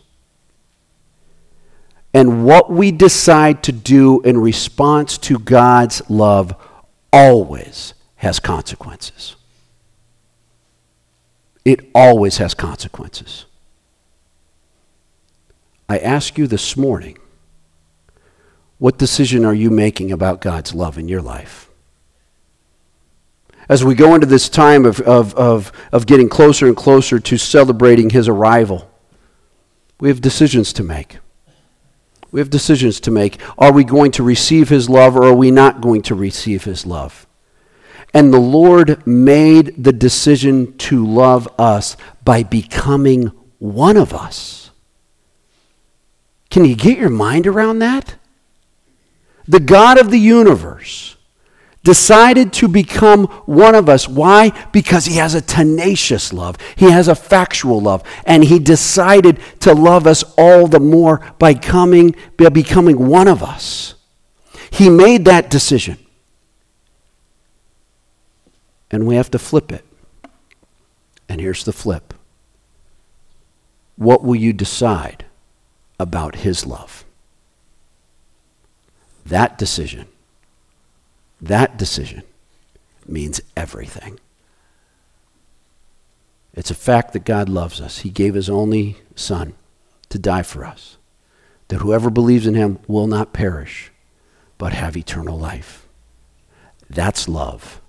And 2.14 2.44
what 2.44 2.70
we 2.70 2.90
decide 2.90 3.62
to 3.64 3.72
do 3.72 4.20
in 4.22 4.38
response 4.38 5.18
to 5.18 5.38
God's 5.38 6.02
love 6.09 6.54
always 7.12 7.94
has 8.16 8.40
consequences. 8.40 9.36
It 11.64 11.90
always 11.94 12.38
has 12.38 12.54
consequences. 12.54 13.44
I 15.88 15.98
ask 15.98 16.38
you 16.38 16.46
this 16.46 16.76
morning 16.76 17.18
what 18.78 18.96
decision 18.96 19.44
are 19.44 19.54
you 19.54 19.70
making 19.70 20.12
about 20.12 20.40
God's 20.40 20.74
love 20.74 20.98
in 20.98 21.09
your 21.09 21.22
life? 21.22 21.68
as 23.68 23.84
we 23.84 23.94
go 23.94 24.14
into 24.14 24.26
this 24.26 24.48
time 24.48 24.86
of, 24.86 25.00
of, 25.02 25.34
of, 25.34 25.72
of 25.92 26.06
getting 26.06 26.28
closer 26.28 26.66
and 26.66 26.76
closer 26.76 27.20
to 27.20 27.36
celebrating 27.36 28.11
his 28.11 28.26
arrival, 28.26 28.90
we 30.00 30.09
have 30.09 30.20
decisions 30.20 30.72
to 30.72 30.82
make. 30.82 31.18
We 32.31 32.41
have 32.41 32.51
decisions 32.51 33.01
to 33.01 33.11
make. 33.11 33.41
Are 33.57 33.72
we 33.72 33.85
going 33.85 34.12
to 34.12 34.22
receive 34.22 34.68
his 34.68 34.89
love 34.89 35.16
or 35.16 35.24
are 35.24 35.35
we 35.35 35.51
not 35.51 35.81
going 35.81 36.03
to 36.03 36.14
receive 36.14 36.64
his 36.64 36.85
love? 36.85 37.26
And 38.14 38.33
the 38.33 38.41
Lord 38.41 39.07
made 39.07 39.83
the 39.83 39.93
decision 39.93 40.76
to 40.79 41.05
love 41.05 41.49
us 41.59 41.97
by 42.24 42.43
becoming 42.43 43.33
one 43.59 43.97
of 43.97 44.14
us. 44.14 44.70
Can 46.51 46.64
you 46.64 46.74
get 46.74 46.99
your 46.99 47.11
mind 47.11 47.47
around 47.47 47.81
that? 47.81 48.16
The 49.47 49.61
God 49.61 49.99
of 49.99 50.11
the 50.11 50.18
universe 50.18 51.16
decided 51.83 52.53
to 52.53 52.68
become 52.68 53.26
one 53.47 53.74
of 53.74 53.89
us. 53.89 54.09
Why? 54.09 54.51
Because 54.72 55.07
he 55.07 55.16
has 55.16 55.35
a 55.35 55.41
tenacious 55.41 56.33
love, 56.33 56.57
he 56.76 56.91
has 56.91 57.09
a 57.09 57.14
factual 57.14 57.81
love, 57.81 58.03
and 58.26 58.45
he 58.45 58.59
decided 58.59 59.41
to 59.61 59.74
love 59.74 60.07
us 60.07 60.22
all 60.37 60.66
the 60.66 60.81
more 60.81 61.20
by, 61.39 61.55
coming, 61.55 62.14
by 62.37 62.49
becoming 62.49 63.09
one 63.09 63.29
of 63.29 63.43
us. 63.43 63.95
He 64.70 64.91
made 64.91 65.24
that 65.24 65.51
decision. 65.51 65.99
And 68.91 69.07
we 69.07 69.16
have 69.16 69.31
to 69.31 69.39
flip 69.39 69.70
it. 69.70 69.85
And 71.29 71.41
here's 71.41 71.64
the 71.64 71.72
flip. 71.72 72.14
What 73.97 74.22
will 74.22 74.37
you 74.37 74.53
decide 74.53 75.26
about 75.99 76.37
his 76.37 76.66
love? 76.66 77.05
That 79.26 79.59
decision 79.59 80.07
that 81.41 81.76
decision 81.76 82.22
means 83.07 83.41
everything. 83.57 84.18
It's 86.55 86.70
a 86.70 86.74
fact 86.74 87.12
that 87.12 87.24
God 87.24 87.49
loves 87.49 87.80
us. 87.80 87.99
He 87.99 88.11
gave 88.11 88.34
His 88.34 88.51
only 88.51 88.97
Son 89.14 89.55
to 90.09 90.18
die 90.18 90.43
for 90.43 90.64
us, 90.64 90.97
that 91.68 91.80
whoever 91.80 92.11
believes 92.11 92.47
in 92.47 92.55
Him 92.55 92.78
will 92.89 93.07
not 93.07 93.32
perish, 93.32 93.93
but 94.57 94.72
have 94.72 94.97
eternal 94.97 95.39
life. 95.39 95.86
That's 96.91 97.28
love. 97.28 97.80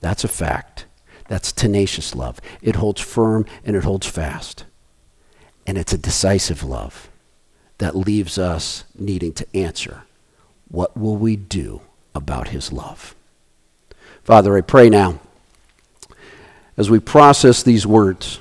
That's 0.00 0.24
a 0.24 0.28
fact. 0.28 0.86
That's 1.28 1.52
tenacious 1.52 2.14
love. 2.14 2.40
It 2.60 2.76
holds 2.76 3.00
firm 3.00 3.46
and 3.64 3.76
it 3.76 3.84
holds 3.84 4.06
fast. 4.06 4.64
And 5.66 5.78
it's 5.78 5.92
a 5.92 5.98
decisive 5.98 6.64
love 6.64 7.08
that 7.78 7.96
leaves 7.96 8.36
us 8.36 8.84
needing 8.98 9.32
to 9.34 9.46
answer 9.56 10.02
what 10.68 10.96
will 10.96 11.16
we 11.16 11.36
do 11.36 11.80
about 12.14 12.48
his 12.48 12.72
love. 12.72 13.14
Father, 14.22 14.56
I 14.56 14.60
pray 14.60 14.88
now, 14.88 15.18
as 16.76 16.90
we 16.90 17.00
process 17.00 17.62
these 17.62 17.86
words, 17.86 18.40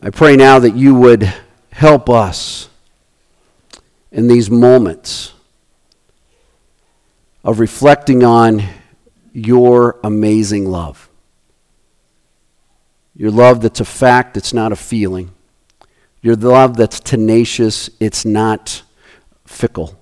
I 0.00 0.10
pray 0.10 0.36
now 0.36 0.58
that 0.58 0.76
you 0.76 0.94
would 0.94 1.32
help 1.70 2.08
us 2.08 2.68
in 4.12 4.28
these 4.28 4.50
moments 4.50 5.32
of 7.44 7.60
reflecting 7.60 8.24
on 8.24 8.62
your 9.32 9.98
amazing 10.02 10.70
love. 10.70 11.08
Your 13.14 13.30
love 13.30 13.60
that's 13.60 13.80
a 13.80 13.84
fact, 13.84 14.36
it's 14.36 14.52
not 14.52 14.70
a 14.70 14.76
feeling. 14.76 15.32
Your 16.22 16.36
love 16.36 16.76
that's 16.76 17.00
tenacious, 17.00 17.90
it's 18.00 18.24
not 18.24 18.82
fickle. 19.46 19.97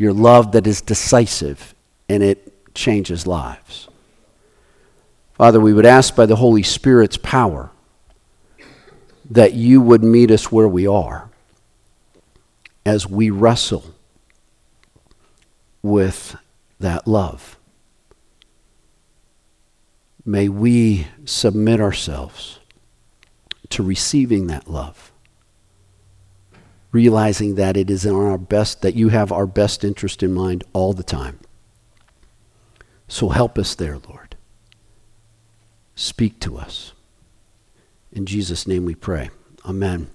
Your 0.00 0.14
love 0.14 0.52
that 0.52 0.66
is 0.66 0.80
decisive 0.80 1.74
and 2.08 2.22
it 2.22 2.74
changes 2.74 3.26
lives. 3.26 3.86
Father, 5.34 5.60
we 5.60 5.74
would 5.74 5.84
ask 5.84 6.16
by 6.16 6.24
the 6.24 6.36
Holy 6.36 6.62
Spirit's 6.62 7.18
power 7.18 7.70
that 9.30 9.52
you 9.52 9.82
would 9.82 10.02
meet 10.02 10.30
us 10.30 10.50
where 10.50 10.66
we 10.66 10.86
are 10.86 11.28
as 12.86 13.06
we 13.06 13.28
wrestle 13.28 13.94
with 15.82 16.34
that 16.78 17.06
love. 17.06 17.58
May 20.24 20.48
we 20.48 21.08
submit 21.26 21.78
ourselves 21.78 22.58
to 23.68 23.82
receiving 23.82 24.46
that 24.46 24.66
love, 24.66 25.12
realizing 26.92 27.54
that 27.54 27.76
it 27.76 27.90
is 27.90 28.04
in 28.04 28.14
our 28.14 28.38
best, 28.38 28.82
that 28.82 28.94
you 28.94 29.08
have 29.08 29.30
our 29.30 29.46
best 29.46 29.84
interest 29.84 30.22
in 30.22 30.32
mind 30.32 30.64
all 30.72 30.92
the 30.92 31.02
time. 31.02 31.38
So 33.08 33.28
help 33.28 33.58
us 33.58 33.74
there, 33.74 33.98
Lord. 34.08 34.36
Speak 35.94 36.40
to 36.40 36.56
us. 36.56 36.92
In 38.12 38.26
Jesus' 38.26 38.66
name 38.66 38.84
we 38.84 38.94
pray. 38.94 39.30
Amen. 39.64 40.08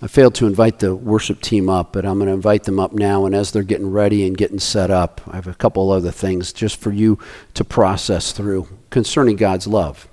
I 0.00 0.06
failed 0.06 0.34
to 0.36 0.46
invite 0.46 0.78
the 0.78 0.94
worship 0.94 1.40
team 1.40 1.68
up, 1.68 1.92
but 1.92 2.04
I'm 2.04 2.18
going 2.18 2.26
to 2.26 2.34
invite 2.34 2.64
them 2.64 2.78
up 2.80 2.92
now. 2.92 3.24
And 3.24 3.34
as 3.34 3.50
they're 3.50 3.62
getting 3.62 3.90
ready 3.90 4.26
and 4.26 4.36
getting 4.36 4.58
set 4.58 4.90
up, 4.90 5.20
I 5.28 5.36
have 5.36 5.46
a 5.46 5.54
couple 5.54 5.90
other 5.90 6.10
things 6.10 6.52
just 6.52 6.76
for 6.80 6.92
you 6.92 7.18
to 7.54 7.64
process 7.64 8.32
through 8.32 8.68
concerning 8.90 9.36
God's 9.36 9.66
love. 9.66 10.08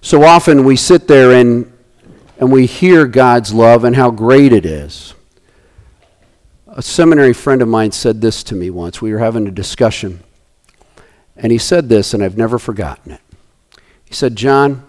So 0.00 0.24
often 0.24 0.64
we 0.64 0.76
sit 0.76 1.08
there 1.08 1.32
and, 1.32 1.72
and 2.38 2.52
we 2.52 2.66
hear 2.66 3.06
God's 3.06 3.52
love 3.52 3.84
and 3.84 3.96
how 3.96 4.10
great 4.10 4.52
it 4.52 4.66
is. 4.66 5.14
A 6.68 6.82
seminary 6.82 7.32
friend 7.32 7.62
of 7.62 7.68
mine 7.68 7.92
said 7.92 8.20
this 8.20 8.42
to 8.44 8.54
me 8.54 8.68
once. 8.68 9.00
We 9.00 9.12
were 9.12 9.18
having 9.18 9.46
a 9.46 9.50
discussion. 9.50 10.20
And 11.34 11.50
he 11.50 11.58
said 11.58 11.88
this, 11.88 12.12
and 12.12 12.22
I've 12.22 12.36
never 12.36 12.58
forgotten 12.58 13.12
it. 13.12 13.20
He 14.04 14.14
said, 14.14 14.36
John, 14.36 14.84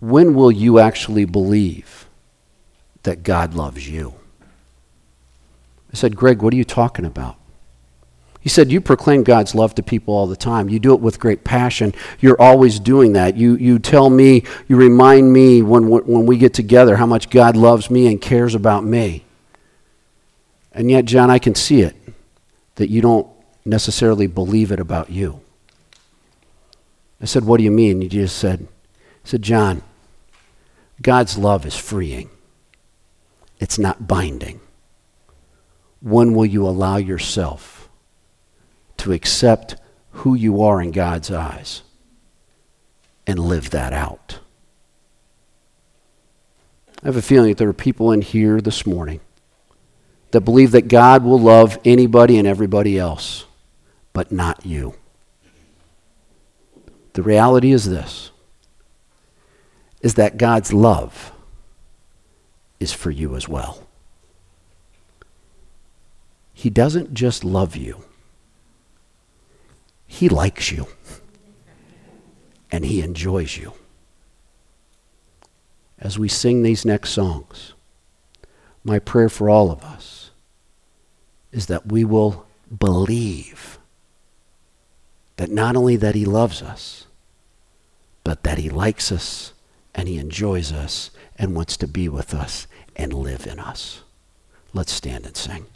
when 0.00 0.34
will 0.34 0.50
you 0.50 0.78
actually 0.78 1.26
believe 1.26 2.06
that 3.02 3.22
God 3.22 3.54
loves 3.54 3.88
you? 3.88 4.14
I 5.92 5.96
said, 5.96 6.16
Greg, 6.16 6.42
what 6.42 6.54
are 6.54 6.56
you 6.56 6.64
talking 6.64 7.04
about? 7.04 7.36
He 8.42 8.48
said, 8.48 8.72
You 8.72 8.80
proclaim 8.80 9.22
God's 9.22 9.54
love 9.54 9.74
to 9.76 9.82
people 9.82 10.14
all 10.14 10.26
the 10.26 10.36
time. 10.36 10.68
You 10.68 10.80
do 10.80 10.92
it 10.94 11.00
with 11.00 11.20
great 11.20 11.44
passion. 11.44 11.94
You're 12.18 12.40
always 12.40 12.80
doing 12.80 13.12
that. 13.12 13.36
You, 13.36 13.54
you 13.54 13.78
tell 13.78 14.10
me, 14.10 14.42
you 14.66 14.76
remind 14.76 15.32
me 15.32 15.62
when, 15.62 15.88
when 15.88 16.26
we 16.26 16.36
get 16.38 16.52
together 16.52 16.96
how 16.96 17.06
much 17.06 17.30
God 17.30 17.56
loves 17.56 17.88
me 17.88 18.08
and 18.08 18.20
cares 18.20 18.56
about 18.56 18.84
me. 18.84 19.24
And 20.72 20.90
yet, 20.90 21.04
John, 21.04 21.30
I 21.30 21.38
can 21.38 21.54
see 21.54 21.82
it 21.82 21.94
that 22.74 22.90
you 22.90 23.00
don't 23.00 23.28
necessarily 23.64 24.26
believe 24.26 24.72
it 24.72 24.80
about 24.80 25.08
you. 25.08 25.40
I 27.20 27.26
said, 27.26 27.44
What 27.44 27.58
do 27.58 27.64
you 27.64 27.70
mean? 27.70 28.00
He 28.00 28.08
just 28.08 28.36
said, 28.36 28.66
I 29.24 29.28
said, 29.28 29.42
John, 29.42 29.82
God's 31.00 31.38
love 31.38 31.64
is 31.64 31.76
freeing, 31.76 32.28
it's 33.60 33.78
not 33.78 34.08
binding. 34.08 34.60
When 36.00 36.34
will 36.34 36.46
you 36.46 36.66
allow 36.66 36.96
yourself 36.96 37.81
to 39.02 39.12
accept 39.12 39.76
who 40.12 40.34
you 40.34 40.62
are 40.62 40.80
in 40.80 40.92
God's 40.92 41.30
eyes 41.30 41.82
and 43.26 43.38
live 43.38 43.70
that 43.70 43.92
out? 43.92 44.38
I 47.02 47.06
have 47.06 47.16
a 47.16 47.22
feeling 47.22 47.48
that 47.48 47.58
there 47.58 47.68
are 47.68 47.72
people 47.72 48.12
in 48.12 48.22
here 48.22 48.60
this 48.60 48.86
morning 48.86 49.20
that 50.30 50.42
believe 50.42 50.70
that 50.70 50.86
God 50.86 51.24
will 51.24 51.40
love 51.40 51.78
anybody 51.84 52.38
and 52.38 52.46
everybody 52.46 52.96
else, 52.96 53.44
but 54.12 54.30
not 54.30 54.64
you. 54.64 54.94
The 57.14 57.22
reality 57.22 57.72
is 57.72 57.88
this 57.88 58.30
is 60.00 60.14
that 60.14 60.36
God's 60.36 60.72
love 60.72 61.32
is 62.80 62.92
for 62.92 63.10
you 63.10 63.36
as 63.36 63.48
well. 63.48 63.86
He 66.52 66.70
doesn't 66.70 67.14
just 67.14 67.44
love 67.44 67.76
you, 67.76 68.04
He 70.12 70.28
likes 70.28 70.70
you, 70.70 70.88
and 72.70 72.84
He 72.84 73.00
enjoys 73.00 73.56
you. 73.56 73.72
As 75.98 76.18
we 76.18 76.28
sing 76.28 76.62
these 76.62 76.84
next 76.84 77.10
songs, 77.10 77.72
my 78.84 78.98
prayer 78.98 79.30
for 79.30 79.48
all 79.48 79.70
of 79.70 79.82
us 79.82 80.30
is 81.50 81.64
that 81.66 81.90
we 81.90 82.04
will 82.04 82.46
believe 82.78 83.78
that 85.36 85.50
not 85.50 85.76
only 85.76 85.96
that 85.96 86.14
he 86.14 86.26
loves 86.26 86.60
us 86.60 87.06
but 88.22 88.42
that 88.42 88.58
he 88.58 88.68
likes 88.68 89.10
us 89.10 89.54
and 89.94 90.08
he 90.08 90.18
enjoys 90.18 90.72
us 90.72 91.10
and 91.36 91.54
wants 91.56 91.76
to 91.78 91.86
be 91.86 92.08
with 92.08 92.34
us 92.34 92.66
and 92.96 93.12
live 93.12 93.46
in 93.46 93.58
us. 93.58 94.02
Let's 94.72 94.92
stand 94.92 95.26
and 95.26 95.36
sing 95.36 95.66